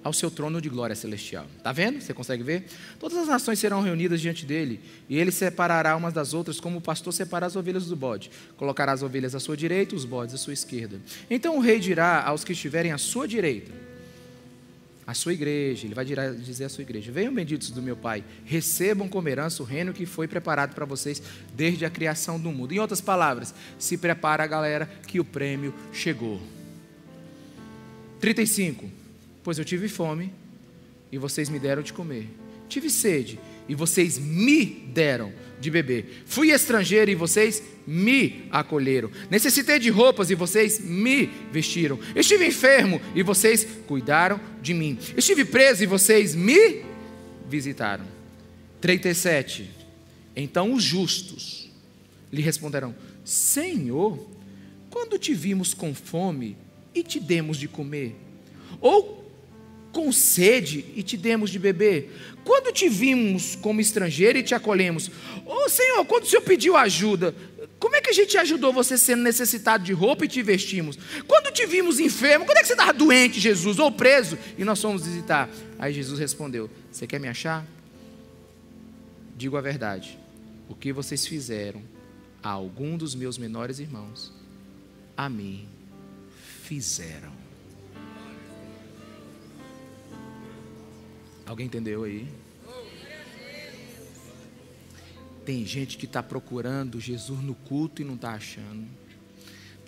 ao 0.02 0.12
seu 0.12 0.30
trono 0.30 0.60
de 0.60 0.68
glória 0.68 0.94
celestial. 0.94 1.46
Está 1.56 1.72
vendo? 1.72 2.00
Você 2.00 2.14
consegue 2.14 2.42
ver? 2.42 2.64
Todas 2.98 3.18
as 3.18 3.28
nações 3.28 3.58
serão 3.58 3.82
reunidas 3.82 4.20
diante 4.20 4.46
dele, 4.46 4.80
e 5.08 5.18
ele 5.18 5.30
separará 5.30 5.96
umas 5.96 6.14
das 6.14 6.34
outras, 6.34 6.60
como 6.60 6.78
o 6.78 6.80
pastor 6.80 7.12
separa 7.12 7.46
as 7.46 7.56
ovelhas 7.56 7.86
do 7.86 7.96
bode. 7.96 8.30
Colocará 8.56 8.92
as 8.92 9.02
ovelhas 9.02 9.34
à 9.34 9.40
sua 9.40 9.56
direita, 9.56 9.94
os 9.94 10.04
bodes 10.04 10.34
à 10.34 10.38
sua 10.38 10.52
esquerda. 10.52 11.00
Então 11.28 11.56
o 11.56 11.60
rei 11.60 11.78
dirá 11.78 12.22
aos 12.24 12.44
que 12.44 12.52
estiverem 12.52 12.92
à 12.92 12.98
sua 12.98 13.26
direita: 13.26 13.72
a 15.08 15.14
sua 15.14 15.32
igreja, 15.32 15.86
ele 15.86 15.94
vai 15.94 16.04
dizer 16.04 16.66
à 16.66 16.68
sua 16.68 16.82
igreja: 16.82 17.10
Venham 17.10 17.32
benditos 17.32 17.70
do 17.70 17.80
meu 17.80 17.96
Pai, 17.96 18.22
recebam 18.44 19.08
como 19.08 19.26
herança 19.26 19.62
o 19.62 19.66
reino 19.66 19.90
que 19.94 20.04
foi 20.04 20.28
preparado 20.28 20.74
para 20.74 20.84
vocês 20.84 21.22
desde 21.54 21.86
a 21.86 21.90
criação 21.90 22.38
do 22.38 22.52
mundo. 22.52 22.74
Em 22.74 22.78
outras 22.78 23.00
palavras, 23.00 23.54
se 23.78 23.96
prepara 23.96 24.46
galera 24.46 24.84
que 25.06 25.18
o 25.18 25.24
prêmio 25.24 25.72
chegou. 25.94 26.38
35. 28.20 28.97
Pois 29.48 29.58
eu 29.58 29.64
tive 29.64 29.88
fome 29.88 30.30
e 31.10 31.16
vocês 31.16 31.48
me 31.48 31.58
deram 31.58 31.80
de 31.80 31.90
comer. 31.90 32.28
Tive 32.68 32.90
sede 32.90 33.40
e 33.66 33.74
vocês 33.74 34.18
me 34.18 34.66
deram 34.66 35.32
de 35.58 35.70
beber. 35.70 36.22
Fui 36.26 36.50
estrangeiro 36.50 37.10
e 37.10 37.14
vocês 37.14 37.62
me 37.86 38.44
acolheram. 38.50 39.10
Necessitei 39.30 39.78
de 39.78 39.88
roupas 39.88 40.28
e 40.28 40.34
vocês 40.34 40.78
me 40.80 41.30
vestiram. 41.50 41.98
Estive 42.14 42.46
enfermo 42.46 43.00
e 43.14 43.22
vocês 43.22 43.66
cuidaram 43.86 44.38
de 44.60 44.74
mim. 44.74 44.98
Estive 45.16 45.46
preso 45.46 45.82
e 45.82 45.86
vocês 45.86 46.34
me 46.34 46.84
visitaram. 47.48 48.04
37. 48.82 49.70
Então 50.36 50.74
os 50.74 50.82
justos 50.82 51.70
lhe 52.30 52.42
responderão: 52.42 52.94
Senhor, 53.24 54.28
quando 54.90 55.18
te 55.18 55.32
vimos 55.32 55.72
com 55.72 55.94
fome 55.94 56.54
e 56.94 57.02
te 57.02 57.18
demos 57.18 57.56
de 57.56 57.66
comer? 57.66 58.14
Ou 58.78 59.26
com 59.92 60.12
sede 60.12 60.84
e 60.94 61.02
te 61.02 61.16
demos 61.16 61.50
de 61.50 61.58
beber? 61.58 62.12
Quando 62.44 62.72
te 62.72 62.88
vimos 62.88 63.56
como 63.56 63.80
estrangeiro 63.80 64.38
e 64.38 64.42
te 64.42 64.54
acolhemos? 64.54 65.08
Ô 65.44 65.64
oh, 65.64 65.68
Senhor, 65.68 66.04
quando 66.04 66.24
o 66.24 66.26
Senhor 66.26 66.42
pediu 66.42 66.76
ajuda, 66.76 67.34
como 67.78 67.94
é 67.94 68.00
que 68.00 68.10
a 68.10 68.12
gente 68.12 68.36
ajudou 68.36 68.72
você 68.72 68.98
sendo 68.98 69.22
necessitado 69.22 69.84
de 69.84 69.92
roupa 69.92 70.24
e 70.24 70.28
te 70.28 70.42
vestimos? 70.42 70.98
Quando 71.26 71.52
te 71.52 71.66
vimos 71.66 72.00
enfermo, 72.00 72.44
quando 72.44 72.58
é 72.58 72.60
que 72.60 72.66
você 72.66 72.72
estava 72.72 72.92
doente, 72.92 73.38
Jesus, 73.38 73.78
ou 73.78 73.92
preso, 73.92 74.36
e 74.56 74.64
nós 74.64 74.80
fomos 74.80 75.06
visitar? 75.06 75.48
Aí 75.78 75.92
Jesus 75.92 76.18
respondeu: 76.18 76.68
Você 76.90 77.06
quer 77.06 77.20
me 77.20 77.28
achar? 77.28 77.64
Digo 79.36 79.56
a 79.56 79.60
verdade. 79.60 80.18
O 80.68 80.74
que 80.74 80.92
vocês 80.92 81.26
fizeram 81.26 81.82
a 82.42 82.50
algum 82.50 82.96
dos 82.96 83.14
meus 83.14 83.38
menores 83.38 83.78
irmãos, 83.78 84.32
a 85.16 85.28
mim 85.28 85.66
fizeram. 86.62 87.37
Alguém 91.48 91.64
entendeu 91.64 92.04
aí? 92.04 92.28
Tem 95.46 95.64
gente 95.64 95.96
que 95.96 96.04
está 96.04 96.22
procurando 96.22 97.00
Jesus 97.00 97.40
no 97.40 97.54
culto 97.54 98.02
e 98.02 98.04
não 98.04 98.16
está 98.16 98.32
achando. 98.32 98.86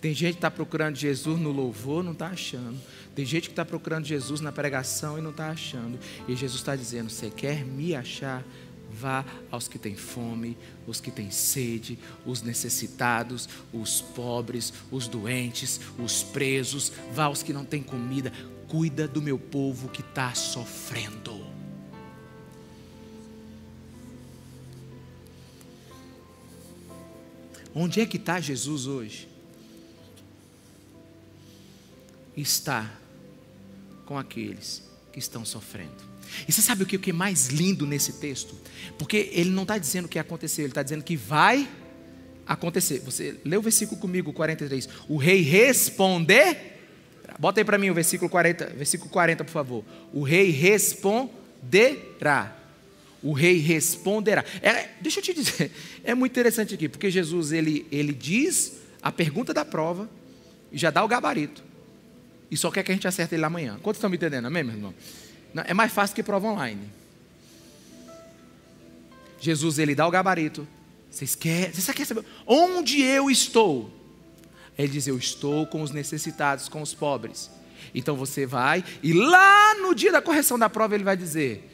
Tem 0.01 0.11
gente 0.11 0.33
que 0.33 0.37
está 0.39 0.49
procurando 0.49 0.95
Jesus 0.95 1.39
no 1.39 1.51
louvor, 1.51 2.03
não 2.03 2.13
está 2.13 2.29
achando. 2.29 2.79
Tem 3.13 3.23
gente 3.23 3.43
que 3.43 3.51
está 3.51 3.63
procurando 3.63 4.05
Jesus 4.05 4.41
na 4.41 4.51
pregação 4.51 5.19
e 5.19 5.21
não 5.21 5.29
está 5.29 5.51
achando. 5.51 5.99
E 6.27 6.35
Jesus 6.35 6.61
está 6.61 6.75
dizendo: 6.75 7.11
Você 7.11 7.29
quer 7.29 7.63
me 7.63 7.93
achar? 7.93 8.43
Vá 8.89 9.23
aos 9.51 9.67
que 9.67 9.77
têm 9.77 9.95
fome, 9.95 10.57
os 10.87 10.99
que 10.99 11.11
têm 11.11 11.29
sede, 11.29 11.99
os 12.25 12.41
necessitados, 12.41 13.47
os 13.71 14.01
pobres, 14.01 14.73
os 14.89 15.07
doentes, 15.07 15.79
os 15.99 16.23
presos. 16.23 16.91
Vá 17.13 17.25
aos 17.25 17.43
que 17.43 17.53
não 17.53 17.63
têm 17.63 17.83
comida. 17.83 18.33
Cuida 18.67 19.07
do 19.07 19.21
meu 19.21 19.37
povo 19.37 19.89
que 19.89 20.01
está 20.01 20.33
sofrendo. 20.33 21.50
Onde 27.73 28.01
é 28.01 28.05
que 28.05 28.17
está 28.17 28.39
Jesus 28.39 28.85
hoje? 28.85 29.27
Está 32.35 32.91
com 34.05 34.17
aqueles 34.17 34.83
que 35.11 35.19
estão 35.19 35.45
sofrendo. 35.45 36.11
E 36.47 36.51
você 36.51 36.61
sabe 36.61 36.83
o 36.83 36.85
que 36.85 37.09
é 37.09 37.13
mais 37.13 37.47
lindo 37.47 37.85
nesse 37.85 38.13
texto? 38.13 38.55
Porque 38.97 39.29
ele 39.33 39.49
não 39.49 39.63
está 39.63 39.77
dizendo 39.77 40.07
que 40.07 40.17
aconteceu, 40.17 40.63
ele 40.63 40.71
está 40.71 40.83
dizendo 40.83 41.03
que 41.03 41.15
vai 41.15 41.69
acontecer. 42.45 42.99
Você 42.99 43.37
lê 43.43 43.57
o 43.57 43.61
versículo 43.61 43.99
comigo, 43.99 44.33
43. 44.33 44.87
O 45.07 45.17
rei 45.17 45.41
responder. 45.41 46.79
Bota 47.39 47.61
aí 47.61 47.65
para 47.65 47.77
mim 47.77 47.89
o 47.89 47.93
versículo 47.93 48.29
40, 48.29 48.67
versículo 48.67 49.09
40, 49.09 49.43
por 49.43 49.51
favor. 49.51 49.85
O 50.13 50.23
rei 50.23 50.51
responderá 50.51 52.57
o 53.23 53.33
rei 53.33 53.57
responderá. 53.57 54.43
É, 54.61 54.89
deixa 54.99 55.19
eu 55.19 55.23
te 55.23 55.33
dizer, 55.33 55.71
é 56.03 56.13
muito 56.15 56.31
interessante 56.31 56.73
aqui, 56.73 56.89
porque 56.89 57.09
Jesus 57.09 57.51
ele, 57.51 57.85
ele 57.91 58.13
diz 58.13 58.79
a 59.01 59.11
pergunta 59.11 59.53
da 59.53 59.63
prova 59.63 60.09
e 60.71 60.77
já 60.77 60.89
dá 60.89 61.03
o 61.03 61.07
gabarito. 61.07 61.63
E 62.49 62.57
só 62.57 62.69
quer 62.69 62.83
que 62.83 62.91
a 62.91 62.95
gente 62.95 63.07
acerte 63.07 63.35
ele 63.35 63.45
amanhã. 63.45 63.79
Quantos 63.81 63.97
estão 63.97 64.09
me 64.09 64.17
entendendo? 64.17 64.45
Amém, 64.45 64.63
meu 64.63 64.75
irmão? 64.75 64.93
Não, 65.53 65.63
é 65.65 65.73
mais 65.73 65.91
fácil 65.91 66.15
que 66.15 66.23
prova 66.23 66.47
online. 66.47 66.81
Jesus 69.39 69.79
ele 69.79 69.95
dá 69.95 70.05
o 70.07 70.11
gabarito 70.11 70.67
Vocês 71.09 71.33
querem, 71.33 71.73
você 71.73 71.91
quer 71.93 72.05
saber 72.05 72.23
onde 72.45 73.01
eu 73.01 73.29
estou? 73.29 73.91
Ele 74.77 74.87
diz: 74.87 75.07
Eu 75.07 75.17
estou 75.17 75.65
com 75.65 75.81
os 75.81 75.91
necessitados, 75.91 76.69
com 76.69 76.81
os 76.81 76.93
pobres. 76.93 77.49
Então 77.93 78.15
você 78.15 78.45
vai, 78.45 78.83
e 79.01 79.11
lá 79.11 79.75
no 79.75 79.95
dia 79.95 80.11
da 80.11 80.21
correção 80.21 80.57
da 80.57 80.69
prova, 80.69 80.95
ele 80.95 81.03
vai 81.03 81.17
dizer: 81.17 81.69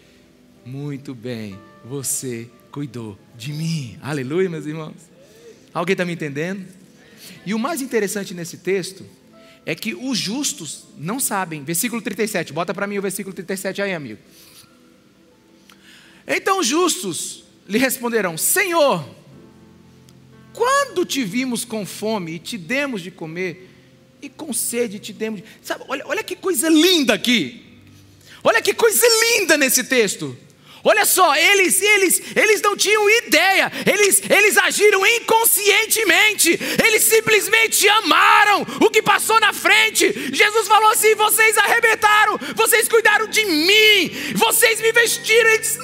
Muito 0.68 1.15
bem, 1.15 1.57
você 1.86 2.49
cuidou 2.74 3.18
de 3.38 3.53
mim. 3.53 3.97
Aleluia, 4.01 4.49
meus 4.49 4.65
irmãos. 4.65 4.97
Alguém 5.74 5.93
está 5.93 6.03
me 6.03 6.11
entendendo? 6.11 6.68
E 7.45 7.53
o 7.53 7.59
mais 7.59 7.82
interessante 7.82 8.34
nesse 8.34 8.57
texto 8.57 9.05
é 9.65 9.74
que 9.74 9.95
os 9.95 10.18
justos 10.18 10.84
não 10.97 11.22
sabem. 11.22 11.63
Versículo 11.63 12.01
37, 12.01 12.51
bota 12.51 12.74
para 12.74 12.86
mim 12.86 12.97
o 12.97 13.01
versículo 13.01 13.34
37 13.34 13.82
aí, 13.82 13.93
amigo. 13.93 14.20
Então 16.28 16.59
os 16.59 16.68
justos 16.68 17.45
lhe 17.65 17.78
responderão: 17.78 18.38
Senhor, 18.38 19.07
quando 20.51 21.05
te 21.05 21.24
vimos 21.24 21.63
com 21.63 21.86
fome 21.86 22.34
e 22.34 22.39
te 22.39 22.57
demos 22.57 23.01
de 23.01 23.09
comer, 23.09 23.70
e 24.22 24.28
com 24.28 24.51
sede 24.51 24.99
te 24.99 25.13
demos 25.13 25.39
de. 25.39 25.47
Sabe, 25.61 25.86
olha, 25.88 26.05
olha 26.05 26.24
que 26.26 26.36
coisa 26.36 26.68
linda 26.68 27.13
aqui. 27.13 27.63
Olha 28.43 28.61
que 28.61 28.74
coisa 28.74 29.07
linda 29.38 29.57
nesse 29.57 29.86
texto. 29.86 30.38
Olha 30.84 31.06
só, 31.06 31.36
eles, 31.36 31.82
eles, 31.82 32.22
eles 32.36 32.62
não 32.62 32.76
tinham 32.78 33.10
ideia, 33.10 33.72
eles, 33.86 34.22
eles 34.30 34.58
agiram 34.58 35.06
inconscientemente, 35.06 36.58
eles 36.84 37.04
simplesmente 37.04 37.88
amaram 37.88 38.66
o 38.82 38.90
que 38.90 39.02
passou 39.02 39.40
na 39.40 39.54
frente. 39.54 40.12
Jesus 40.34 40.68
falou 40.68 40.90
assim: 40.92 41.16
vocês 41.16 41.58
arrebentaram, 41.58 42.40
vocês 42.56 42.88
cuidaram 42.88 43.28
de 43.28 43.46
mim, 43.46 44.34
vocês 44.36 44.80
me 44.82 44.92
vestiram. 44.92 45.50
Eles 45.50 45.78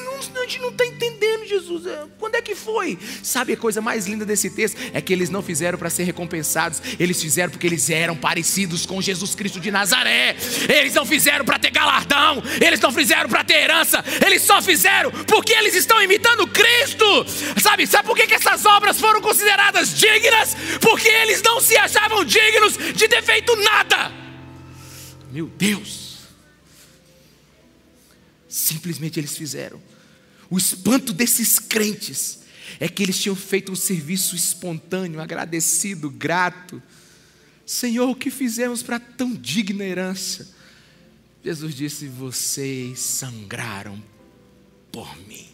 a 0.43 0.47
gente 0.47 0.59
não 0.59 0.69
está 0.69 0.85
entendendo, 0.85 1.45
Jesus. 1.47 1.85
É, 1.87 2.03
quando 2.19 2.35
é 2.35 2.41
que 2.41 2.53
foi? 2.53 2.97
Sabe 3.21 3.53
a 3.53 3.57
coisa 3.57 3.81
mais 3.81 4.05
linda 4.05 4.25
desse 4.25 4.49
texto? 4.49 4.77
É 4.93 5.01
que 5.01 5.13
eles 5.13 5.29
não 5.29 5.41
fizeram 5.41 5.77
para 5.77 5.89
ser 5.89 6.03
recompensados, 6.03 6.81
eles 6.99 7.21
fizeram 7.21 7.51
porque 7.51 7.67
eles 7.67 7.89
eram 7.89 8.15
parecidos 8.15 8.85
com 8.85 9.01
Jesus 9.01 9.35
Cristo 9.35 9.59
de 9.59 9.71
Nazaré. 9.71 10.35
Eles 10.69 10.93
não 10.93 11.05
fizeram 11.05 11.45
para 11.45 11.57
ter 11.57 11.71
galardão, 11.71 12.43
eles 12.61 12.79
não 12.79 12.91
fizeram 12.91 13.29
para 13.29 13.43
ter 13.43 13.55
herança, 13.55 14.03
eles 14.25 14.41
só 14.41 14.61
fizeram 14.61 15.11
porque 15.11 15.53
eles 15.53 15.75
estão 15.75 16.01
imitando 16.01 16.47
Cristo. 16.47 17.05
Sabe, 17.61 17.87
sabe 17.87 18.07
por 18.07 18.15
que, 18.15 18.27
que 18.27 18.35
essas 18.35 18.65
obras 18.65 18.99
foram 18.99 19.21
consideradas 19.21 19.97
dignas? 19.97 20.55
Porque 20.81 21.07
eles 21.07 21.41
não 21.41 21.61
se 21.61 21.77
achavam 21.77 22.25
dignos 22.25 22.77
de 22.93 23.07
ter 23.07 23.23
feito 23.23 23.55
nada. 23.55 24.11
Meu 25.31 25.47
Deus. 25.47 26.03
Simplesmente 28.47 29.19
eles 29.19 29.35
fizeram 29.35 29.81
o 30.49 30.57
espanto 30.57 31.13
desses 31.13 31.59
crentes 31.59 32.39
é 32.79 32.87
que 32.87 33.03
eles 33.03 33.19
tinham 33.19 33.35
feito 33.35 33.71
um 33.71 33.75
serviço 33.75 34.35
espontâneo, 34.35 35.21
agradecido, 35.21 36.09
grato. 36.09 36.81
Senhor, 37.65 38.09
o 38.09 38.15
que 38.15 38.29
fizemos 38.29 38.83
para 38.83 38.99
tão 38.99 39.33
digna 39.33 39.83
herança? 39.83 40.53
Jesus 41.43 41.75
disse: 41.75 42.07
Vocês 42.07 42.99
sangraram 42.99 44.01
por 44.91 45.17
mim. 45.27 45.47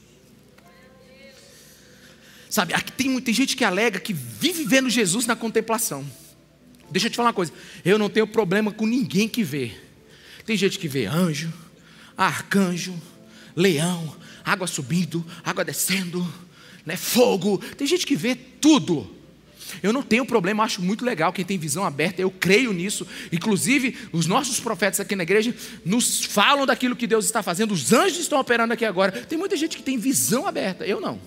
Sabe, 2.50 2.74
aqui 2.74 2.92
tem, 2.92 3.20
tem 3.22 3.34
gente 3.34 3.56
que 3.56 3.64
alega 3.64 4.00
que 4.00 4.12
vive 4.12 4.64
vendo 4.64 4.90
Jesus 4.90 5.28
na 5.28 5.36
contemplação. 5.36 6.06
Deixa 6.90 7.08
eu 7.08 7.12
te 7.12 7.16
falar 7.16 7.30
uma 7.30 7.34
coisa: 7.34 7.54
eu 7.86 7.98
não 8.00 8.10
tenho 8.10 8.28
problema 8.28 8.72
com 8.72 8.86
ninguém 8.86 9.28
que 9.28 9.44
vê. 9.44 9.72
Tem 10.46 10.58
gente 10.58 10.80
que 10.80 10.88
vê 10.88 11.06
anjo, 11.06 11.54
arcanjo, 12.18 13.00
leão, 13.56 14.16
água 14.50 14.68
subindo, 14.68 15.26
água 15.43 15.64
descendo, 15.64 16.28
né, 16.86 16.95
fogo. 16.95 17.58
Tem 17.78 17.88
gente 17.88 18.06
que 18.06 18.16
vê 18.16 18.36
tudo. 18.36 19.20
Eu 19.84 19.93
não 19.93 20.02
tenho 20.02 20.26
problema, 20.26 20.64
acho 20.64 20.82
muito 20.82 21.06
legal 21.06 21.32
quem 21.32 21.45
tem 21.45 21.58
visão 21.58 21.86
aberta, 21.86 22.22
eu 22.22 22.32
creio 22.32 22.74
nisso. 22.74 23.06
Inclusive, 23.32 23.95
os 24.12 24.26
nossos 24.26 24.60
profetas 24.60 25.00
aqui 25.00 25.16
na 25.16 25.24
igreja 25.24 25.56
nos 25.86 26.26
falam 26.26 26.66
daquilo 26.66 26.95
que 26.95 27.06
Deus 27.06 27.26
está 27.26 27.43
fazendo, 27.43 27.74
os 27.74 27.93
anjos 27.93 28.20
estão 28.20 28.39
operando 28.39 28.74
aqui 28.74 28.86
agora. 28.86 29.12
Tem 29.12 29.38
muita 29.38 29.56
gente 29.56 29.78
que 29.78 29.84
tem 29.84 29.97
visão 29.97 30.47
aberta, 30.47 30.86
eu 30.86 31.00
não. 31.00 31.20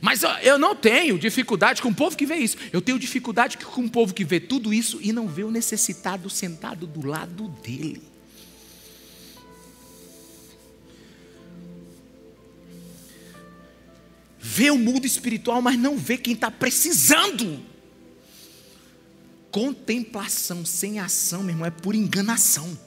Mas 0.00 0.22
eu 0.42 0.58
não 0.58 0.74
tenho 0.74 1.18
dificuldade 1.18 1.80
com 1.80 1.88
o 1.88 1.94
povo 1.94 2.16
que 2.16 2.26
vê 2.26 2.36
isso. 2.36 2.56
Eu 2.72 2.82
tenho 2.82 2.98
dificuldade 2.98 3.56
com 3.56 3.82
o 3.82 3.90
povo 3.90 4.12
que 4.12 4.24
vê 4.24 4.38
tudo 4.38 4.72
isso 4.74 4.98
e 5.00 5.12
não 5.12 5.26
vê 5.26 5.44
o 5.44 5.50
necessitado 5.50 6.28
sentado 6.28 6.86
do 6.86 7.06
lado 7.06 7.48
dele. 7.62 8.07
Vê 14.40 14.70
o 14.70 14.78
mundo 14.78 15.06
espiritual, 15.06 15.60
mas 15.60 15.78
não 15.78 15.96
vê 15.96 16.16
quem 16.16 16.34
está 16.34 16.50
precisando. 16.50 17.60
Contemplação 19.50 20.64
sem 20.64 20.98
ação, 20.98 21.42
meu 21.42 21.54
irmão, 21.54 21.66
é 21.66 21.70
por 21.70 21.94
enganação. 21.94 22.78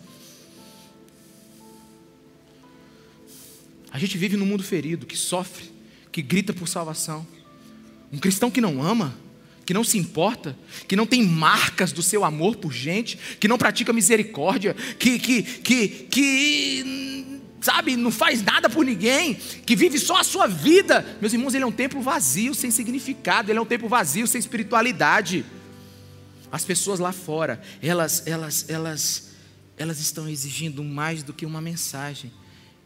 A 3.92 4.00
gente 4.00 4.18
vive 4.18 4.38
num 4.38 4.46
mundo 4.46 4.64
ferido, 4.64 5.06
que 5.06 5.18
sofre, 5.18 5.70
que 6.12 6.22
grita 6.22 6.54
por 6.54 6.68
salvação. 6.68 7.28
Um 8.12 8.18
cristão 8.18 8.50
que 8.50 8.62
não 8.62 8.82
ama, 8.82 9.18
que 9.66 9.74
não 9.74 9.84
se 9.84 9.98
importa, 9.98 10.58
que 10.88 10.96
não 10.96 11.06
tem 11.06 11.24
marcas 11.24 11.92
do 11.92 12.02
seu 12.02 12.24
amor 12.24 12.56
por 12.56 12.72
gente, 12.72 13.18
que 13.40 13.48
não 13.48 13.58
pratica 13.58 13.92
misericórdia, 13.92 14.74
que, 14.98 15.20
que, 15.20 15.44
que, 15.44 15.88
que 15.88 17.11
sabe, 17.62 17.96
não 17.96 18.12
faz 18.12 18.42
nada 18.42 18.70
por 18.70 18.84
ninguém, 18.84 19.36
que 19.36 19.76
vive 19.76 20.00
só 20.00 20.18
a 20.18 20.24
sua 20.24 20.48
vida. 20.48 21.18
Meus 21.22 21.32
irmãos, 21.32 21.54
ele 21.54 21.64
é 21.64 21.68
um 21.68 21.72
templo 21.72 22.02
vazio, 22.02 22.54
sem 22.54 22.72
significado, 22.72 23.52
ele 23.52 23.60
é 23.60 23.62
um 23.62 23.66
templo 23.66 23.88
vazio, 23.88 24.28
sem 24.28 24.40
espiritualidade. 24.40 25.46
As 26.52 26.66
pessoas 26.66 27.00
lá 27.00 27.12
fora, 27.12 27.62
elas, 27.82 28.28
elas, 28.28 28.70
elas, 28.70 29.30
elas 29.78 30.00
estão 30.00 30.28
exigindo 30.28 30.84
mais 30.84 31.24
do 31.24 31.32
que 31.32 31.46
uma 31.46 31.62
mensagem. 31.62 32.32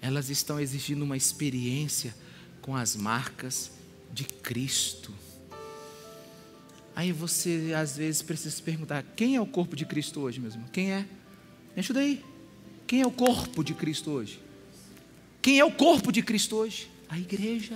Elas 0.01 0.29
estão 0.29 0.59
exigindo 0.59 1.03
uma 1.03 1.17
experiência 1.17 2.13
com 2.61 2.75
as 2.75 2.95
marcas 2.95 3.71
de 4.13 4.23
Cristo. 4.23 5.11
Aí 6.95 7.11
você 7.11 7.73
às 7.75 7.97
vezes 7.97 8.21
precisa 8.21 8.55
se 8.55 8.61
perguntar: 8.61 9.03
quem 9.15 9.35
é 9.35 9.41
o 9.41 9.45
corpo 9.45 9.75
de 9.75 9.85
Cristo 9.85 10.21
hoje, 10.21 10.39
mesmo? 10.39 10.63
Quem 10.71 10.91
é? 10.91 10.99
Me 11.75 11.79
ajuda 11.79 12.01
aí. 12.01 12.23
Quem 12.85 13.01
é 13.01 13.07
o 13.07 13.11
corpo 13.11 13.63
de 13.63 13.73
Cristo 13.73 14.11
hoje? 14.11 14.44
Quem 15.45 15.59
é 15.59 15.63
o 15.63 15.71
corpo 15.71 16.11
de 16.11 16.23
Cristo 16.23 16.55
hoje? 16.55 16.89
A 17.07 17.19
igreja. 17.19 17.75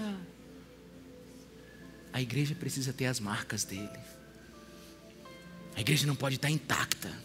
A 2.11 2.19
igreja 2.19 2.55
precisa 2.55 2.91
ter 2.91 3.05
as 3.05 3.19
marcas 3.19 3.63
dele. 3.63 3.99
A 5.75 5.79
igreja 5.79 6.07
não 6.07 6.15
pode 6.15 6.37
estar 6.37 6.49
intacta. 6.49 7.15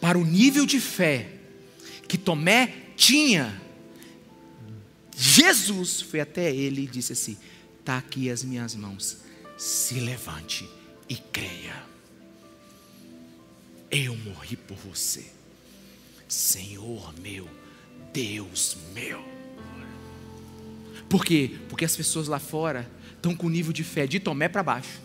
Para 0.00 0.16
o 0.16 0.24
nível 0.24 0.64
de 0.64 0.80
fé 0.80 1.30
que 2.08 2.16
Tomé 2.16 2.92
tinha, 2.96 3.60
Jesus 5.14 6.00
foi 6.00 6.20
até 6.20 6.50
ele 6.50 6.84
e 6.84 6.86
disse 6.86 7.12
assim: 7.12 7.36
Está 7.78 7.98
aqui 7.98 8.30
as 8.30 8.42
minhas 8.42 8.74
mãos, 8.74 9.18
se 9.58 10.00
levante 10.00 10.66
e 11.10 11.16
creia. 11.16 11.84
Eu 13.90 14.16
morri 14.16 14.56
por 14.56 14.78
você, 14.78 15.26
Senhor 16.26 17.12
meu 17.20 17.65
Deus 18.12 18.76
meu. 18.94 19.24
Por 21.08 21.24
quê? 21.24 21.56
Porque 21.68 21.84
as 21.84 21.96
pessoas 21.96 22.28
lá 22.28 22.38
fora 22.38 22.90
estão 23.14 23.34
com 23.34 23.46
o 23.46 23.50
nível 23.50 23.72
de 23.72 23.84
fé 23.84 24.06
de 24.06 24.18
Tomé 24.18 24.48
para 24.48 24.62
baixo. 24.62 25.00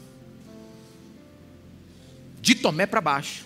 De 2.41 2.55
Tomé 2.55 2.85
para 2.85 3.01
baixo. 3.01 3.45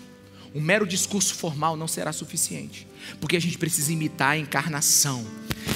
Um 0.54 0.60
mero 0.60 0.86
discurso 0.86 1.34
formal 1.34 1.76
não 1.76 1.86
será 1.86 2.12
suficiente, 2.12 2.86
porque 3.20 3.36
a 3.36 3.40
gente 3.40 3.58
precisa 3.58 3.92
imitar 3.92 4.32
a 4.32 4.38
encarnação. 4.38 5.24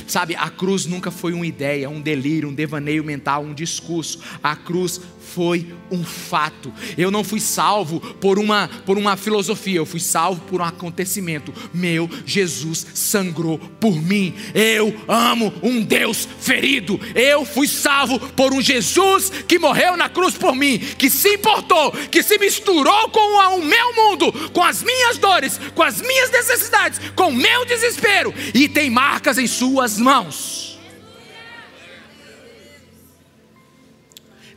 Sabe, 0.07 0.35
a 0.37 0.51
cruz 0.51 0.87
nunca 0.87 1.11
foi 1.11 1.33
uma 1.33 1.47
ideia, 1.47 1.89
um 1.89 2.01
delírio, 2.01 2.49
um 2.49 2.55
devaneio 2.55 3.05
mental, 3.05 3.43
um 3.43 3.55
discurso. 3.55 4.21
A 4.43 4.57
cruz 4.57 5.01
foi 5.35 5.73
um 5.91 6.05
fato. 6.05 6.73
Eu 6.99 7.11
não 7.11 7.23
fui 7.23 7.41
salvo 7.41 8.01
por 8.01 8.39
uma, 8.39 8.69
por 8.85 8.99
uma 8.99 9.17
filosofia, 9.17 9.77
eu 9.77 9.87
fui 9.87 10.01
salvo 10.01 10.41
por 10.43 10.61
um 10.61 10.65
acontecimento. 10.65 11.53
Meu 11.73 12.09
Jesus 12.27 12.87
sangrou 12.95 13.59
por 13.59 14.01
mim. 14.01 14.35
Eu 14.55 14.95
amo 15.07 15.53
um 15.63 15.83
Deus 15.83 16.29
ferido. 16.41 16.99
Eu 17.15 17.45
fui 17.45 17.69
salvo 17.69 18.19
por 18.19 18.53
um 18.53 18.61
Jesus 18.61 19.31
que 19.47 19.59
morreu 19.59 19.97
na 19.97 20.09
cruz 20.09 20.35
por 20.35 20.55
mim, 20.55 20.79
que 20.79 21.09
se 21.09 21.35
importou, 21.35 21.93
que 22.11 22.23
se 22.23 22.39
misturou 22.39 23.11
com 23.11 23.59
o 23.59 23.65
meu 23.65 23.95
mundo, 23.95 24.33
com 24.51 24.63
as 24.63 24.83
minhas 24.83 25.19
dores, 25.19 25.61
com 25.75 25.83
as 25.83 26.01
minhas 26.01 26.31
necessidades, 26.31 27.01
com 27.21 27.31
meu 27.31 27.67
desespero 27.67 28.33
e 28.55 28.67
tem 28.67 28.89
marcas 28.89 29.37
em 29.37 29.47
suas 29.47 29.99
mãos. 29.99 30.81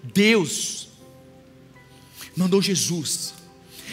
Deus 0.01 0.87
mandou 2.37 2.61
Jesus. 2.61 3.33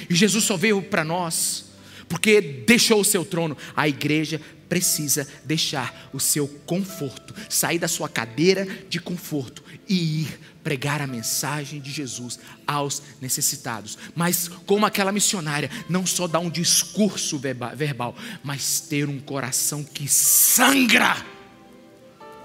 E 0.09 0.15
Jesus 0.15 0.45
só 0.45 0.57
veio 0.57 0.81
para 0.83 1.03
nós 1.03 1.73
porque 2.09 2.41
deixou 2.41 3.01
o 3.01 3.05
seu 3.05 3.25
trono. 3.25 3.57
A 3.75 3.89
igreja 3.89 4.41
precisa 4.69 5.27
deixar 5.45 6.09
o 6.13 6.21
seu 6.21 6.47
conforto, 6.65 7.35
sair 7.49 7.81
da 7.81 7.89
sua 7.89 8.09
cadeira 8.09 8.69
de 8.89 9.01
conforto 9.01 9.65
e 9.91 10.23
ir 10.23 10.41
pregar 10.63 11.03
a 11.03 11.07
mensagem 11.07 11.81
de 11.81 11.91
Jesus 11.91 12.39
aos 12.67 13.03
necessitados. 13.21 13.99
Mas, 14.15 14.49
como 14.65 14.87
aquela 14.87 15.11
missionária, 15.11 15.69
não 15.89 16.07
só 16.07 16.27
dar 16.27 16.39
um 16.39 16.49
discurso 16.49 17.39
verbal, 17.39 18.17
mas 18.45 18.81
ter 18.81 19.09
um 19.09 19.19
coração 19.19 19.83
que 19.83 20.09
sangra 20.09 21.17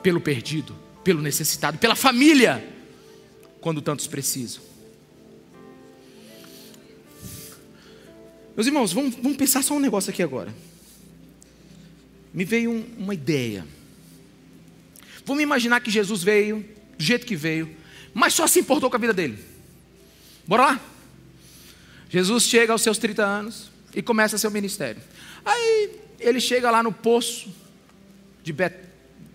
pelo 0.02 0.20
perdido, 0.20 0.76
pelo 1.04 1.22
necessitado, 1.22 1.78
pela 1.78 1.96
família, 1.96 2.68
quando 3.62 3.82
tantos 3.82 4.08
precisam. 4.08 4.64
Meus 8.56 8.68
irmãos, 8.68 8.91
vamos, 8.91 9.16
vamos 9.16 9.38
pensar 9.38 9.64
só 9.64 9.76
um 9.76 9.80
negócio 9.80 10.10
aqui 10.10 10.24
agora 10.24 10.52
me 12.36 12.43
veio 12.43 12.70
um, 12.70 12.86
uma 12.98 13.14
ideia. 13.14 13.66
Vamos 15.24 15.41
imaginar 15.41 15.80
que 15.80 15.89
Jesus 15.89 16.22
veio 16.22 16.66
do 16.98 17.04
jeito 17.04 17.26
que 17.26 17.36
veio, 17.36 17.76
mas 18.14 18.34
só 18.34 18.48
se 18.48 18.60
importou 18.60 18.89
com 18.89 18.96
a 18.96 19.00
vida 19.00 19.14
dele. 19.14 19.38
Bora 20.48 20.66
lá? 20.66 20.82
Jesus 22.10 22.43
chega 22.43 22.72
aos 22.72 22.82
seus 22.82 22.98
30 22.98 23.24
anos 23.24 23.70
e 23.93 24.02
começa 24.02 24.38
seu 24.38 24.52
ministério. 24.52 25.02
Aí 25.43 26.00
ele 26.20 26.39
chega 26.39 26.72
lá 26.72 26.82
no 26.82 26.91
poço 26.91 27.54
de 28.43 28.54
Bet 28.54 28.76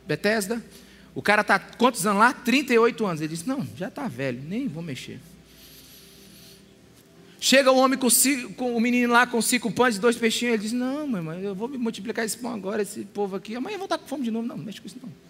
Bethesda. 0.07 0.65
O 1.15 1.23
cara 1.23 1.43
está 1.43 1.59
quantos 1.59 2.07
anos 2.07 2.21
lá? 2.21 2.33
38 2.33 3.07
anos. 3.07 3.21
Ele 3.21 3.29
diz: 3.29 3.45
Não, 3.45 3.67
já 3.77 3.89
está 3.89 4.09
velho, 4.09 4.43
nem 4.47 4.67
vou 4.69 4.83
mexer. 4.83 5.21
Chega 7.41 7.73
o 7.73 7.77
homem 7.77 7.99
com, 7.99 8.09
com, 8.57 8.77
o 8.77 8.81
menino 8.81 9.13
lá 9.13 9.27
com 9.27 9.41
cinco 9.41 9.73
pães 9.73 9.97
e 9.97 10.01
dois 10.01 10.17
peixinhos. 10.17 10.55
Ele 10.55 10.63
diz: 10.63 10.73
Não, 10.73 11.07
mãe, 11.07 11.43
eu 11.43 11.55
vou 11.55 11.69
multiplicar 11.69 12.25
esse 12.25 12.37
pão 12.37 12.55
agora, 12.55 12.83
esse 12.83 13.05
povo 13.05 13.37
aqui. 13.37 13.55
Amanhã 13.55 13.77
vão 13.77 13.87
estar 13.87 13.99
com 13.99 14.07
fome 14.07 14.25
de 14.25 14.31
novo. 14.31 14.47
Não, 14.47 14.57
não 14.57 14.65
mexe 14.65 14.81
com 14.81 14.87
isso 14.87 14.97
não. 15.03 15.30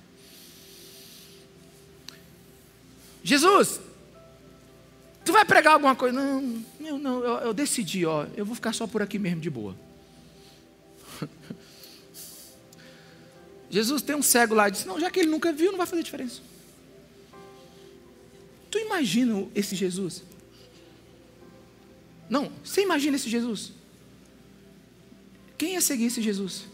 Jesus, 3.23 3.81
tu 5.25 5.33
vai 5.33 5.45
pregar 5.45 5.75
alguma 5.75 5.95
coisa? 5.95 6.19
Não, 6.19 6.65
eu 6.81 6.99
não, 6.99 7.23
eu, 7.23 7.35
eu 7.47 7.55
decidi, 7.55 8.07
ó, 8.07 8.27
eu 8.37 8.45
vou 8.45 8.55
ficar 8.55 8.73
só 8.73 8.87
por 8.87 9.03
aqui 9.03 9.19
mesmo 9.19 9.41
de 9.41 9.51
boa. 9.51 9.77
Jesus 13.71 14.03
tem 14.03 14.17
um 14.17 14.23
cego 14.23 14.55
lá 14.55 14.69
e 14.69 14.73
disse: 14.73 14.87
Não, 14.87 14.99
já 14.99 15.11
que 15.11 15.21
ele 15.21 15.31
nunca 15.31 15.53
viu, 15.53 15.71
não 15.71 15.79
vai 15.79 15.87
fazer 15.87 16.03
diferença. 16.03 16.41
Tu 18.71 18.79
imagina 18.79 19.47
esse 19.55 19.75
Jesus? 19.75 20.23
Não, 22.29 22.51
você 22.65 22.83
imagina 22.83 23.17
esse 23.17 23.29
Jesus? 23.29 23.73
Quem 25.59 25.75
ia 25.75 25.81
seguir 25.81 26.07
esse 26.07 26.23
Jesus? 26.23 26.65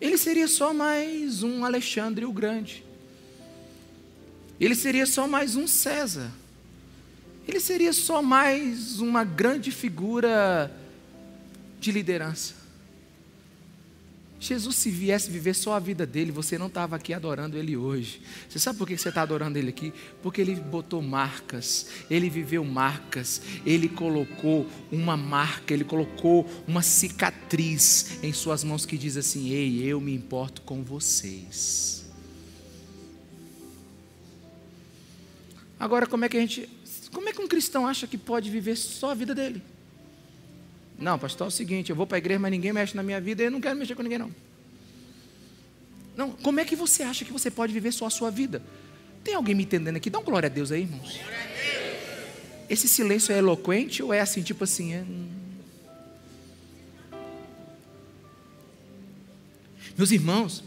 Ele 0.00 0.18
seria 0.18 0.48
só 0.48 0.74
mais 0.74 1.42
um 1.42 1.64
Alexandre 1.64 2.24
o 2.24 2.32
Grande. 2.32 2.84
Ele 4.60 4.74
seria 4.74 5.06
só 5.06 5.28
mais 5.28 5.56
um 5.56 5.66
César. 5.66 6.30
Ele 7.46 7.60
seria 7.60 7.92
só 7.92 8.20
mais 8.20 9.00
uma 9.00 9.24
grande 9.24 9.70
figura 9.70 10.70
de 11.80 11.92
liderança. 11.92 12.58
Jesus, 14.40 14.76
se 14.76 14.90
viesse 14.90 15.30
viver 15.30 15.54
só 15.54 15.74
a 15.74 15.80
vida 15.80 16.06
dele, 16.06 16.30
você 16.30 16.56
não 16.56 16.68
estava 16.68 16.94
aqui 16.94 17.12
adorando 17.12 17.56
ele 17.56 17.76
hoje. 17.76 18.20
Você 18.48 18.58
sabe 18.58 18.78
por 18.78 18.86
que 18.86 18.96
você 18.96 19.08
está 19.08 19.22
adorando 19.22 19.58
ele 19.58 19.70
aqui? 19.70 19.92
Porque 20.22 20.40
ele 20.40 20.54
botou 20.54 21.02
marcas, 21.02 21.88
ele 22.08 22.30
viveu 22.30 22.64
marcas, 22.64 23.42
ele 23.66 23.88
colocou 23.88 24.68
uma 24.92 25.16
marca, 25.16 25.74
ele 25.74 25.84
colocou 25.84 26.48
uma 26.68 26.82
cicatriz 26.82 28.22
em 28.22 28.32
suas 28.32 28.62
mãos 28.62 28.86
que 28.86 28.96
diz 28.96 29.16
assim: 29.16 29.50
Ei, 29.50 29.82
eu 29.82 30.00
me 30.00 30.14
importo 30.14 30.62
com 30.62 30.84
vocês. 30.84 32.07
Agora, 35.78 36.06
como 36.06 36.24
é 36.24 36.28
que 36.28 36.36
a 36.36 36.40
gente. 36.40 36.68
Como 37.12 37.28
é 37.28 37.32
que 37.32 37.40
um 37.40 37.48
cristão 37.48 37.86
acha 37.86 38.06
que 38.06 38.18
pode 38.18 38.50
viver 38.50 38.76
só 38.76 39.10
a 39.10 39.14
vida 39.14 39.34
dele? 39.34 39.62
Não, 40.98 41.18
pastor, 41.18 41.46
é 41.46 41.48
o 41.48 41.50
seguinte, 41.50 41.90
eu 41.90 41.96
vou 41.96 42.06
para 42.06 42.16
a 42.16 42.18
igreja, 42.18 42.40
mas 42.40 42.50
ninguém 42.50 42.72
mexe 42.72 42.96
na 42.96 43.02
minha 43.02 43.20
vida 43.20 43.42
e 43.42 43.46
eu 43.46 43.50
não 43.50 43.60
quero 43.60 43.76
mexer 43.76 43.94
com 43.94 44.02
ninguém, 44.02 44.18
não. 44.18 44.34
Não, 46.16 46.32
como 46.32 46.58
é 46.58 46.64
que 46.64 46.74
você 46.74 47.04
acha 47.04 47.24
que 47.24 47.32
você 47.32 47.48
pode 47.48 47.72
viver 47.72 47.92
só 47.92 48.06
a 48.06 48.10
sua 48.10 48.30
vida? 48.30 48.60
Tem 49.22 49.34
alguém 49.34 49.54
me 49.54 49.62
entendendo 49.62 49.96
aqui? 49.96 50.10
Dá 50.10 50.18
um 50.18 50.24
glória 50.24 50.48
a 50.48 50.50
Deus 50.50 50.72
aí, 50.72 50.82
irmãos. 50.82 51.20
Esse 52.68 52.88
silêncio 52.88 53.32
é 53.32 53.38
eloquente 53.38 54.02
ou 54.02 54.12
é 54.12 54.20
assim, 54.20 54.42
tipo 54.42 54.64
assim? 54.64 54.94
É... 54.94 55.02
Hum? 55.02 55.28
Meus 59.96 60.10
irmãos, 60.10 60.64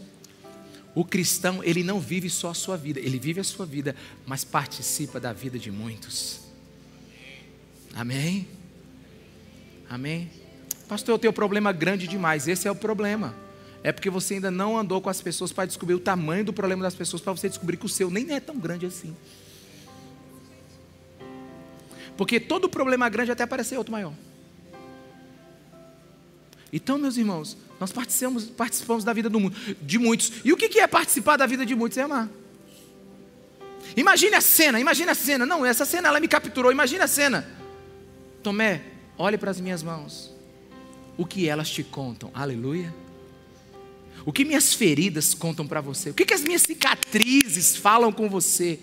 o 0.94 1.04
cristão, 1.04 1.64
ele 1.64 1.82
não 1.82 1.98
vive 1.98 2.28
só 2.28 2.50
a 2.50 2.54
sua 2.54 2.76
vida, 2.76 3.00
ele 3.00 3.18
vive 3.18 3.40
a 3.40 3.44
sua 3.44 3.64
vida, 3.64 3.96
mas 4.26 4.44
participa 4.44 5.18
da 5.18 5.32
vida 5.32 5.58
de 5.58 5.70
muitos. 5.70 6.40
Amém? 7.94 8.46
Amém? 9.88 10.30
Pastor, 10.88 11.14
eu 11.14 11.18
tenho 11.18 11.30
um 11.30 11.34
problema 11.34 11.72
grande 11.72 12.06
demais. 12.06 12.46
Esse 12.46 12.68
é 12.68 12.70
o 12.70 12.74
problema. 12.74 13.34
É 13.82 13.90
porque 13.90 14.10
você 14.10 14.34
ainda 14.34 14.50
não 14.50 14.78
andou 14.78 15.00
com 15.00 15.08
as 15.08 15.20
pessoas 15.20 15.52
para 15.52 15.66
descobrir 15.66 15.94
o 15.94 16.00
tamanho 16.00 16.44
do 16.44 16.52
problema 16.52 16.82
das 16.82 16.94
pessoas, 16.94 17.20
para 17.20 17.32
você 17.32 17.48
descobrir 17.48 17.76
que 17.76 17.86
o 17.86 17.88
seu 17.88 18.10
nem 18.10 18.32
é 18.32 18.40
tão 18.40 18.56
grande 18.56 18.86
assim. 18.86 19.16
Porque 22.16 22.38
todo 22.38 22.68
problema 22.68 23.08
grande 23.08 23.32
até 23.32 23.46
parece 23.46 23.76
outro 23.76 23.92
maior. 23.92 24.12
Então, 26.72 26.96
meus 26.96 27.16
irmãos, 27.16 27.56
nós 27.78 27.92
participamos, 27.92 28.44
participamos 28.44 29.04
da 29.04 29.12
vida 29.12 29.28
do 29.28 29.38
mundo, 29.38 29.54
de 29.82 29.98
muitos. 29.98 30.32
E 30.44 30.52
o 30.52 30.56
que 30.56 30.78
é 30.78 30.86
participar 30.86 31.36
da 31.36 31.46
vida 31.46 31.66
de 31.66 31.74
muitos? 31.74 31.98
É 31.98 32.02
amar. 32.02 32.30
Imagine 33.96 34.36
a 34.36 34.40
cena, 34.40 34.80
imagine 34.80 35.10
a 35.10 35.14
cena. 35.14 35.44
Não, 35.44 35.66
essa 35.66 35.84
cena 35.84 36.08
ela 36.08 36.18
me 36.18 36.28
capturou. 36.28 36.72
Imagine 36.72 37.02
a 37.02 37.08
cena. 37.08 37.46
Tomé, 38.42 38.92
Olhe 39.18 39.38
para 39.38 39.50
as 39.50 39.60
minhas 39.60 39.82
mãos. 39.82 40.30
O 41.16 41.26
que 41.26 41.48
elas 41.48 41.70
te 41.70 41.84
contam? 41.84 42.30
Aleluia. 42.34 42.92
O 44.24 44.32
que 44.32 44.44
minhas 44.44 44.72
feridas 44.72 45.34
contam 45.34 45.66
para 45.66 45.80
você? 45.80 46.10
O 46.10 46.14
que, 46.14 46.24
que 46.24 46.34
as 46.34 46.42
minhas 46.42 46.62
cicatrizes 46.62 47.76
falam 47.76 48.12
com 48.12 48.28
você? 48.28 48.78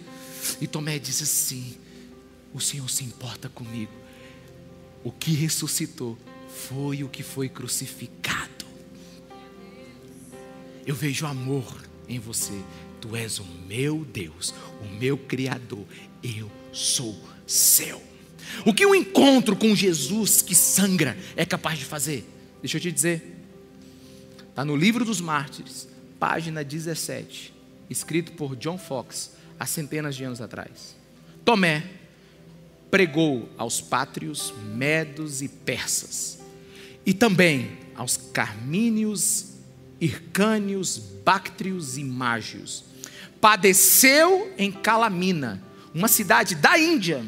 E 0.61 0.67
Tomé 0.67 0.99
disse 0.99 1.23
assim: 1.23 1.75
O 2.53 2.59
Senhor 2.59 2.89
se 2.89 3.03
importa 3.03 3.49
comigo. 3.49 3.91
O 5.03 5.11
que 5.11 5.31
ressuscitou 5.31 6.17
foi 6.49 7.03
o 7.03 7.09
que 7.09 7.23
foi 7.23 7.47
crucificado. 7.47 8.65
Eu 10.85 10.95
vejo 10.95 11.25
amor 11.25 11.83
em 12.07 12.19
você. 12.19 12.59
Tu 12.99 13.15
és 13.15 13.39
o 13.39 13.45
meu 13.45 14.03
Deus, 14.03 14.53
o 14.81 14.99
meu 14.99 15.17
Criador. 15.17 15.85
Eu 16.21 16.51
sou 16.73 17.17
seu. 17.47 18.01
O 18.65 18.73
que 18.73 18.85
um 18.85 18.95
encontro 18.95 19.55
com 19.55 19.75
Jesus 19.75 20.41
que 20.41 20.55
sangra 20.55 21.17
é 21.35 21.45
capaz 21.45 21.77
de 21.77 21.85
fazer? 21.85 22.27
Deixa 22.61 22.77
eu 22.77 22.81
te 22.81 22.91
dizer. 22.91 23.37
Está 24.49 24.65
no 24.65 24.75
livro 24.75 25.05
dos 25.05 25.21
mártires, 25.21 25.87
página 26.19 26.63
17, 26.63 27.53
escrito 27.89 28.33
por 28.33 28.55
John 28.55 28.77
Fox, 28.77 29.31
há 29.57 29.65
centenas 29.65 30.15
de 30.15 30.23
anos 30.23 30.41
atrás. 30.41 30.95
Tomé 31.45 31.83
pregou 32.91 33.47
aos 33.57 33.79
pátrios, 33.79 34.53
medos 34.75 35.41
e 35.41 35.47
persas, 35.47 36.38
e 37.09 37.13
também 37.15 37.71
aos 37.95 38.17
carmíneos, 38.17 39.53
hircânios, 39.99 40.99
báctrios 41.25 41.97
e 41.97 42.03
mágios. 42.03 42.83
Padeceu 43.41 44.53
em 44.59 44.71
Calamina, 44.71 45.59
uma 45.91 46.07
cidade 46.07 46.53
da 46.53 46.77
Índia, 46.77 47.25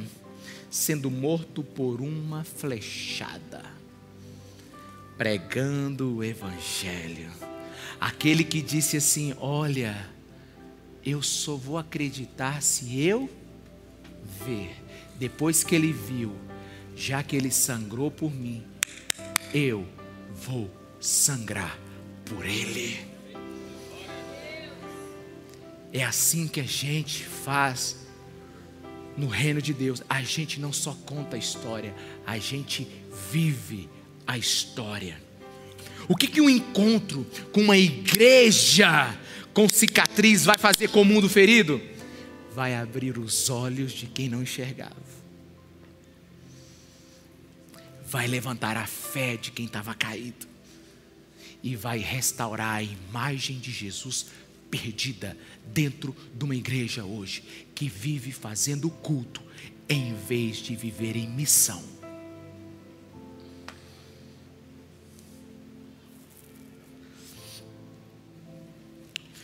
sendo 0.70 1.10
morto 1.10 1.64
por 1.64 2.00
uma 2.00 2.44
flechada, 2.44 3.64
pregando 5.18 6.18
o 6.18 6.24
Evangelho. 6.24 7.32
Aquele 8.00 8.44
que 8.44 8.62
disse 8.62 8.98
assim: 8.98 9.34
Olha, 9.40 10.08
eu 11.04 11.24
só 11.24 11.56
vou 11.56 11.80
acreditar 11.80 12.62
se 12.62 13.02
eu 13.02 13.28
ver. 14.46 14.76
Depois 15.18 15.64
que 15.64 15.74
ele 15.74 15.92
viu, 15.92 16.36
já 16.96 17.24
que 17.24 17.36
ele 17.36 17.50
sangrou 17.50 18.12
por 18.12 18.32
mim, 18.32 18.70
eu 19.54 19.86
vou 20.34 20.70
sangrar 21.00 21.78
por 22.26 22.46
ele. 22.46 23.00
É 25.94 26.04
assim 26.04 26.48
que 26.48 26.60
a 26.60 26.66
gente 26.66 27.24
faz 27.24 27.98
no 29.18 29.28
reino 29.28 29.62
de 29.62 29.74
Deus, 29.74 30.02
a 30.10 30.22
gente 30.24 30.60
não 30.60 30.72
só 30.72 30.94
conta 31.06 31.36
a 31.36 31.40
história, 31.40 31.94
a 32.26 32.38
gente 32.38 32.88
vive 33.32 33.90
a 34.26 34.38
história. 34.38 35.22
O 36.08 36.16
que, 36.16 36.28
que 36.28 36.42
um 36.42 36.50
encontro 36.50 37.26
com 37.52 37.62
uma 37.62 37.78
igreja 37.78 39.18
com 39.54 39.68
cicatriz 39.68 40.46
vai 40.46 40.58
fazer 40.58 40.88
com 40.90 41.02
o 41.02 41.06
mundo 41.06 41.30
ferido? 41.30 41.82
Vai 42.54 42.76
abrir 42.76 43.18
os 43.18 43.50
olhos 43.50 43.92
de 43.92 44.08
quem 44.08 44.30
não 44.30 44.42
enxergava. 44.42 45.21
Vai 48.12 48.28
levantar 48.28 48.76
a 48.76 48.86
fé 48.86 49.38
de 49.38 49.52
quem 49.52 49.66
estava 49.66 49.96
caído. 49.96 50.46
e 51.64 51.76
vai 51.76 52.00
restaurar 52.00 52.78
a 52.78 52.84
imagem 52.84 53.60
de 53.60 53.72
Jesus 53.72 54.26
perdida 54.70 55.38
dentro 55.68 56.16
de 56.36 56.44
uma 56.44 56.56
igreja 56.56 57.06
hoje 57.06 57.44
que 57.76 57.88
vive 57.88 58.32
fazendo 58.32 58.90
culto 58.90 59.42
em 59.88 60.16
vez 60.16 60.58
de 60.58 60.76
viver 60.76 61.16
em 61.16 61.30
missão. 61.30 61.84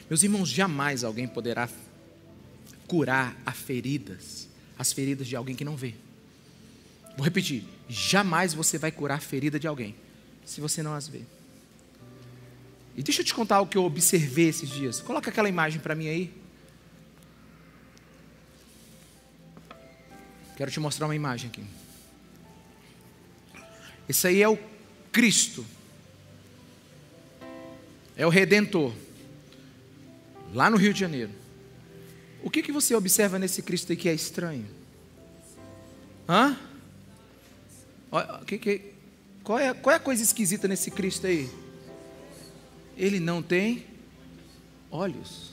Meus 0.09 0.23
irmãos, 0.23 0.49
jamais 0.49 1.03
alguém 1.03 1.27
poderá 1.27 1.69
curar 2.87 3.39
as 3.45 3.57
feridas, 3.57 4.49
as 4.77 4.91
feridas 4.91 5.27
de 5.27 5.35
alguém 5.35 5.55
que 5.55 5.63
não 5.63 5.77
vê. 5.77 5.93
Vou 7.15 7.23
repetir: 7.23 7.63
jamais 7.87 8.53
você 8.53 8.77
vai 8.77 8.91
curar 8.91 9.15
a 9.15 9.21
ferida 9.21 9.59
de 9.59 9.67
alguém 9.67 9.95
se 10.45 10.61
você 10.61 10.81
não 10.81 10.93
as 10.93 11.07
vê. 11.07 11.21
E 12.95 13.03
deixa 13.03 13.21
eu 13.21 13.25
te 13.25 13.33
contar 13.33 13.61
o 13.61 13.67
que 13.67 13.77
eu 13.77 13.83
observei 13.83 14.47
esses 14.47 14.69
dias. 14.69 14.99
Coloca 14.99 15.29
aquela 15.29 15.47
imagem 15.47 15.79
para 15.79 15.93
mim 15.93 16.07
aí. 16.07 16.33
Quero 20.55 20.71
te 20.71 20.79
mostrar 20.79 21.05
uma 21.05 21.15
imagem 21.15 21.49
aqui. 21.49 21.63
Esse 24.09 24.27
aí 24.27 24.41
é 24.41 24.49
o 24.49 24.57
Cristo. 25.11 25.63
É 28.15 28.25
o 28.25 28.29
Redentor. 28.29 28.91
Lá 30.53 30.69
no 30.69 30.77
Rio 30.77 30.91
de 30.91 30.99
Janeiro. 30.99 31.31
O 32.41 32.49
que, 32.49 32.63
que 32.63 32.71
você 32.71 32.95
observa 32.95 33.37
nesse 33.37 33.61
Cristo 33.61 33.91
aí 33.91 33.97
que 33.97 34.09
é 34.09 34.13
estranho? 34.13 34.65
Hã? 36.27 36.57
Que, 38.45 38.57
que, 38.57 38.81
qual, 39.43 39.59
é, 39.59 39.73
qual 39.73 39.93
é 39.93 39.97
a 39.97 39.99
coisa 39.99 40.23
esquisita 40.23 40.67
nesse 40.67 40.91
Cristo 40.91 41.27
aí? 41.27 41.49
Ele 42.97 43.19
não 43.19 43.41
tem 43.41 43.85
olhos. 44.89 45.51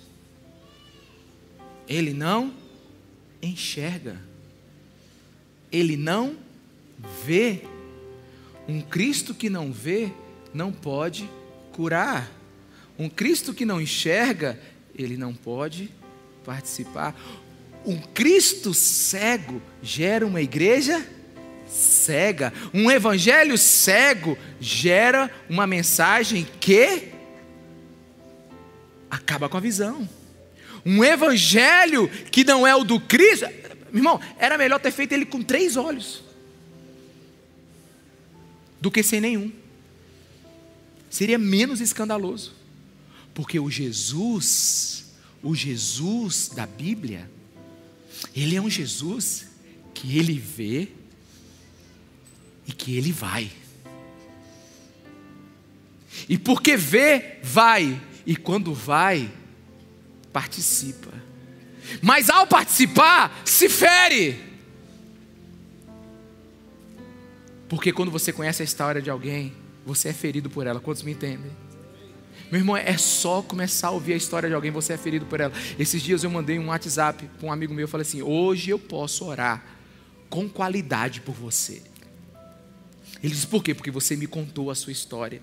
Ele 1.89 2.13
não 2.13 2.55
enxerga. 3.43 4.19
Ele 5.71 5.97
não 5.97 6.37
vê. 7.25 7.63
Um 8.67 8.81
Cristo 8.81 9.35
que 9.35 9.51
não 9.51 9.73
vê 9.73 10.11
não 10.53 10.73
pode 10.73 11.29
curar. 11.73 12.31
Um 12.99 13.11
Cristo 13.11 13.53
que 13.53 13.65
não 13.65 13.81
enxerga, 13.81 14.59
ele 14.95 15.17
não 15.17 15.35
pode 15.35 15.91
participar. 16.45 17.15
Um 17.85 18.01
Cristo 18.01 18.73
cego 18.73 19.61
gera 19.83 20.27
uma 20.27 20.41
igreja 20.41 21.07
cega. 21.67 22.53
Um 22.73 22.91
evangelho 22.91 23.57
cego 23.59 24.39
gera 24.61 25.31
uma 25.49 25.67
mensagem 25.67 26.47
que 26.61 27.09
acaba 29.11 29.49
com 29.49 29.57
a 29.57 29.61
visão. 29.61 30.09
Um 30.85 31.03
evangelho 31.03 32.09
que 32.31 32.45
não 32.45 32.67
é 32.67 32.75
o 32.75 32.85
do 32.85 33.01
Cristo. 33.01 33.47
Irmão, 33.93 34.21
era 34.39 34.59
melhor 34.59 34.81
ter 34.81 34.91
feito 34.91 35.13
ele 35.13 35.25
com 35.25 35.43
três 35.43 35.77
olhos 35.77 36.23
do 38.81 38.91
que 38.91 39.03
sem 39.03 39.21
nenhum. 39.21 39.51
Seria 41.09 41.39
menos 41.39 41.81
escandaloso. 41.81 42.53
Porque 43.33 43.59
o 43.59 43.71
Jesus, 43.71 45.13
o 45.43 45.55
Jesus 45.55 46.51
da 46.55 46.67
Bíblia, 46.67 47.31
ele 48.35 48.57
é 48.57 48.61
um 48.61 48.69
Jesus 48.69 49.49
que 49.95 50.19
ele 50.19 50.39
vê 50.39 50.89
e 52.67 52.73
que 52.73 52.97
ele 52.97 53.13
vai. 53.13 53.51
E 56.29 56.39
porque 56.39 56.77
vê, 56.77 57.39
vai 57.43 58.01
e 58.27 58.37
quando 58.37 58.73
vai, 58.73 59.31
participa. 60.33 61.13
Mas 62.01 62.31
ao 62.31 62.47
participar, 62.47 63.43
se 63.45 63.69
fere. 63.69 64.39
Porque 67.69 67.93
quando 67.93 68.11
você 68.11 68.33
conhece 68.33 68.63
a 68.63 68.65
história 68.65 69.03
de 69.03 69.11
alguém, 69.11 69.53
você 69.85 70.09
é 70.09 70.13
ferido 70.13 70.49
por 70.49 70.67
ela. 70.67 70.81
Quantos 70.81 71.03
me 71.03 71.13
entendem? 71.13 71.51
Meu 72.51 72.61
irmão, 72.61 72.77
é 72.77 72.97
só 72.97 73.43
começar 73.43 73.89
a 73.89 73.91
ouvir 73.91 74.13
a 74.13 74.17
história 74.17 74.49
de 74.49 74.55
alguém, 74.55 74.71
você 74.71 74.93
é 74.93 74.97
ferido 74.97 75.27
por 75.27 75.41
ela. 75.41 75.53
Esses 75.79 76.03
dias 76.03 76.23
eu 76.23 76.31
mandei 76.31 76.59
um 76.59 76.69
WhatsApp 76.69 77.29
para 77.39 77.49
um 77.49 77.53
amigo 77.53 77.75
meu, 77.75 77.85
eu 77.85 77.89
falei 77.89 78.07
assim: 78.07 78.23
hoje 78.23 78.71
eu 78.71 78.79
posso 78.79 79.25
orar 79.25 79.65
com 80.29 80.49
qualidade 80.49 81.21
por 81.21 81.35
você. 81.35 81.83
Ele 83.25 83.35
disse: 83.35 83.47
por 83.47 83.63
quê? 83.63 83.75
Porque 83.75 83.91
você 83.91 84.15
me 84.15 84.27
contou 84.27 84.71
a 84.71 84.75
sua 84.75 84.93
história 84.93 85.41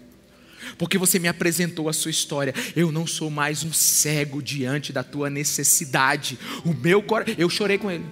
porque 0.77 0.97
você 0.97 1.19
me 1.19 1.27
apresentou 1.27 1.89
a 1.89 1.93
sua 1.93 2.11
história. 2.11 2.53
Eu 2.75 2.91
não 2.91 3.07
sou 3.07 3.29
mais 3.29 3.63
um 3.63 3.73
cego 3.73 4.41
diante 4.41 4.93
da 4.93 5.03
tua 5.03 5.29
necessidade. 5.29 6.37
O 6.63 6.73
meu 6.73 7.01
coração, 7.01 7.35
eu 7.37 7.49
chorei 7.49 7.77
com 7.77 7.89
ele. 7.89 8.05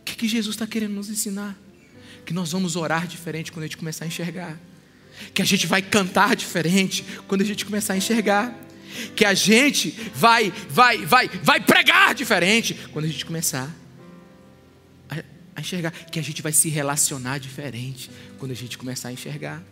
O 0.00 0.04
que, 0.04 0.16
que 0.16 0.28
Jesus 0.28 0.54
está 0.56 0.66
querendo 0.66 0.94
nos 0.94 1.10
ensinar? 1.10 1.58
Que 2.24 2.32
nós 2.32 2.52
vamos 2.52 2.76
orar 2.76 3.06
diferente 3.06 3.52
quando 3.52 3.64
a 3.64 3.66
gente 3.66 3.76
começar 3.76 4.04
a 4.04 4.08
enxergar. 4.08 4.58
Que 5.34 5.42
a 5.42 5.44
gente 5.44 5.66
vai 5.66 5.82
cantar 5.82 6.34
diferente 6.36 7.04
quando 7.26 7.42
a 7.42 7.44
gente 7.44 7.64
começar 7.64 7.92
a 7.94 7.96
enxergar. 7.96 8.54
Que 9.14 9.24
a 9.24 9.34
gente 9.34 9.90
vai, 10.14 10.50
vai, 10.70 11.04
vai, 11.04 11.28
vai 11.28 11.60
pregar 11.60 12.14
diferente 12.14 12.74
quando 12.92 13.04
a 13.04 13.08
gente 13.08 13.26
começar 13.26 13.70
enxergar 15.60 15.90
que 15.90 16.18
a 16.18 16.22
gente 16.22 16.42
vai 16.42 16.52
se 16.52 16.68
relacionar 16.68 17.38
diferente 17.38 18.10
quando 18.38 18.52
a 18.52 18.54
gente 18.54 18.76
começar 18.78 19.08
a 19.08 19.12
enxergar. 19.12 19.62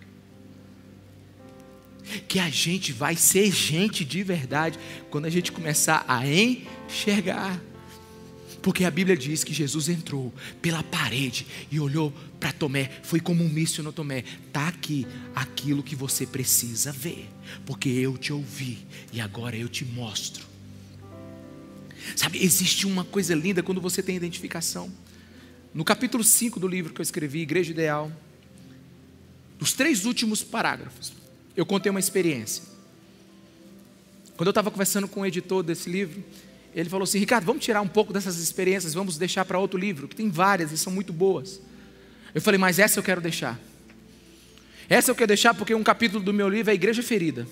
Que 2.28 2.38
a 2.38 2.48
gente 2.48 2.92
vai 2.92 3.16
ser 3.16 3.50
gente 3.50 4.04
de 4.04 4.22
verdade 4.22 4.78
quando 5.10 5.26
a 5.26 5.30
gente 5.30 5.50
começar 5.52 6.04
a 6.06 6.26
enxergar. 6.26 7.60
Porque 8.66 8.84
a 8.84 8.90
Bíblia 8.90 9.16
diz 9.16 9.44
que 9.44 9.54
Jesus 9.54 9.88
entrou 9.88 10.34
pela 10.60 10.82
parede 10.82 11.46
e 11.70 11.78
olhou 11.78 12.12
para 12.40 12.52
Tomé, 12.52 12.90
foi 13.04 13.20
como 13.20 13.44
um 13.44 13.48
míssil 13.48 13.84
no 13.84 13.92
Tomé. 13.92 14.24
Está 14.48 14.66
aqui 14.66 15.06
aquilo 15.34 15.84
que 15.84 15.94
você 15.94 16.26
precisa 16.26 16.90
ver, 16.90 17.28
porque 17.64 17.88
eu 17.88 18.18
te 18.18 18.32
ouvi 18.32 18.78
e 19.12 19.20
agora 19.20 19.56
eu 19.56 19.68
te 19.68 19.84
mostro. 19.84 20.44
Sabe, 22.16 22.42
existe 22.42 22.86
uma 22.86 23.04
coisa 23.04 23.34
linda 23.36 23.62
quando 23.62 23.80
você 23.80 24.02
tem 24.02 24.16
identificação. 24.16 24.92
No 25.76 25.84
capítulo 25.84 26.24
5 26.24 26.58
do 26.58 26.66
livro 26.66 26.94
que 26.94 27.02
eu 27.02 27.02
escrevi, 27.02 27.40
Igreja 27.40 27.70
Ideal, 27.70 28.10
nos 29.60 29.74
três 29.74 30.06
últimos 30.06 30.42
parágrafos, 30.42 31.12
eu 31.54 31.66
contei 31.66 31.90
uma 31.90 32.00
experiência. 32.00 32.62
Quando 34.38 34.46
eu 34.46 34.52
estava 34.52 34.70
conversando 34.70 35.06
com 35.06 35.20
o 35.20 35.26
editor 35.26 35.62
desse 35.62 35.90
livro, 35.90 36.24
ele 36.74 36.88
falou 36.88 37.04
assim: 37.04 37.18
Ricardo, 37.18 37.44
vamos 37.44 37.62
tirar 37.62 37.82
um 37.82 37.88
pouco 37.88 38.10
dessas 38.10 38.38
experiências, 38.38 38.94
vamos 38.94 39.18
deixar 39.18 39.44
para 39.44 39.58
outro 39.58 39.78
livro, 39.78 40.08
que 40.08 40.16
tem 40.16 40.30
várias 40.30 40.72
e 40.72 40.78
são 40.78 40.90
muito 40.90 41.12
boas. 41.12 41.60
Eu 42.34 42.40
falei, 42.40 42.56
mas 42.56 42.78
essa 42.78 42.98
eu 42.98 43.02
quero 43.02 43.20
deixar. 43.20 43.60
Essa 44.88 45.10
eu 45.10 45.14
quero 45.14 45.28
deixar 45.28 45.52
porque 45.52 45.74
um 45.74 45.84
capítulo 45.84 46.24
do 46.24 46.32
meu 46.32 46.48
livro 46.48 46.70
é 46.70 46.74
Igreja 46.74 47.02
Ferida. 47.02 47.46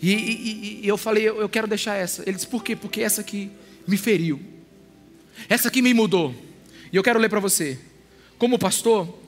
E, 0.00 0.12
e, 0.12 0.80
e 0.84 0.88
eu 0.88 0.96
falei, 0.96 1.24
eu, 1.24 1.40
eu 1.40 1.48
quero 1.48 1.66
deixar 1.66 1.96
essa. 1.96 2.22
Ele 2.22 2.36
disse, 2.36 2.46
por 2.46 2.62
quê? 2.62 2.76
Porque 2.76 3.00
essa 3.00 3.22
aqui 3.22 3.50
me 3.88 3.96
feriu. 3.96 4.40
Essa 5.48 5.66
aqui 5.66 5.82
me 5.82 5.92
mudou. 5.92 6.51
E 6.92 6.96
eu 6.96 7.02
quero 7.02 7.18
ler 7.18 7.30
para 7.30 7.40
você. 7.40 7.78
Como 8.38 8.58
pastor 8.58 9.18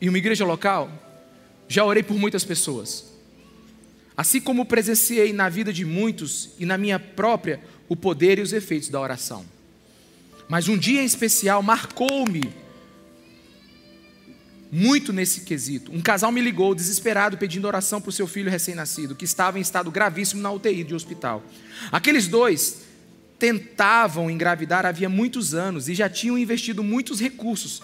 em 0.00 0.08
uma 0.08 0.18
igreja 0.18 0.44
local, 0.44 0.90
já 1.66 1.84
orei 1.84 2.02
por 2.02 2.18
muitas 2.18 2.44
pessoas. 2.44 3.12
Assim 4.16 4.40
como 4.40 4.66
presenciei 4.66 5.32
na 5.32 5.48
vida 5.48 5.72
de 5.72 5.84
muitos 5.84 6.50
e 6.58 6.66
na 6.66 6.76
minha 6.76 6.98
própria 6.98 7.60
o 7.88 7.96
poder 7.96 8.38
e 8.38 8.42
os 8.42 8.52
efeitos 8.52 8.88
da 8.88 9.00
oração. 9.00 9.44
Mas 10.48 10.68
um 10.68 10.76
dia 10.76 11.02
em 11.02 11.06
especial 11.06 11.62
marcou-me 11.62 12.52
muito 14.70 15.12
nesse 15.12 15.42
quesito. 15.42 15.92
Um 15.92 16.00
casal 16.00 16.30
me 16.30 16.40
ligou 16.40 16.74
desesperado 16.74 17.38
pedindo 17.38 17.66
oração 17.66 18.00
para 18.00 18.10
o 18.10 18.12
seu 18.12 18.26
filho 18.26 18.50
recém-nascido, 18.50 19.14
que 19.14 19.24
estava 19.24 19.58
em 19.58 19.62
estado 19.62 19.90
gravíssimo 19.90 20.42
na 20.42 20.50
UTI 20.50 20.84
de 20.84 20.94
hospital. 20.94 21.42
Aqueles 21.90 22.26
dois 22.26 22.83
tentavam 23.38 24.30
engravidar 24.30 24.86
havia 24.86 25.08
muitos 25.08 25.54
anos 25.54 25.88
e 25.88 25.94
já 25.94 26.08
tinham 26.08 26.38
investido 26.38 26.82
muitos 26.82 27.20
recursos 27.20 27.82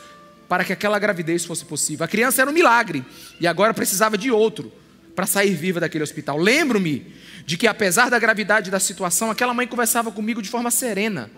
para 0.49 0.65
que 0.65 0.73
aquela 0.73 0.99
gravidez 0.99 1.45
fosse 1.45 1.65
possível. 1.65 2.05
A 2.05 2.09
criança 2.09 2.43
era 2.43 2.51
um 2.51 2.55
milagre 2.55 3.05
e 3.41 3.47
agora 3.47 3.75
precisava 3.75 4.19
de 4.19 4.31
outro 4.31 4.73
para 5.15 5.27
sair 5.27 5.55
viva 5.55 5.81
daquele 5.81 6.05
hospital. 6.05 6.39
Lembro-me 6.39 7.07
de 7.45 7.57
que, 7.57 7.67
apesar 7.67 8.11
da 8.11 8.19
gravidade 8.19 8.71
da 8.71 8.81
situação, 8.81 9.31
aquela 9.31 9.55
mãe 9.55 9.67
conversava 9.67 10.11
comigo 10.11 10.41
de 10.43 10.49
forma 10.49 10.71
serena 10.71 11.31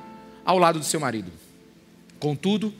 ao 0.44 0.58
lado 0.58 0.78
do 0.78 0.84
seu 0.84 1.00
marido. 1.00 1.32
Contudo, 2.18 2.72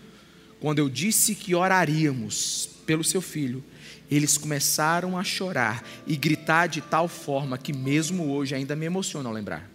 quando 0.60 0.78
eu 0.78 0.88
disse 0.88 1.34
que 1.34 1.54
oraríamos 1.54 2.68
pelo 2.86 3.02
seu 3.02 3.20
filho, 3.20 3.64
eles 4.10 4.36
começaram 4.36 5.18
a 5.18 5.24
chorar 5.24 5.82
e 6.06 6.16
gritar 6.16 6.66
de 6.66 6.80
tal 6.80 7.08
forma 7.08 7.58
que, 7.58 7.72
mesmo 7.72 8.30
hoje, 8.32 8.54
ainda 8.54 8.76
me 8.76 8.86
emociona 8.86 9.28
ao 9.28 9.34
lembrar. 9.34 9.71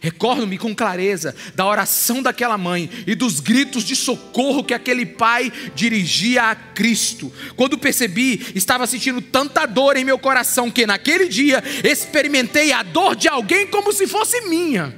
Recordo-me 0.00 0.56
com 0.58 0.74
clareza 0.74 1.34
da 1.54 1.66
oração 1.66 2.22
daquela 2.22 2.56
mãe 2.56 2.88
e 3.06 3.14
dos 3.14 3.40
gritos 3.40 3.84
de 3.84 3.96
socorro 3.96 4.64
que 4.64 4.74
aquele 4.74 5.04
pai 5.04 5.52
dirigia 5.74 6.44
a 6.44 6.54
Cristo. 6.54 7.32
Quando 7.56 7.78
percebi, 7.78 8.52
estava 8.54 8.86
sentindo 8.86 9.20
tanta 9.20 9.66
dor 9.66 9.96
em 9.96 10.04
meu 10.04 10.18
coração 10.18 10.70
que 10.70 10.86
naquele 10.86 11.28
dia 11.28 11.62
experimentei 11.84 12.72
a 12.72 12.82
dor 12.82 13.16
de 13.16 13.28
alguém 13.28 13.66
como 13.66 13.92
se 13.92 14.06
fosse 14.06 14.40
minha. 14.42 14.94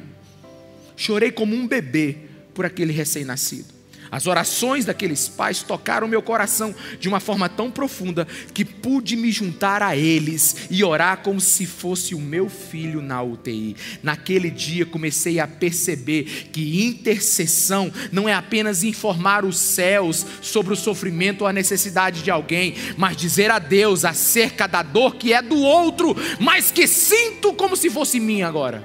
Chorei 0.97 1.31
como 1.31 1.55
um 1.57 1.67
bebê 1.67 2.17
por 2.53 2.67
aquele 2.67 2.93
recém-nascido. 2.93 3.80
As 4.11 4.27
orações 4.27 4.85
daqueles 4.85 5.29
pais 5.29 5.63
tocaram 5.63 6.09
meu 6.09 6.21
coração 6.21 6.75
de 6.99 7.09
uma 7.09 7.21
forma 7.21 7.49
tão 7.49 7.71
profunda 7.71 8.27
que 8.53 8.65
pude 8.65 9.15
me 9.15 9.31
juntar 9.31 9.83
a 9.83 9.97
eles 9.97 10.67
e 10.69 10.83
orar 10.83 11.19
como 11.19 11.41
se 11.41 11.65
fosse 11.65 12.13
o 12.13 12.19
meu 12.19 12.49
filho 12.49 13.01
na 13.01 13.23
UTI. 13.23 13.77
Naquele 14.03 14.51
dia 14.51 14.85
comecei 14.85 15.39
a 15.39 15.47
perceber 15.47 16.25
que 16.53 16.85
intercessão 16.85 17.93
não 18.11 18.29
é 18.29 18.35
apenas 18.35 18.83
informar 18.83 19.45
os 19.45 19.57
céus 19.59 20.27
sobre 20.43 20.73
o 20.73 20.77
sofrimento 20.77 21.43
ou 21.43 21.47
a 21.47 21.53
necessidade 21.53 22.25
de 22.25 22.33
alguém, 22.33 22.75
mas 22.97 23.17
dizer 23.17 23.51
a 23.51 23.61
Deus 23.61 24.05
acerca 24.05 24.67
da 24.67 24.83
dor 24.83 25.15
que 25.17 25.33
é 25.33 25.41
do 25.41 25.59
outro, 25.59 26.17
mas 26.41 26.73
que 26.73 26.89
sinto 26.89 27.53
como 27.53 27.77
se 27.77 27.89
fosse 27.89 28.19
minha 28.19 28.49
agora. 28.49 28.83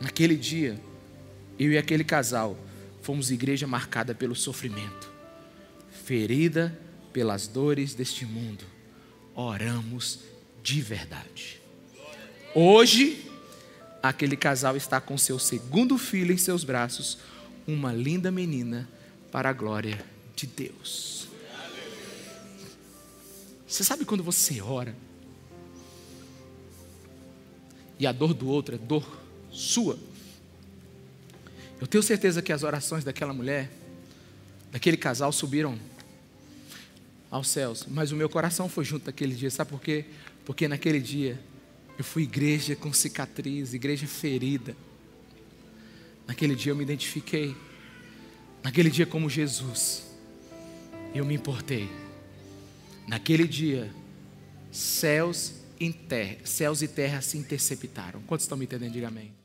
Naquele 0.00 0.36
dia, 0.36 0.78
eu 1.58 1.72
e 1.72 1.78
aquele 1.78 2.04
casal 2.04 2.56
fomos 3.08 3.30
igreja 3.30 3.66
marcada 3.66 4.14
pelo 4.14 4.36
sofrimento, 4.36 5.10
ferida 6.04 6.78
pelas 7.10 7.48
dores 7.48 7.94
deste 7.94 8.26
mundo. 8.26 8.66
Oramos 9.34 10.18
de 10.62 10.82
verdade. 10.82 11.58
Hoje, 12.54 13.24
aquele 14.02 14.36
casal 14.36 14.76
está 14.76 15.00
com 15.00 15.16
seu 15.16 15.38
segundo 15.38 15.96
filho 15.96 16.34
em 16.34 16.36
seus 16.36 16.64
braços, 16.64 17.16
uma 17.66 17.94
linda 17.94 18.30
menina 18.30 18.86
para 19.32 19.48
a 19.48 19.54
glória 19.54 20.04
de 20.36 20.46
Deus. 20.46 21.28
Você 23.66 23.84
sabe 23.84 24.04
quando 24.04 24.22
você 24.22 24.60
ora 24.60 24.94
e 27.98 28.06
a 28.06 28.12
dor 28.12 28.34
do 28.34 28.48
outro 28.48 28.74
é 28.74 28.78
dor 28.78 29.18
sua? 29.50 29.98
Eu 31.80 31.86
tenho 31.86 32.02
certeza 32.02 32.42
que 32.42 32.52
as 32.52 32.62
orações 32.62 33.04
daquela 33.04 33.32
mulher, 33.32 33.70
daquele 34.72 34.96
casal, 34.96 35.30
subiram 35.32 35.78
aos 37.30 37.48
céus, 37.48 37.86
mas 37.88 38.10
o 38.10 38.16
meu 38.16 38.28
coração 38.28 38.68
foi 38.68 38.84
junto 38.84 39.06
naquele 39.06 39.34
dia, 39.34 39.50
sabe 39.50 39.70
por 39.70 39.80
quê? 39.80 40.04
Porque 40.44 40.66
naquele 40.66 40.98
dia 40.98 41.38
eu 41.98 42.04
fui 42.04 42.22
igreja 42.22 42.76
com 42.76 42.92
cicatriz, 42.92 43.74
igreja 43.74 44.06
ferida. 44.06 44.76
Naquele 46.26 46.54
dia 46.54 46.70
eu 46.70 46.76
me 46.76 46.84
identifiquei. 46.84 47.56
Naquele 48.62 48.90
dia, 48.90 49.06
como 49.06 49.28
Jesus, 49.28 50.04
eu 51.14 51.24
me 51.24 51.34
importei. 51.34 51.88
Naquele 53.06 53.48
dia, 53.48 53.90
céus, 54.70 55.54
terra, 56.08 56.36
céus 56.44 56.82
e 56.82 56.88
terra 56.88 57.20
se 57.20 57.38
interceptaram. 57.38 58.20
Quantos 58.22 58.44
estão 58.44 58.58
me 58.58 58.64
entendendo? 58.64 58.92
Diga 58.92 59.08
amém. 59.08 59.37